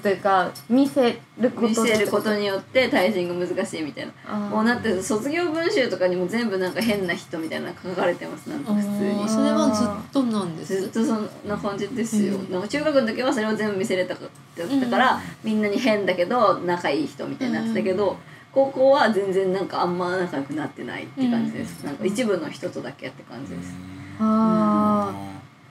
[0.00, 4.34] というか見せること見せることによって対人が難しいみたいな。
[4.34, 10.80] もうだって卒業文集とかにも全部なんか変な人みたいなの書かれてますなんか普通にそれはずっとなんです。
[10.80, 18.16] ずっとそんな感じですよ、うんなんか中学の時はそれを全部見せれたかったから、みんなに変だけど仲いい人みたいになってたけど、
[18.52, 23.74] 高校は全然なんかあんま仲良くなってないって感じです、なんか一部の人とだけって感じです、
[24.20, 25.12] あ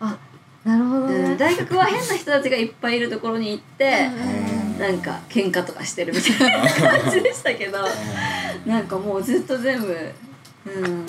[0.01, 0.32] ー
[0.63, 1.35] なるほどうんね。
[1.37, 4.09] 大学は変な人たちがいっぱいいるところに行って、
[4.79, 7.79] なんか喧嘩とかしてるみたいな感じでしたけど
[8.65, 9.95] なんかもうずっと全部
[10.65, 11.05] うん。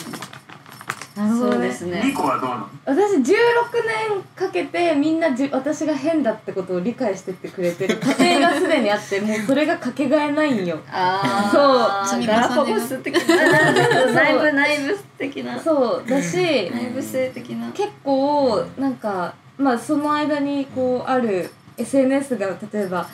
[1.17, 1.53] なるほどね。
[1.53, 1.87] そうです。
[1.87, 2.03] ね。
[2.05, 2.69] リコはどうなの？
[2.87, 7.99] 私16年かけてみんなじ私が変だってことを理解してってくれてる。
[8.19, 10.81] 家庭がすでにあって もうそれがかけがえないんよ。
[10.91, 12.27] ああそう。
[12.27, 13.37] ガラパゴス的な。
[14.13, 15.61] 内部内部的な。
[15.61, 16.37] そうだし
[16.75, 17.71] 内部性的な。
[17.71, 23.09] 結構なんかまあその間にこうある SNS が例えば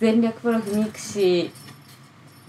[0.00, 1.50] 前略プロフミクシ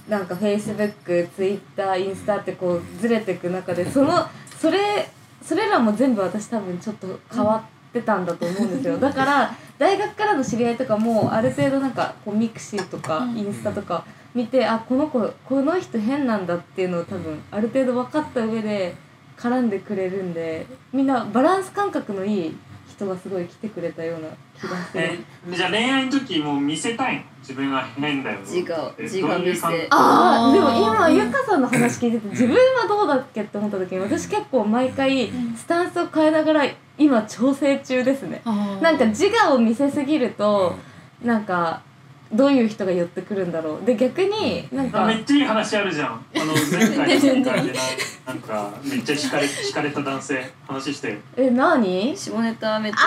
[0.08, 4.28] ーなんかフェイスブックツイッターインスタってこうずれていく中でその
[4.60, 5.10] それ
[5.42, 8.98] それらも全部私多分ちょっと変わってたんだと思うんですよ。
[8.98, 13.38] だから大学からの知り合いとかもある程度なんかこうミクシーとかうん。
[13.38, 18.96] インスタとか見てあこの子この人変なんだっていうのを多分ある程度分かった上で
[19.38, 22.58] 絡んでくれるんでみんなバランス感覚のいい
[22.96, 24.28] 人がすごい来てくれたような
[24.60, 25.04] 気がする。
[25.04, 27.24] えじゃあ恋愛の時もう見せたいの？
[27.40, 28.40] 自分は変だよ。
[28.40, 29.88] 自我え自我見せ。
[29.90, 36.66] ああでも今ゆかさんの話聞いてて自分はどうだっけって思った時に私結構毎回スタンスを変えながら
[36.98, 38.42] 今調整中ですね。
[38.82, 40.76] なんか自我を見せすぎると
[41.24, 41.82] なんか
[42.34, 46.08] どういう人が寄ってくるんだろうで逆になんかめっちゃいい話あるじゃん。
[46.36, 47.80] あの 前回の前回でな
[48.26, 52.16] なんかめっちゃ惹かれ惹かれた男性話してえ何？
[52.18, 53.00] 下ネタめっちゃ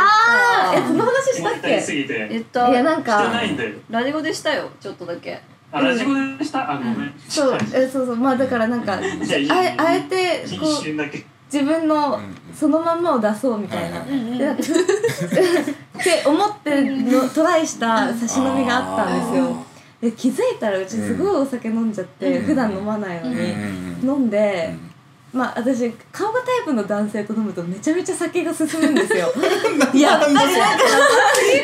[0.73, 1.81] あーえその話したっけ？
[1.81, 3.71] すぎて言ったいやなんしてかないんだよ。
[3.91, 5.41] ラジオでしたよちょっとだけ
[5.73, 6.71] あラジオでした？
[6.73, 7.15] あごめん。
[7.29, 11.25] そうえそうそうまあだからなんかああえあえて一こう瞬だけ。
[11.53, 12.19] 自分の
[12.55, 14.01] そのまんまを出そうみたいな。
[14.01, 19.57] って思ってのトライした差し飲みがあったんですよ。
[20.01, 23.51] で気づいたらうちすごいお酒飲んじゃって、普段飲まないのに、
[24.03, 24.75] 飲んで、
[25.37, 29.31] まあ私顔がタイプの男性と飲むとめちゃめちゃ酒が進むんですよ。
[29.95, 30.65] やっぱりなんか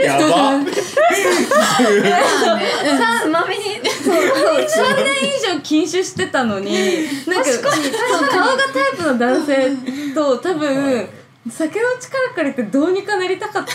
[0.04, 0.60] やば
[3.22, 4.16] つまみにそう
[4.66, 7.48] そう3年以上禁酒してたのになんか
[8.30, 9.70] 顔がタイプの男性
[10.14, 11.08] と多分
[11.48, 13.68] 酒の力借りてどうにかなりたかったっ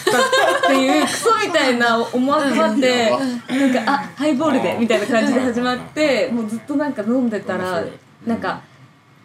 [0.67, 3.09] ていうクソみたいな思惑があって
[3.49, 7.83] なんかあハイボールでみたいな感じで始まってもうずっとなんか飲んでたら
[8.27, 8.61] なんか。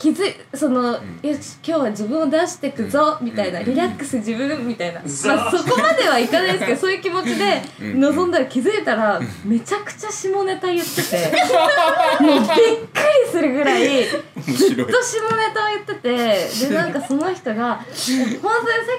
[0.03, 0.99] 気づいその、よ
[1.41, 3.62] し今日は自分を出してくぞみたいな。
[3.62, 8.33] リラックス自分みたいな、まあ、そこまではいかないですけどそういう気持ちで臨ん。
[8.33, 11.33] だら気づいたらめちゃくちゃ下ネタ言ってて。
[12.20, 16.69] もうびっくりするぐらい面ずっと下ネタを言ってて。
[16.69, 18.43] でなんかその人が本当にさ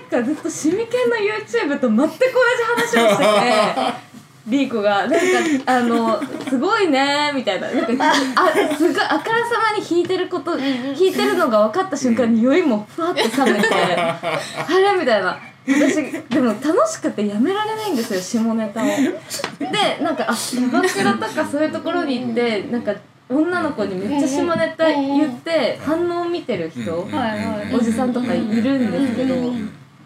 [0.01, 4.12] っきからずっとシミケンの YouTube と全く同じ話をしてて。
[4.47, 5.17] リーコがなんか
[5.65, 7.71] あのすごいねみたいな。
[7.71, 10.67] なんかあすごいあからさまに弾いてること弾
[10.99, 13.67] いてるのが分かった瞬間に酔いもふわって冷めて。
[13.73, 14.19] あ
[14.69, 15.39] れみたいな。
[15.65, 18.85] 私でも楽しくてやめられないんですよ下ネタを。
[18.85, 22.93] でなんかあキャバクラとかそういうところに行ってなんか
[23.29, 27.07] 女の子にめっちゃ下ネタ言って反応を見てる人
[27.73, 29.35] おじさんとかいるんですけど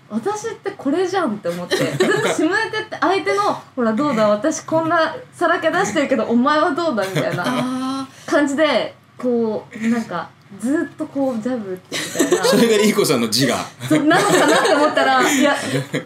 [0.09, 1.75] 私ってこれじゃんって思って。
[1.75, 10.29] ずっと下ネタって相手の「ほらどうだ私こんなさらけ出してるけどお前はどうだ」みたいなあ感じでこうなんか
[10.61, 12.45] ずっとこうジャブってみたいな。
[12.45, 13.57] それがリーコさんの自我。
[13.89, 15.55] そうなのかなって思ったらいや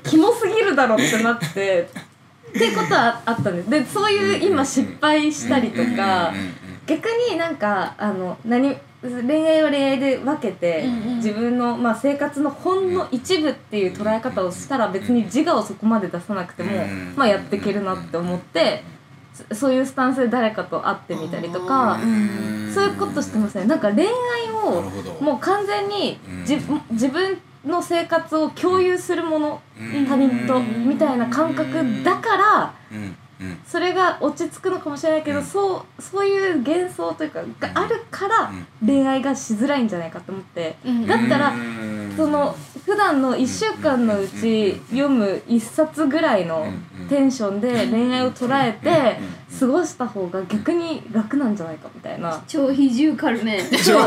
[0.03, 1.89] キモすぎるだろってなって。
[2.49, 3.69] っていうことはあったんです。
[3.69, 6.33] でそういう今失敗したりとか
[6.85, 11.15] 逆になんかあの何恋愛は恋愛で分けてうんうん。
[11.17, 18.83] 自分の、まあ、生活のほんの一部っていう捉え方をしたら別に自我をそこまで出さなくてもうんまあやっていけるなって思って
[19.33, 21.99] そそういうスタンスで誰かと会ってみたりとか
[22.73, 23.65] そういうことしてますね。
[23.65, 24.07] なんか恋愛
[24.47, 24.81] なを
[25.21, 26.19] もう完全に
[26.91, 30.05] 自分の生活を共有するものうん。
[30.05, 32.73] 他人とみたいな感覚だから
[33.67, 35.45] それが落ち着くのかもしれないけど、うん。
[35.45, 38.51] そうそういう幻想というかがあるから
[38.85, 40.75] 恋愛がしづらいんじゃないかと思って。
[40.85, 41.07] うん。
[41.07, 42.13] だったらうん。
[42.15, 42.55] その
[42.85, 46.67] 普段の1週間のうち読む1冊ぐらいの
[47.09, 49.19] テンションで恋愛を捉えて
[49.59, 52.43] 過ごした方が逆に楽なんじゃないかみたいな。
[52.47, 53.61] 超比重軽め。
[53.61, 54.05] 超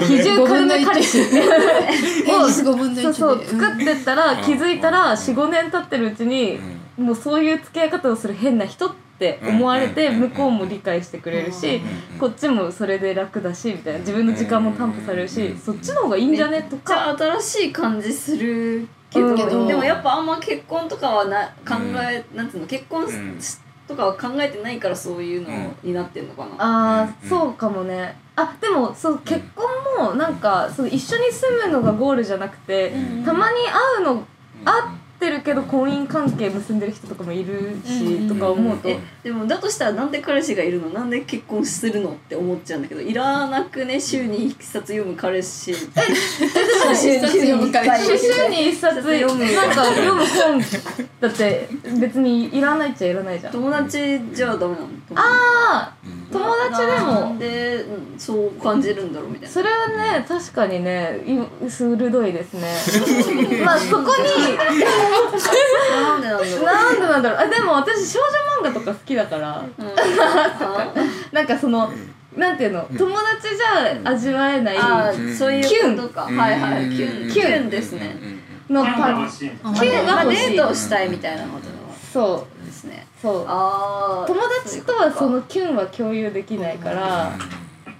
[0.00, 0.84] 比重軽め。
[0.84, 1.24] 彼氏。
[1.24, 3.02] 平日5分の1で。
[3.02, 6.58] そうそう作ってったら気づいたら45年経ってるうちに
[6.96, 11.80] もうそういう付き合い方をする変な人って思われて向こうも理解してくれるし
[12.20, 21.74] こっちもそれで楽だしみたいな自分の時間も担保されるしそっちの方がいいんじゃねとか新しい感じするけど、うんでもやっぱあんま結婚とかはな考
[22.10, 23.06] え、なんつうの結婚
[23.86, 32.92] とかは考えてないからそういうのになってんのかな、あうんーそうかもねあでもそう結婚もなんかそう一緒に住むのがゴールじゃなくて
[33.24, 33.58] たまに
[33.96, 34.26] 会うの
[34.64, 38.88] 会ってるけど婚姻関係結んでる人とかもいるしとか思うと。
[38.88, 40.90] えでもだとしたらなんで彼氏がいるの？
[40.90, 43.98] なんで結婚するのって思っちゃうんだけどいらなくね？
[44.00, 45.74] 週に一冊読む彼氏。
[45.74, 48.18] 週に読む彼氏。
[48.18, 50.60] 週に一冊読むなんか読む本。
[51.20, 51.68] だって
[51.98, 53.52] 別にいらないっちゃいらないじゃん。
[53.52, 54.88] 友達じゃダメなの？
[55.14, 55.96] ああ
[56.30, 57.38] 友達でも。
[57.38, 59.48] で、うん、そう感じるんだろうみたいな。
[59.48, 62.74] それはね確かにねい鋭いですね。
[63.64, 64.06] まあそこに
[65.06, 66.64] なんでなんだろう。
[66.64, 67.38] なんでなんだろう。
[67.38, 68.20] あでも私少
[68.62, 69.64] 女漫画とか好きだから。
[69.78, 69.94] うん。
[71.32, 71.90] なんかその
[72.36, 72.82] なんていうの？
[72.96, 74.76] 友達じゃ味わえない
[75.48, 76.22] ういうことか。
[76.22, 76.90] はいはい。
[76.90, 77.28] キュン。
[77.28, 78.16] キキュンュンですね。
[78.68, 79.50] のパ欲しい。
[79.62, 80.50] あキュンがまあ欲しい。
[80.52, 81.66] デートをしたいみたいなこと
[82.12, 83.06] そですね。
[83.18, 83.22] う。
[83.22, 83.46] そう。
[84.26, 87.32] 友達とはそのキュンは共有できないから。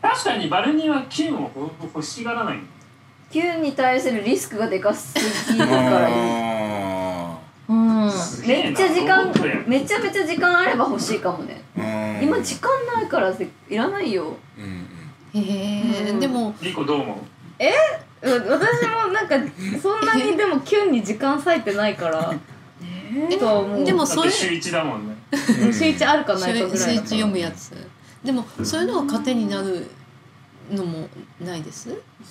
[0.03, 1.51] 確かにバルニーはキュンを
[1.83, 2.59] 欲しがらない。
[3.31, 5.15] キュンに対するリスクがでかす
[5.53, 6.09] ぎるから
[7.69, 8.11] うん。
[8.47, 9.27] めっちゃ時間
[9.67, 11.63] めちゃめちゃ時間あれば欲しいかもね。
[12.23, 13.33] 今時間ないから
[13.69, 14.37] いらないよ。
[15.35, 16.11] へえ。
[16.11, 16.21] うん。
[16.21, 17.17] でもリコどう思う？
[18.23, 19.37] 私もなんか
[19.81, 22.35] そんなにでもキュンに時間割いてないから。
[23.39, 23.79] とは思う。
[23.81, 25.15] だでもそれって週一だもんね。
[25.63, 27.73] う ん週一あるかないかぐらい週一読むやつ。
[28.25, 29.87] でもそういうのが糧になる
[30.71, 31.09] のも
[31.41, 31.89] ないです？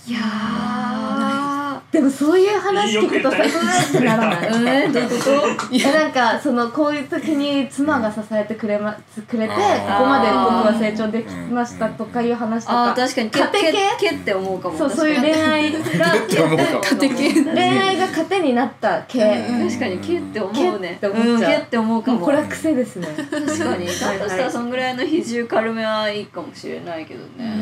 [0.08, 1.66] いやー。
[1.92, 5.10] でもそういう話聞くとさ よく言ったってならないえー、どういう
[5.58, 5.74] こと？
[5.76, 8.94] いやなんかそのこういう時に妻が支えてくれま
[9.30, 9.60] くれてこ
[10.00, 15.80] こまで僕は成長できましたとかいう話とあかー確かにけ家庭系って思うかもそうそういう恋愛が
[17.54, 20.98] 恋愛が糧になった系確かにけって思うね。
[21.02, 21.62] けって思っちゃう。
[21.62, 22.18] って思うかも。
[22.18, 23.08] もうこれは癖ですね。
[23.18, 23.86] 確かに。
[24.00, 27.54] だとしたらそんぐらいの比重軽めはいいかもしれないけどね、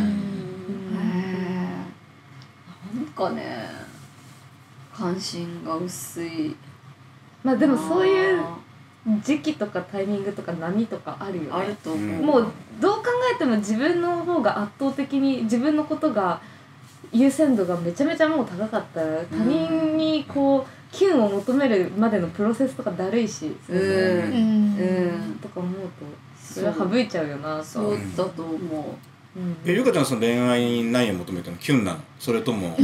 [2.93, 3.67] なんかね
[4.93, 6.55] 関心が薄い。
[7.43, 8.43] まあでもそういう
[9.23, 11.49] 時期とかタイミングとか波とかあるよね。
[11.51, 12.47] あると思う、もう
[12.79, 16.39] どう考えても自分の方が圧倒的に自分のことが
[17.11, 23.77] 優先度がめちゃめちゃもう高かったら他人にこうキュンを求めるまでのプロセスとかだるいし、うん。
[23.77, 24.77] うん。
[24.77, 25.89] うんとか思うと
[26.39, 27.63] それは省いちゃうよなと。
[27.63, 28.55] そうだと思う。
[28.55, 28.59] う
[28.91, 29.12] ん
[29.65, 31.99] えゆかちゃんその恋愛何を求めたのキュンなの？
[32.19, 32.77] それとも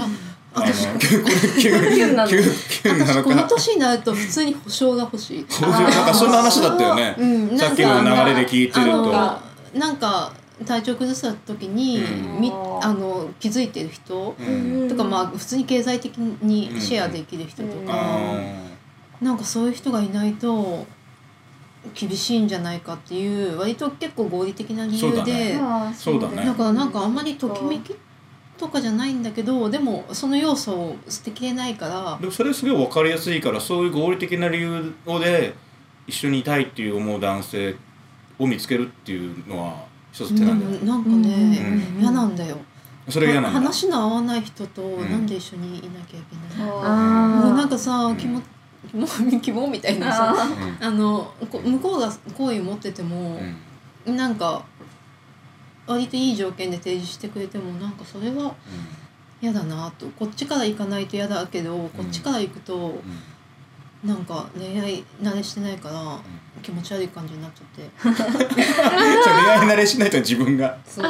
[0.54, 1.26] 私これキュン
[1.60, 2.30] キュンキュンなの？
[2.30, 3.50] キュンキュンな私こののか？
[3.50, 5.46] 年になると普通に保証が欲しい。
[5.48, 7.16] そうなんかそんな話だったよね。
[7.20, 9.12] うん、さっきの流れで聞いてると。
[9.78, 10.34] なんか
[10.66, 14.44] 体調崩した時に、うんみあの気づいてる人う
[14.86, 18.42] んとかまあ普通に経済的にシェアできる人とか、あ
[19.22, 20.86] なんかそういう人がいないと
[21.94, 25.58] 厳しいんじゃないかっていう割と結構合理的な理由で、
[25.94, 26.46] そうだね。
[26.46, 27.96] だからなんかあんまりときめき
[28.58, 35.54] とかじゃないんだけどでもその要素を捨てきれないからーでもそれすごい分かりやすいからそういう合理的な理由で
[36.06, 37.76] 一緒にいたいっていう思う男性
[38.38, 42.02] を見つけるっていうのは一つ手なんだよなんかね、うん。
[42.02, 42.58] 嫌なんだよ。
[43.08, 43.60] それが嫌なんだ。
[43.60, 46.82] 話の合わない人とんなんで一緒にいなきゃいけない、う
[47.56, 48.28] なんかさうん気
[48.94, 53.40] も気も気もみたいなさああのこ向こうが好意を持っててうんも
[54.06, 54.16] う、ん。
[54.16, 54.66] なんか
[55.86, 58.56] 割といい条件で提示してくれてもなんかそれは
[59.42, 60.08] 嫌だなと。
[60.08, 62.96] こっちから行かないと嫌だけどこっちから行くと
[64.04, 66.20] なんか恋愛慣れしてないから
[66.62, 67.90] 気持ち悪い感じになっちゃって。
[68.56, 68.64] 恋
[69.52, 70.78] 愛慣れしないと自分が。
[70.86, 71.06] そう。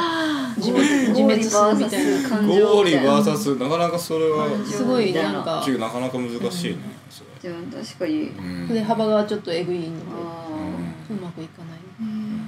[0.56, 7.30] 自分自滅するみたいな感情ゴーリみたいな VS なかなかそれはすごいなんかなかなか難しいねそれ。
[7.40, 8.22] じゃあ確かに。
[8.22, 8.68] うん。
[8.68, 12.40] で幅がちょっとえぐいのであうんうまくいかない、ー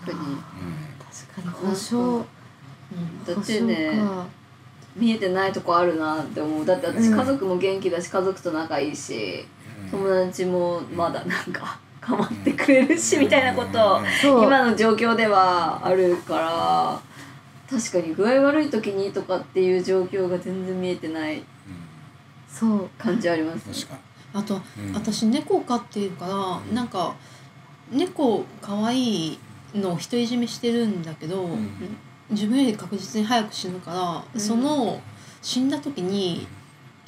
[0.00, 0.36] 確かに。
[1.34, 1.70] 確かに。
[1.70, 2.24] 保証。
[3.26, 4.00] だってね
[4.94, 6.64] 見えてないとこあるなって思う。
[6.64, 7.18] だって私うん。
[7.18, 9.44] 家族も元気だし家族と仲いいし
[9.90, 17.00] 友達もまだなんか 構ってくれるしみたいなこと今の状況ではあるから
[17.68, 21.42] 確かに具合悪い時にとかっていう状況が全然見えてない
[22.48, 22.88] そう。
[22.96, 23.98] 感じありますね。
[24.32, 24.94] あとにうん。
[24.94, 27.14] 私猫飼ってるからなんか
[27.90, 29.38] 猫可愛い
[29.74, 31.68] のを独り占めしてるんだけど、うん。
[32.30, 34.40] 自分より確実に早く死ぬから、うん。
[34.40, 35.00] その
[35.42, 36.46] 死んだ時に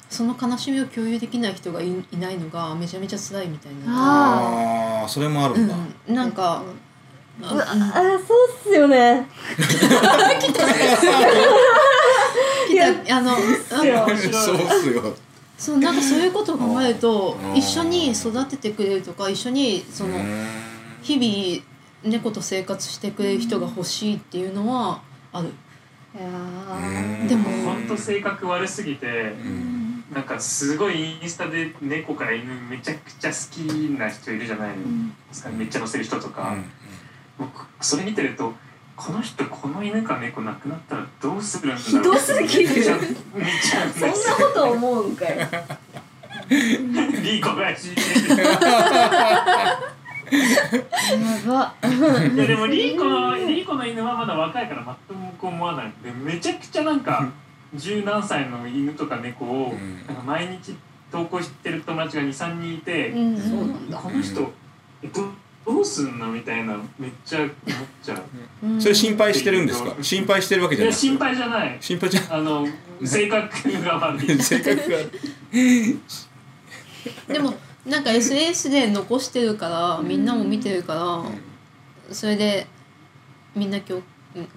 [0.09, 5.01] その悲しみを共有できない人がいいないのがめちゃめちゃ辛いみたいな。
[5.01, 5.75] ああそれもあるんだ。
[6.07, 6.63] うん、なんか、
[7.41, 9.27] うわあーそうっすよね。
[9.57, 10.65] 来た。
[13.15, 15.15] あのあそうっすよ。
[15.57, 20.17] そうなんかそういうことを考えるとうん一緒に育ててくれるとか一緒にその
[21.01, 21.63] 日々
[22.03, 25.49] 猫と生活してくれる人が欲しいっていうのはある。
[26.15, 27.27] いやうん。
[27.27, 29.09] でも本当性格悪すぎてう
[29.47, 33.59] んなんかすごいインスタで猫から犬めちゃくちゃ好き
[33.97, 34.75] な人いるじゃないで
[35.31, 35.49] すか。
[35.49, 36.55] めっちゃ載せる人とか、
[37.37, 38.53] 僕それ見てると
[38.95, 41.83] この人この犬か猫亡くなったらどうするんだろう。
[41.83, 42.69] ひどすぎる。
[42.69, 43.89] めっちゃめっちゃ。
[43.93, 45.29] そんなこと思うんかい。
[46.49, 48.01] リーコが死んで
[48.35, 48.59] るや
[51.47, 51.75] ば。
[51.83, 51.87] い
[52.37, 55.93] やでもリーコのリーコの犬はまだ若いから全く思わない。
[56.03, 57.31] でめちゃくちゃなんか
[57.75, 60.05] 十何歳の犬とか猫をうん。
[60.07, 60.75] なんか毎日
[61.11, 63.91] 投稿してる友達が23人いて、うん。
[63.91, 64.51] この人
[65.03, 65.25] えど
[65.65, 66.31] どうすんの？
[66.31, 67.51] みたいなめっちゃ思っ
[68.01, 68.81] ちゃう。
[68.81, 69.95] それ心配してるんですか？
[70.01, 70.91] 心配してるわけじゃない。
[70.91, 71.77] や心配じゃない。
[71.79, 72.67] 心配じゃあの
[73.03, 74.37] 性格が悪い。
[74.41, 74.97] 性格が
[77.27, 77.53] でも
[77.85, 81.23] なんか SNS で残してるからみんなも見てるか
[82.09, 82.67] らそれで
[83.55, 84.01] みんな共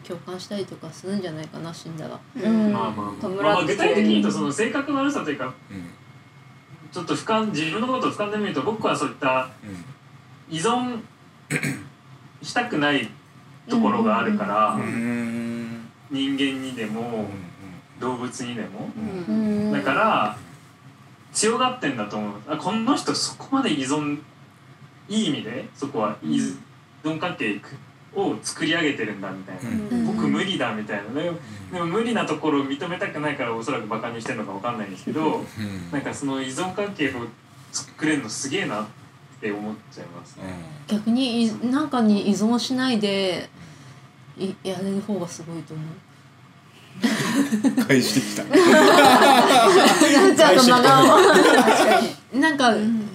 [0.07, 2.21] 共感したりとかするんじゃないかな死んだら。
[2.37, 2.73] うん。
[2.73, 5.91] まあまあ弔ってまあ、まあ具体的に言うとその性格悪さというかうん。
[6.93, 9.49] ちょっと俯瞰自分のことを俯瞰で見ると僕はそういった
[10.51, 11.01] 依存
[12.43, 13.09] したくない
[13.69, 14.79] ところがあるから、
[16.11, 17.31] 人間にでも
[17.99, 18.91] 動物にでも、
[19.29, 19.73] うん。
[19.73, 20.37] だから
[21.33, 22.33] 強がってんだと思う。
[22.47, 24.21] あこの人そこまで依存
[25.09, 26.39] いい意味でそこは依
[27.03, 27.61] 存関係
[28.15, 30.07] を作り上げてるんだみたいな、うん。
[30.07, 31.39] 僕無理だみたいなでも
[31.73, 35.91] でも無理なところを認めたくないからおそらくバカにしてるのかわかんないんですけどうん。
[35.91, 37.13] なんかその依存関係を
[37.73, 38.87] 作れるのすげえなっ
[39.41, 40.43] て思っちゃいますね。
[40.87, 43.49] 逆にいなんかに依存しないで
[44.37, 45.87] いやれる方がすごいと思う。
[45.87, 46.13] うん
[47.87, 48.45] 返してきた。
[52.39, 53.09] なんか、うん。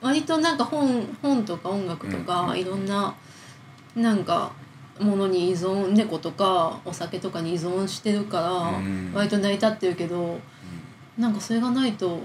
[0.00, 3.14] 割となんか本本とか音楽とか、いろんな
[3.96, 4.52] なんか
[5.00, 9.10] ものに依存猫とかお酒とかに依存してるから、うん。
[9.14, 10.38] 割と成り立ってるけど
[11.18, 12.20] なんかそれがないと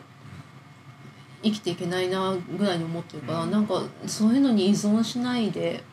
[1.41, 3.51] 生きていけないなぐらいに思ってるから、うん。
[3.51, 5.83] なんかそういうのに依存しないで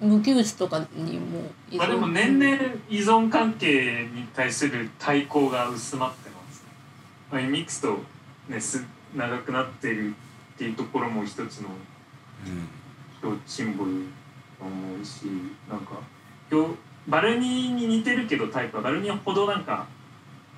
[0.00, 1.78] 無機物とかにも依存。
[1.78, 2.56] まあでも年々
[2.90, 6.68] 依存関係に対する対抗が薄まってますね。
[7.30, 7.98] まあ、ミックスと
[8.48, 8.84] ねす
[9.14, 11.68] 長くなっているっていうところも一つの
[12.46, 12.68] うん。
[13.46, 14.02] シンボル
[14.64, 15.26] と思うし
[15.68, 16.00] なんか
[16.50, 16.70] 今日
[17.06, 19.86] バルニーに似てるけどタイプはバルニーほどなんか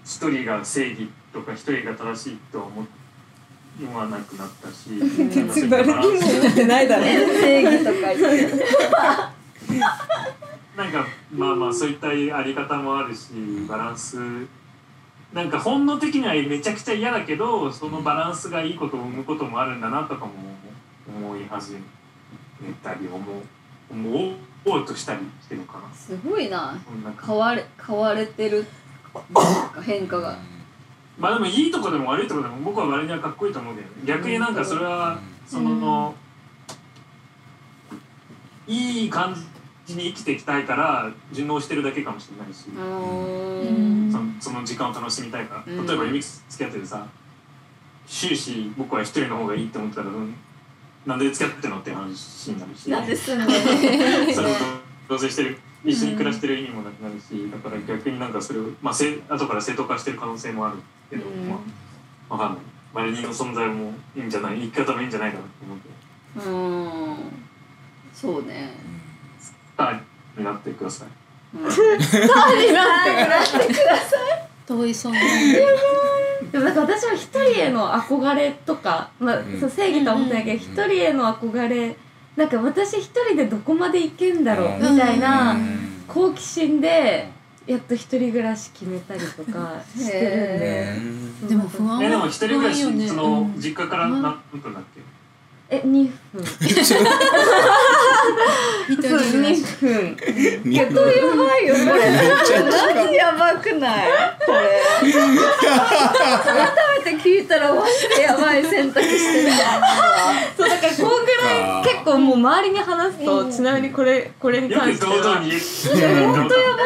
[0.04, 7.02] 一人が正義とか一人が正しいとは思わなくなったしなんかそういうバランスってないだろ。
[7.02, 8.64] 正義とか言って。
[10.76, 13.32] なんかまあまあそういったあり方もあるし
[13.68, 14.18] バランス。
[15.32, 20.32] なんか本能的にはめちゃくちゃ嫌だけどそのバランスがいいことを生むこともあるんだなとかも
[21.08, 21.72] 思い始
[22.60, 23.42] めたり思う
[23.90, 24.32] 思
[24.64, 25.94] おうとしたりしてるかな。
[25.94, 26.76] すごいな。
[27.24, 28.66] 変われ変われてる。
[29.84, 30.36] 変化が。
[31.18, 33.92] まあでもいいとこでも悪いとこでも僕は割にはかっこいいと思うけどね。
[34.04, 36.14] 逆になんかそれはその、
[38.66, 39.34] いい感
[39.86, 45.86] じに生きていきたいから順応してるだけかもしれないし、ううんんそのその時間を楽しみたいから、うん。
[45.86, 47.06] 例えば弓木付き合っててさ
[48.06, 50.34] 終始僕は一人の方がいいって思ってたら、うん
[51.06, 53.54] なんで付き合ってんのって話になるしなんで住んで
[54.34, 54.54] それを
[55.08, 60.78] 同棲してる一緒に暮らしてる意味もなくなるしだから逆になんかそれを、まあ、せ後から正当化してる可能性もある
[61.08, 61.48] けど、うん。
[61.48, 61.60] ま
[62.28, 62.58] あわかんない。
[62.92, 65.88] マリニの存在もいいんじゃない生き方もいいんじゃないかなと思うけ
[66.40, 66.52] どう
[67.12, 67.16] ん。
[68.12, 68.72] そうね。
[69.38, 70.00] スター
[70.38, 71.08] になってください。
[71.54, 71.60] うん
[74.66, 75.20] 遠い存在
[76.52, 79.60] でもなんか私は一人への憧れとか、まあうん。
[79.60, 81.96] そう正義とは思ってないけどうん一人への憧れ
[82.36, 84.94] なんか私一人でどこまで行けんだろううん。
[84.94, 86.04] みたいなうん。
[86.06, 87.30] 好奇心で
[87.66, 90.94] やっと一人暮らし決めたりとかしてるんで。
[91.42, 91.44] う。
[91.46, 93.08] んでも不安えでもは一人暮らし、不安よね。
[93.08, 94.22] その実家からうん。
[94.22, 95.00] 何分だっけ、
[95.68, 96.44] え2分。
[96.60, 97.00] 一人そう
[99.00, 100.16] 暮らし2分。
[100.64, 100.90] にやば
[101.58, 104.06] いよこれマジやばくない。
[104.46, 104.58] これ。
[105.02, 105.10] 改
[107.04, 109.50] めて聞いたらマジでやばい選択してる
[110.56, 115.10] そうだからこんぐらい結構もう周りに話すとちなみにこれこれに関しては。
[115.12, 116.76] 本当や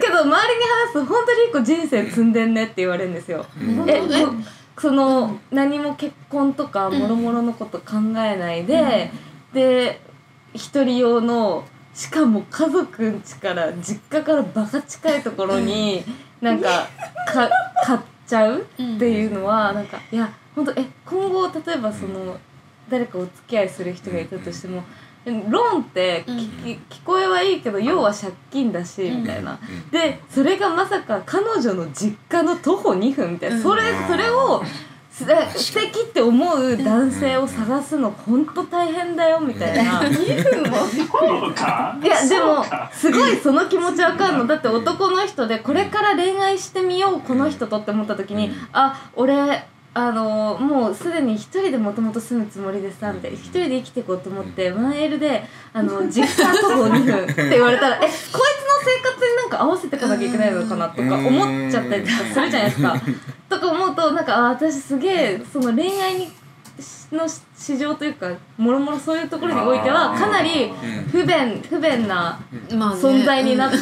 [0.00, 3.46] けど周りに話すと本当に一個人生積んでんねって言われるんですよ。
[3.58, 3.88] うん。
[3.88, 4.06] えこ
[4.78, 9.10] その何も結婚とかもろもろのこと考えないで、
[9.52, 10.00] で
[10.52, 11.64] 一人用の
[11.94, 16.04] しかも家族ん家から実家からバカ近いところに
[16.40, 16.88] なんか
[17.26, 17.48] か
[17.84, 22.36] 買っちゃうっていうのはなんかいや本当え今後例えばその
[22.88, 24.82] 誰かお付き合いする人がいたとしても
[25.26, 29.58] ローンって聞き聞こえはいいけど要は借金だしみたいな。
[29.90, 33.62] でそれがまさか彼女の実家の徒歩2分みたいな、うん。
[33.62, 34.62] それそれを
[35.10, 40.02] す素敵って思う男性を探すの本当大変だよみたいな。
[40.02, 41.96] そうか。
[42.02, 44.46] いやでもすごいその気持ちわかんの。
[44.46, 58.40] だって男の人でこれから恋愛してみようこの人とって思った時にあ俺あのもうすでに一人でもともと住むつもりでさみたいな一人で生きていこうと思ってワンエルであの実家徒歩2分って言われたらえこいつの
[58.84, 63.00] 生活になんか合わせていかなきゃいけないのかなとか思っちゃったりとかするじゃないですか。
[63.48, 66.28] とか思うとなんかあ私すげえその恋愛に
[67.14, 67.26] の
[67.56, 70.72] 市場というかもろもろそういうところにおいてはかなり
[71.10, 72.38] 不便不便な
[72.72, 73.00] まあね。
[73.00, 73.76] 存在になった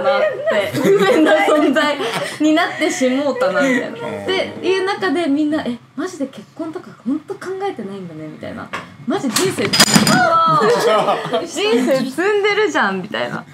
[0.00, 0.20] なっ
[0.72, 0.78] て。
[0.80, 1.96] 不便な存在
[2.40, 3.96] になってしもうたなみたいな。
[3.98, 8.68] っていう中でみんな「えマジで結婚とか本当考えてないんだね」みたいな
[9.06, 9.72] 「マジ人生人
[11.46, 13.44] 生積んでるじゃん」みたいな。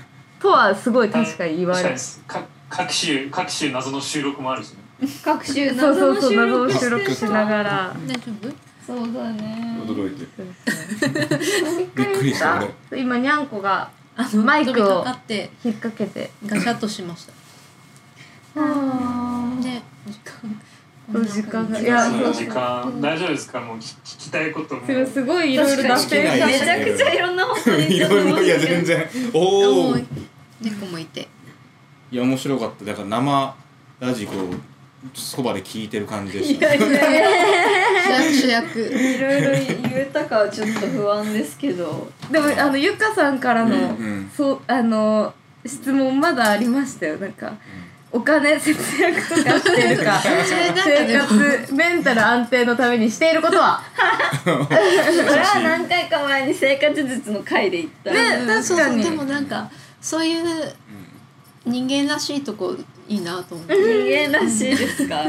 [0.40, 1.97] とはすごい確かに言われる。
[2.27, 4.85] か各種各種謎の収録もあるしね。
[5.24, 7.97] 各種そう謎のそうそう収録して謎を収録しながら。
[8.06, 8.63] 大丈夫？
[8.86, 9.78] そうだね。
[9.86, 10.27] 驚いて。
[11.94, 12.62] びっくりした
[12.94, 15.05] 今にゃんこがあのマイクを
[15.65, 16.31] 引っ掛けて。
[16.47, 17.32] ガシャッとしました。
[18.56, 23.61] あで時間時間がいいや時間大丈夫ですか？
[23.61, 24.82] もう聞聞きたいことも。
[25.06, 29.06] すごいいいろいろめちゃくちゃいろんなこと言っいてろいろいや全然。
[29.35, 30.05] おおい
[30.62, 31.28] 猫もいて。
[32.11, 32.85] や面白かった。
[32.85, 33.55] だから生
[34.01, 34.55] ラジコを
[35.12, 36.74] そばで聞いてる感じでした。
[36.74, 38.72] いやいやい主役。
[38.74, 38.81] 主役。
[38.81, 45.35] やいろいろ言えたかはちょっと不安ですけどでもあのゆかさんからの、うんそうあの
[45.66, 47.55] 質問まだありましたよなんか、
[48.12, 53.82] お金節約とかしてるか生活メンタル安定のためにしていることは
[54.44, 59.70] それは何回か前に生活術の回で言ったねうん確かにそうそうでもなんか
[60.01, 60.44] そういう
[61.64, 62.76] 人間らしいとこ
[63.09, 63.74] いいなと思って。
[63.74, 65.22] 人間らしいですか？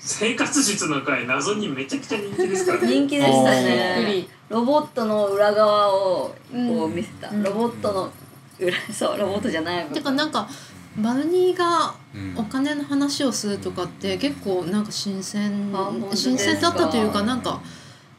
[0.00, 2.88] 生活術の回謎にめちゃくちゃ人気ですからね。
[2.88, 4.04] 人気でしたね。
[4.06, 7.42] りロボットの裏側をこうんう見せた、うん。
[7.42, 8.10] ロボットの
[8.58, 10.48] 裏 そうロボットじゃないてかなんか
[10.96, 16.16] バルニーがうんお金の話をするとかって結構なんか新鮮あ本当で。
[16.16, 17.60] すか新鮮だったというかなんか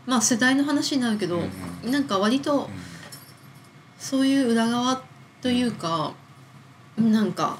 [0.06, 1.40] まあ世代の話になるけど
[1.84, 1.92] うん。
[1.92, 2.70] なんか割と
[3.98, 5.02] そういう裏側
[5.42, 6.14] というか
[6.98, 7.58] なんか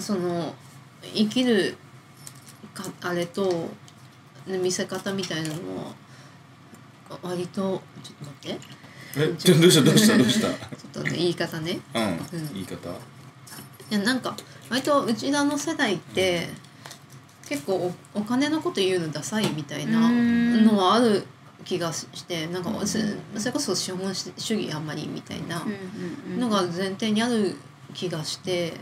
[0.00, 0.54] その
[1.02, 1.76] 生きる
[2.74, 3.68] かあれと
[4.46, 5.94] 見せ方みたいなのは
[7.22, 8.76] 割とちょっと待って。
[9.18, 10.48] えちょどうしたどうした どうした？
[10.48, 10.56] ちょっ
[10.92, 11.78] とね言い方ね。
[11.94, 12.18] うんうん。
[12.54, 12.90] 言い方。
[12.90, 14.36] いやなんか
[14.68, 16.48] 割とうちらの世代って
[17.48, 17.74] 結構
[18.14, 21.24] おお金のこと言うのダサいみたいなのはある
[21.64, 22.98] 気がしてなんかそ
[23.38, 25.64] それこそ資本主義あんまりみたいな
[26.36, 27.54] のが前提にある
[27.94, 28.76] 気がしてうん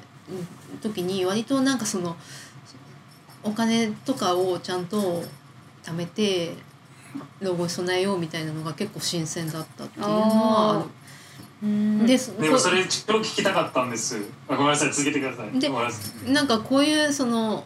[0.80, 2.16] 時に割となんかその
[3.42, 5.22] お金とかをちゃんと
[5.82, 6.54] 貯めて
[7.40, 12.06] 老後に備えようみたいなのが結構新鮮だったっていうのはある。
[12.06, 14.18] でそでもそれ超聞きたかったんです。
[14.48, 15.58] あごめんなさい続けてください。
[15.58, 15.70] で
[16.32, 17.64] なんかこういうその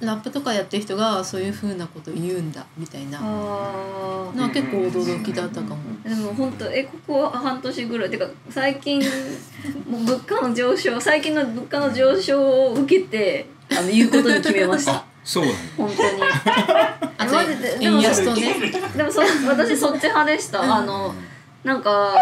[0.00, 3.18] ラップとかやってる人がそういうふうなこと言うんだみたいな。
[3.18, 5.76] あのは結構驚きだったかも。
[6.04, 9.00] ーでも本当えここ半年ぐらいてか最近
[9.88, 14.94] もう物価の上昇最近の物価の上昇を受けてあの言うことに決めました。
[14.94, 16.08] あそうなんだ本当に。
[17.18, 18.54] あとマジででも円安とね。
[18.96, 20.62] でもそ私そっち派でした。
[20.62, 21.14] あの
[21.62, 22.14] なんか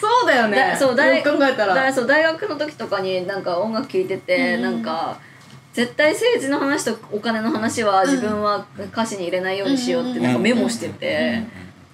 [0.00, 0.56] そうだよね。
[0.56, 1.74] だそう大よく考えたら。
[1.74, 4.62] だそう大学の時とかになんか音楽聴いてて、うん。
[4.62, 5.20] なんか
[5.76, 11.42] 絶対政治の話とお金の話は自分は歌詞に入れないようにしようってなんかメモしてて、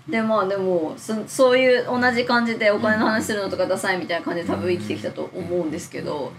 [0.08, 6.32] でまあでもそそういう同じ感じでお金の話するのとかダサいみたいな感じで多分生きてきたと思うんですけど。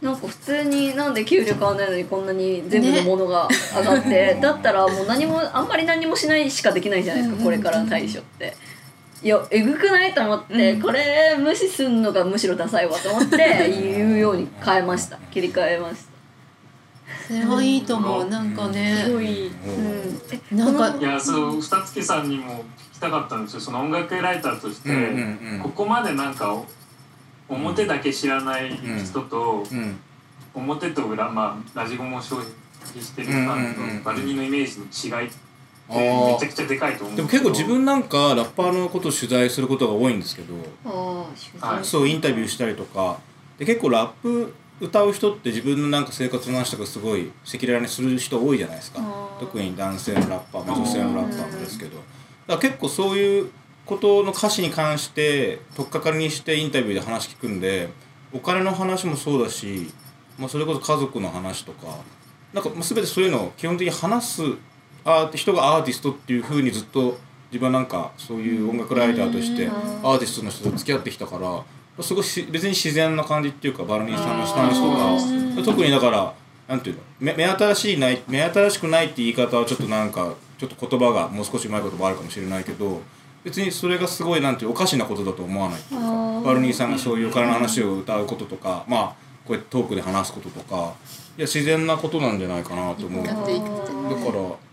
[0.00, 8.56] なんか普通になんで給料変わんないのにこんなに全部のものが上がって、 だったらもう何もあんまり何もしないしかできないじゃないですか、これからの対処って。
[9.20, 13.36] いやえぐくないと思って、これ無視すんのがむしろダサいわと思って
[13.96, 15.18] 言うように変えました。
[15.32, 16.07] 切り替えました
[17.28, 19.02] それはいいと思うなんかね。
[19.04, 19.52] すごいうん。
[20.50, 23.60] えなんかいやそう二月さんにも聞きたかったんですよ。
[23.60, 26.62] その音楽ライターとして、うんうんここまでなんか
[27.48, 28.70] 表だけ知らない
[29.04, 29.62] 人と、
[30.54, 35.28] 表と裏まあラジゴも消費してるファンとバルニーのイメージの違い
[35.90, 40.54] めちゃくちゃでかいと思うんでも結構自分なんかラッパーのことを取材することが多いんですけど。
[41.82, 43.18] そうインタビューしたりとか。
[43.58, 49.00] で結構ラップ歌う人って自分のなんか生活の話とかすごい赤裸々にする人多いじゃないですか。
[49.40, 51.96] 特に男性のラッパー、まあ、女性のラッパーもですけど。
[51.96, 52.04] だか
[52.48, 53.50] ら結構そういう
[53.84, 57.88] ことの歌詞に関して取っかかりにしてインタビューで話聞くんで
[58.32, 59.90] お金の話もそうだし、
[60.38, 61.86] まあ、それこそ家族の話とか
[62.52, 64.42] なんかまあ全てそういうのを基本的に話す
[65.04, 67.18] ア人がアーティストっていうふうにずっと
[67.50, 71.64] 自分はなんかそういう音楽ライターとしてアーティストの人と付き合ってきたから
[72.02, 76.34] すごいし別に自然な感じっていうかバルニーさんのスタンスとか特にだから
[76.68, 83.00] なんていうの目目新しいない目新しくないって言い方はちょっとなんかちょっと言葉がもう少しうまい言葉あるかもしれないけど
[83.44, 90.94] 別にそれがすごいなんていうおかしなことだと思わないっていうかバルニーさんがそういうお金の話を歌うこととかまあこうやってトークで話すこととか
[91.36, 93.24] いや自然なことなんじゃないかなと思う。
[93.24, 93.48] だから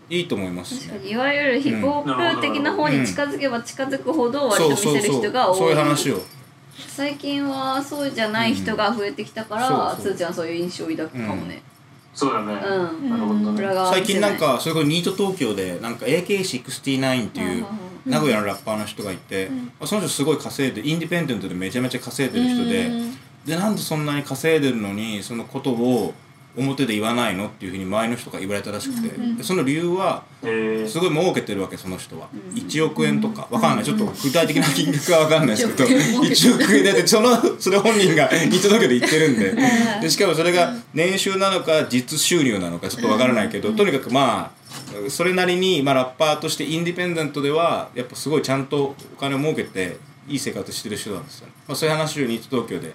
[0.08, 1.00] いいと思いますね。
[1.08, 6.22] いわゆるヒップホップ的な方に近づけば近づくほど割と見せる人がそう多いいう話を
[6.88, 10.14] 最近はそうじゃない人が増えてきたから、そうそう。
[10.14, 11.62] つーちゃんはそういう印象を抱くかもね。
[12.14, 13.10] そうだね、うん。
[13.10, 13.62] なるほどね。
[13.62, 17.66] 裏側最近なんかそれこそニート東京でなんか AK69 っていう
[18.06, 22.92] 名古屋のラッパーの人がいて、まあその人すごい稼いでインディペンデントでめちゃめちゃ稼いでる人で、
[23.46, 26.14] でなんでそんなに稼いでるのにそのことを
[26.57, 30.88] 表で言わないのっていうふうに周りの人が言われたらしくて、でその理由はえー。
[30.88, 33.86] すごい儲けてるわけその人は、1億円とかわかんない。
[33.86, 39.40] ちょっと具体的な金額はわかんないですけど、1億円だってそのそれ本人がニート東京で言ってる ん。
[39.40, 39.56] で
[40.02, 52.94] でしかもそれが年収なのか実収入なのかちょっとわからないけど、とにかくまあそれなりに、まあ、ラッパーとしてインディペンデントではやっぱすごいちゃんとお金を儲けていい生活してる人なんですよね、まあ、そういう話をニート東京で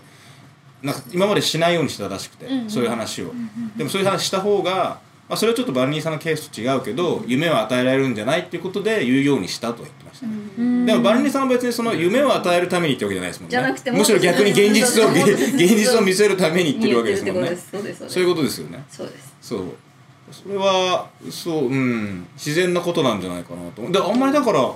[0.82, 2.70] なんか今までしないようにしてたらしくて、うんうん。
[2.70, 3.32] そういう話を、
[3.76, 5.00] でもそういう話した方が、
[5.30, 10.26] まあ、それはちょっとバルニーさんのケースと違うけど夢を与えられるんじゃないっていうことで言うようにしたと言ってました。
[10.26, 10.86] ね、うん。
[10.86, 13.50] でもバルニーさんは別にその夢を与えるためにってわけじゃないですもんね。
[13.50, 17.56] じゃなくてむしろ逆に現実を現実を見せるために言ってるわけですもんね。
[17.56, 18.08] そうです。
[18.08, 18.84] そういうことですよね。
[18.90, 19.34] そうです。
[19.40, 19.62] そう。
[20.32, 22.26] それはそううん。
[22.34, 23.88] 自然なことなんじゃないかなと。
[23.88, 24.68] であんまりだから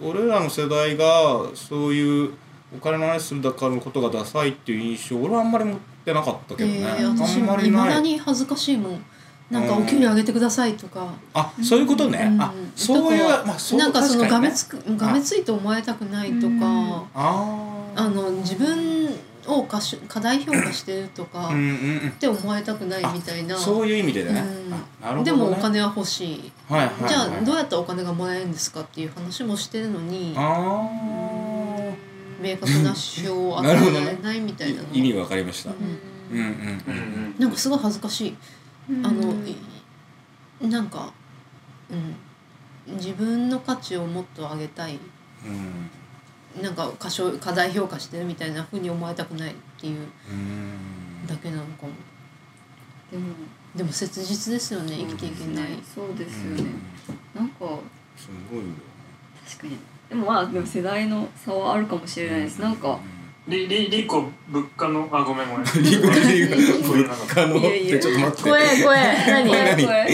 [0.00, 2.30] 俺らの世代がそういう
[2.74, 7.70] お金の話するだからのことがダサいっていう印象俺はあんまり持ってなかったけどね、えー、私もい。
[7.70, 9.04] まだに恥ずかしいもん。
[9.50, 9.82] なんかうん。
[9.84, 12.42] お給料上げてくださいとか、あそういうことね、うん。
[12.42, 16.62] あそういうまあそうなんかそのがめつくがめついと思われたくないとか、うん。
[17.14, 19.08] ああの自分
[19.46, 22.10] を過し過大評価してるとか、あうんうんっうん。
[22.12, 23.56] て思われたくないみたいな。
[23.56, 24.34] そういう意味でね、う
[24.70, 24.74] ん。
[24.74, 30.34] あなるほど、ね、でもお金は欲しい、はいはい、はい、じゃあどうやったらお金がもらえるんですかっていう話もしてるのに。
[30.36, 30.88] あ
[32.40, 36.38] 明確な指標を与えられないみたいなのー意味わかりました、うん。
[36.38, 36.54] うんうんうん。
[36.88, 38.36] うんなんかすごい恥ずかしい。
[39.02, 39.34] あの、
[40.60, 41.12] いなんか、
[41.90, 44.98] うん、自分の価値をもっと上げたい。
[45.44, 46.62] うん。
[46.62, 50.08] なんか過小過大評価してるみたいなふうに思われたくないっていう。
[50.30, 51.26] うん。
[51.26, 51.92] だけなのかも。
[53.10, 53.34] でも。
[53.76, 56.64] でも切実ですよね生きていけない、そうですよね。
[57.34, 57.78] なんか。
[58.16, 58.64] すごいよ
[59.46, 59.76] 確かに
[60.08, 62.60] でもまあでも世代の差はあるかもしれないです。
[62.60, 62.98] なんか。
[63.48, 65.64] りりりこ物価のあごめんごめん。
[65.64, 68.42] リコリコごめん物価のちょっと待って。
[68.42, 69.48] 怖え怖え何？
[69.48, 69.86] これ何？
[69.86, 70.06] 声。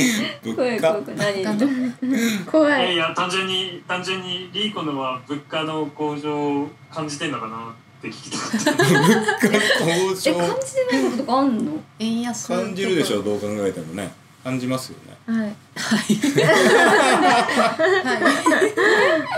[0.44, 0.92] 物声価？
[0.94, 2.44] 声何？
[2.44, 11.72] 怖いやいいや単純に単純にリーコのは物価の向上を感じてんのかなって聞きたかった物価の向え上感じてないこととかあんの？
[12.00, 14.12] 円安感じるでしょどう考えてもね。
[14.44, 15.36] 感じますよねはい。
[15.36, 15.54] はい。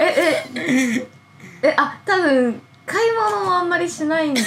[0.01, 1.06] ええ
[1.62, 3.11] えあ多分買い。
[3.12, 4.28] 物もあんまりしない。
[4.31, 4.43] んで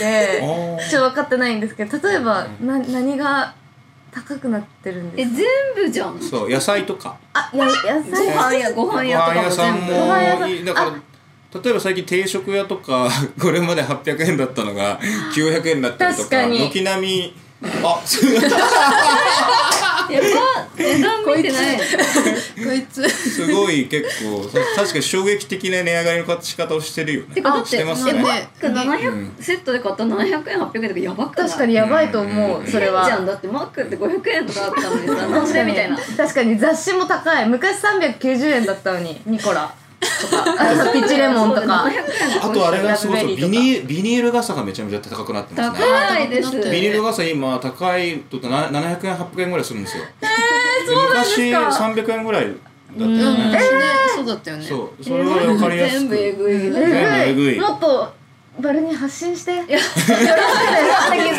[0.89, 1.55] ちょっと分かってない。
[1.55, 3.53] んですけど例えばな何が
[4.11, 5.37] 高くなってるんえですか
[5.75, 10.91] 全部じゃんそう野菜とかあや野ご菜飯屋ご飯屋とかもご飯屋さん全部ご飯屋さんだから
[11.61, 13.09] 例えば最近定食屋とか
[13.39, 14.99] これまで800円だったのが
[15.35, 17.33] 900円になったりとか確かに軒並み
[17.83, 18.01] あ
[20.09, 21.77] 値段見てない。
[21.77, 23.07] こいつ。
[23.09, 27.35] すごい結構そ確かに衝撃的な値上がりの仕方をしてるよね。
[27.35, 28.11] てかだっしててますね。
[28.15, 29.35] えマック700、うん。
[29.39, 31.47] セットで買ったら700円800円とかやばくない？
[31.47, 33.05] 確かにやばいと思うそれは。
[33.05, 33.25] 変じゃん。
[33.25, 37.47] だってマックって500円とかあったのにさなんでみたいな確かに雑誌も高い。
[37.49, 41.61] 昔390円だったのにニコラピッチレモンとか。
[41.61, 45.85] 700円あとあれがすごいビニービニール傘がめちゃめちゃ高くなってますね。
[45.87, 46.51] 高いです。
[46.51, 50.03] ビニール傘今高いとな700円800円ぐらいするんですよ。
[50.21, 52.53] で昔300円ぐらいだっ
[52.95, 53.59] たようん、ねね
[54.15, 54.63] そうだったよね。
[54.63, 55.99] そうそれは分かりやすく。
[55.99, 56.59] 全部えぐい。
[56.59, 57.59] 全部ええぐいぐい。
[57.59, 58.16] もっと
[58.59, 59.55] バルに発信して。
[59.55, 59.85] なんで気づ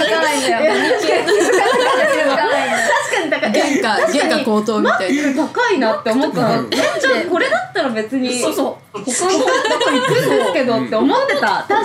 [0.08, 0.74] かないんだよ。
[1.00, 2.38] 気づかないんだよ。
[2.88, 5.46] 確かに高い原価原価高騰みたいな。
[5.46, 6.64] 高いなって思ったの。
[6.64, 8.38] 店長これだったら別に。
[8.38, 8.98] そうそう。
[8.98, 11.64] 他のとこ行くんですけどって思ってた。
[11.68, 11.84] 確か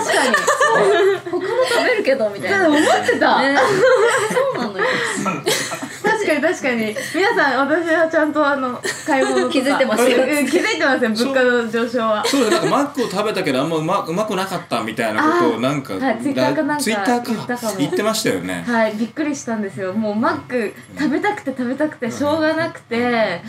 [1.30, 2.68] 他の食べるけどみたいな。
[2.68, 3.56] 思ってた、ね。
[4.54, 4.84] そうなのよ
[6.26, 6.96] 確かに確かに。
[7.14, 9.52] 皆さん私はちゃんとあの買い物とか。
[9.52, 10.22] 気づいてますよ。
[10.22, 12.24] うん気づいてますよ物価の上昇は。
[12.24, 17.76] そうだなんかマックを食べたけどあんまうまうまくなかったみたいなことをなんかはいツイッターかなんかツイッター言ったかも。
[17.78, 18.64] 言ってましたよね。
[18.66, 19.92] はいびっくりしたんですよ。
[19.92, 23.42] もうマック食べたくて食べたくてしょうがなくて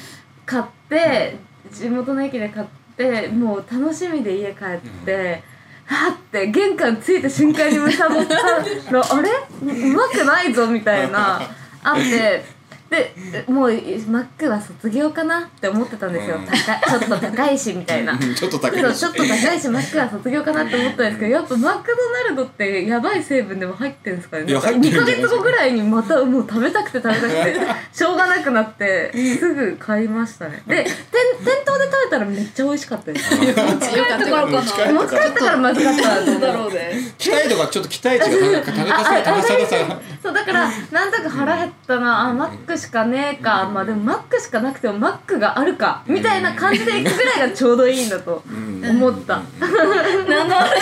[0.45, 1.37] 買って
[1.71, 5.43] 地元の駅で買ってもう楽しみで家帰って、
[5.85, 9.29] はって玄関着いた瞬間にむさぼったらあれ？
[9.61, 11.41] うまくないぞみたいな。
[11.83, 12.43] あって
[12.89, 13.13] で
[13.47, 13.71] もう
[14.09, 16.45] マックは卒業かなって思ってたんですよ、うん。
[16.45, 18.13] ちょっと高いしみたいな。
[18.13, 24.45] うんちょっと高いそうちょっと高いしマックは卒業かなって思ったんですけどやっぱマクドナルドってやばい成分でも入ってるんですかね。
[24.45, 27.59] か2ヶ入ってるんじゃない月後ぐらいにまたもう食べたくて食べたくて
[27.91, 30.61] しょうがなくなってすぐ買いましたね。
[30.67, 30.95] で店
[31.43, 33.33] 店頭で食べたらめっちゃ美味しかったです。
[33.33, 39.75] よかったよかった持ち帰った持ち帰ったからまずかったなと思うだろうね期待度がちょっと期待値が高高さ高さがさ
[40.21, 42.29] そうだからなんとか腹減ったな。
[42.29, 48.85] あマックしかねえかまあでもマックしかなくてもマックがあるかみたいな感じで行くぐらいがちょうどいいんだとうん。
[48.85, 49.41] 思った。
[49.59, 49.87] 何の話
[50.27, 50.75] 何の話で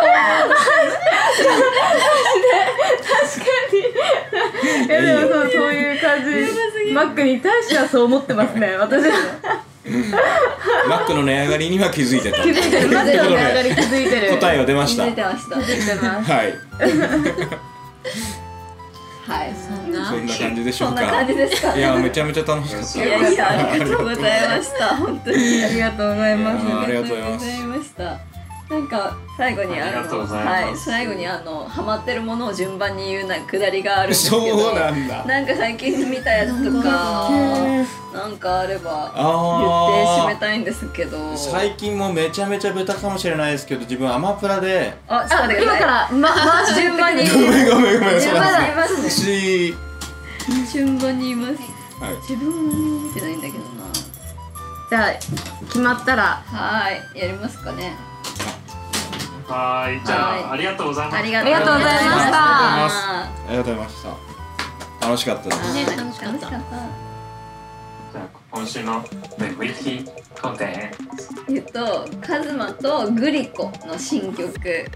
[0.00, 0.04] も
[4.86, 6.24] いやでもそうそういう感
[6.86, 6.92] じ。
[6.92, 9.14] マックに対してはそう思ってますね私は
[10.88, 12.42] マックの値上がりには気づいてた。
[12.42, 12.88] 気づいてる。
[12.90, 14.30] マックの値上がり気づいてる。
[14.38, 15.04] 答えは出ました。
[15.04, 15.56] 気づいてました。
[15.56, 16.54] 気づいてますはい
[19.26, 19.52] はい。
[19.92, 20.10] な？
[20.10, 21.00] そんな感じでしょうんか？
[21.00, 21.76] そな感じですか？
[21.76, 24.96] いやめちゃめちゃ楽しかったいやいやありがとうございました。
[24.96, 25.64] 本当に。
[25.64, 26.66] ありがとうございます。
[26.66, 28.33] ありがとうございました
[28.70, 30.64] なんか最後にあありがとうございます。
[30.64, 35.24] はい最後にあのハマってるものを順番に言うなくだりがあるんですけどそうなんだ。
[35.24, 37.28] なんか最近見たやつとか
[38.14, 41.18] なんかあれば言って締めあたいんですけど。
[41.18, 47.28] ー最近もめちゃめちゃベタかもしれないですけど自分アマプラであちょっとあ待ってください今からま回して順番に。
[47.28, 49.10] ごめんごめんごめん順番に言いますね。
[49.10, 49.74] し
[50.72, 51.54] 順番に言います
[52.02, 52.16] はい。
[52.28, 53.64] 自分も見てないんだけどな。
[54.88, 55.12] じゃあ
[55.66, 56.42] 決まったら。
[56.46, 57.94] はいやりますかね
[59.46, 60.42] はーいじゃはい。
[60.44, 62.40] あありがとうございますありがとうございました。
[63.22, 65.06] ありがとうございました。
[65.06, 66.48] 楽しかったです楽しかった。
[66.48, 66.60] じゃ
[68.14, 69.04] あ今週の
[69.38, 70.08] The Wiki
[70.40, 70.92] コンテ
[71.48, 74.86] ンえっとカズマとグリコの新曲。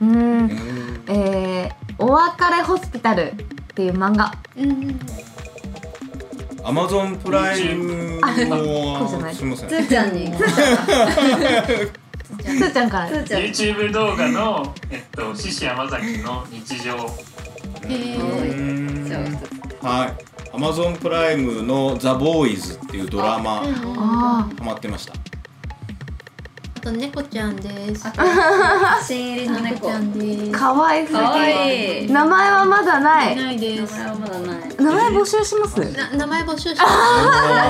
[0.00, 0.10] うん。
[0.12, 1.04] うん。
[1.08, 3.34] えー「お別れホスピタル」っ
[3.74, 4.32] ていう漫画。
[4.56, 5.00] うん。
[6.62, 9.68] アマゾンプライムあこうじゃないもすみません。
[9.68, 10.12] つーちゃん。
[10.12, 10.32] に
[12.46, 13.10] つつーちゃんから。
[13.10, 13.42] ーちゃん。
[13.42, 16.92] に YouTube 動画のえっと獅子山崎の日常。
[16.92, 16.96] へ
[19.82, 20.10] はー。
[20.10, 23.56] いアマゾンプライムの「ザ・ボーイズ」っていうドラマ。
[23.60, 25.12] ハマってました。
[25.12, 28.06] あと猫ちゃんです。
[29.02, 29.74] 新入りの猫。
[29.74, 30.56] 猫ちゃんです。
[30.56, 31.18] あかわいすぎ
[32.10, 33.36] 名前はまだない。
[33.36, 33.58] ない。
[33.58, 34.76] で名す前はまだない。
[34.78, 35.78] 名前募集します？
[35.78, 36.86] な名前募集してラ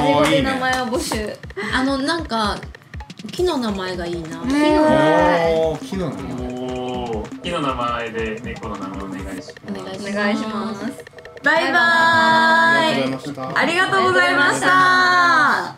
[0.07, 0.27] ジオおー。
[0.27, 1.37] いいねで名前を募集。
[1.75, 2.59] あのなんか
[3.27, 4.29] 木の名前がいいな。
[5.81, 6.37] 木の名前。
[7.43, 10.11] 木の名前で猫の名前お願いします。
[10.11, 11.05] お願いします。
[11.45, 11.79] バイバ
[12.81, 15.77] ありーイがとうございましたありがとうございました。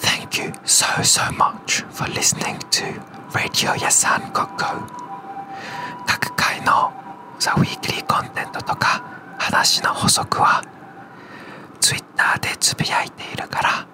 [0.00, 2.84] Thank you so so much for listening to
[3.32, 4.82] Radio Yasan Koko
[6.06, 6.92] 各回の
[7.38, 9.02] The Weekly コンテンツとか
[9.38, 10.62] 話の補足は
[11.80, 13.86] Twitter でつぶやいているから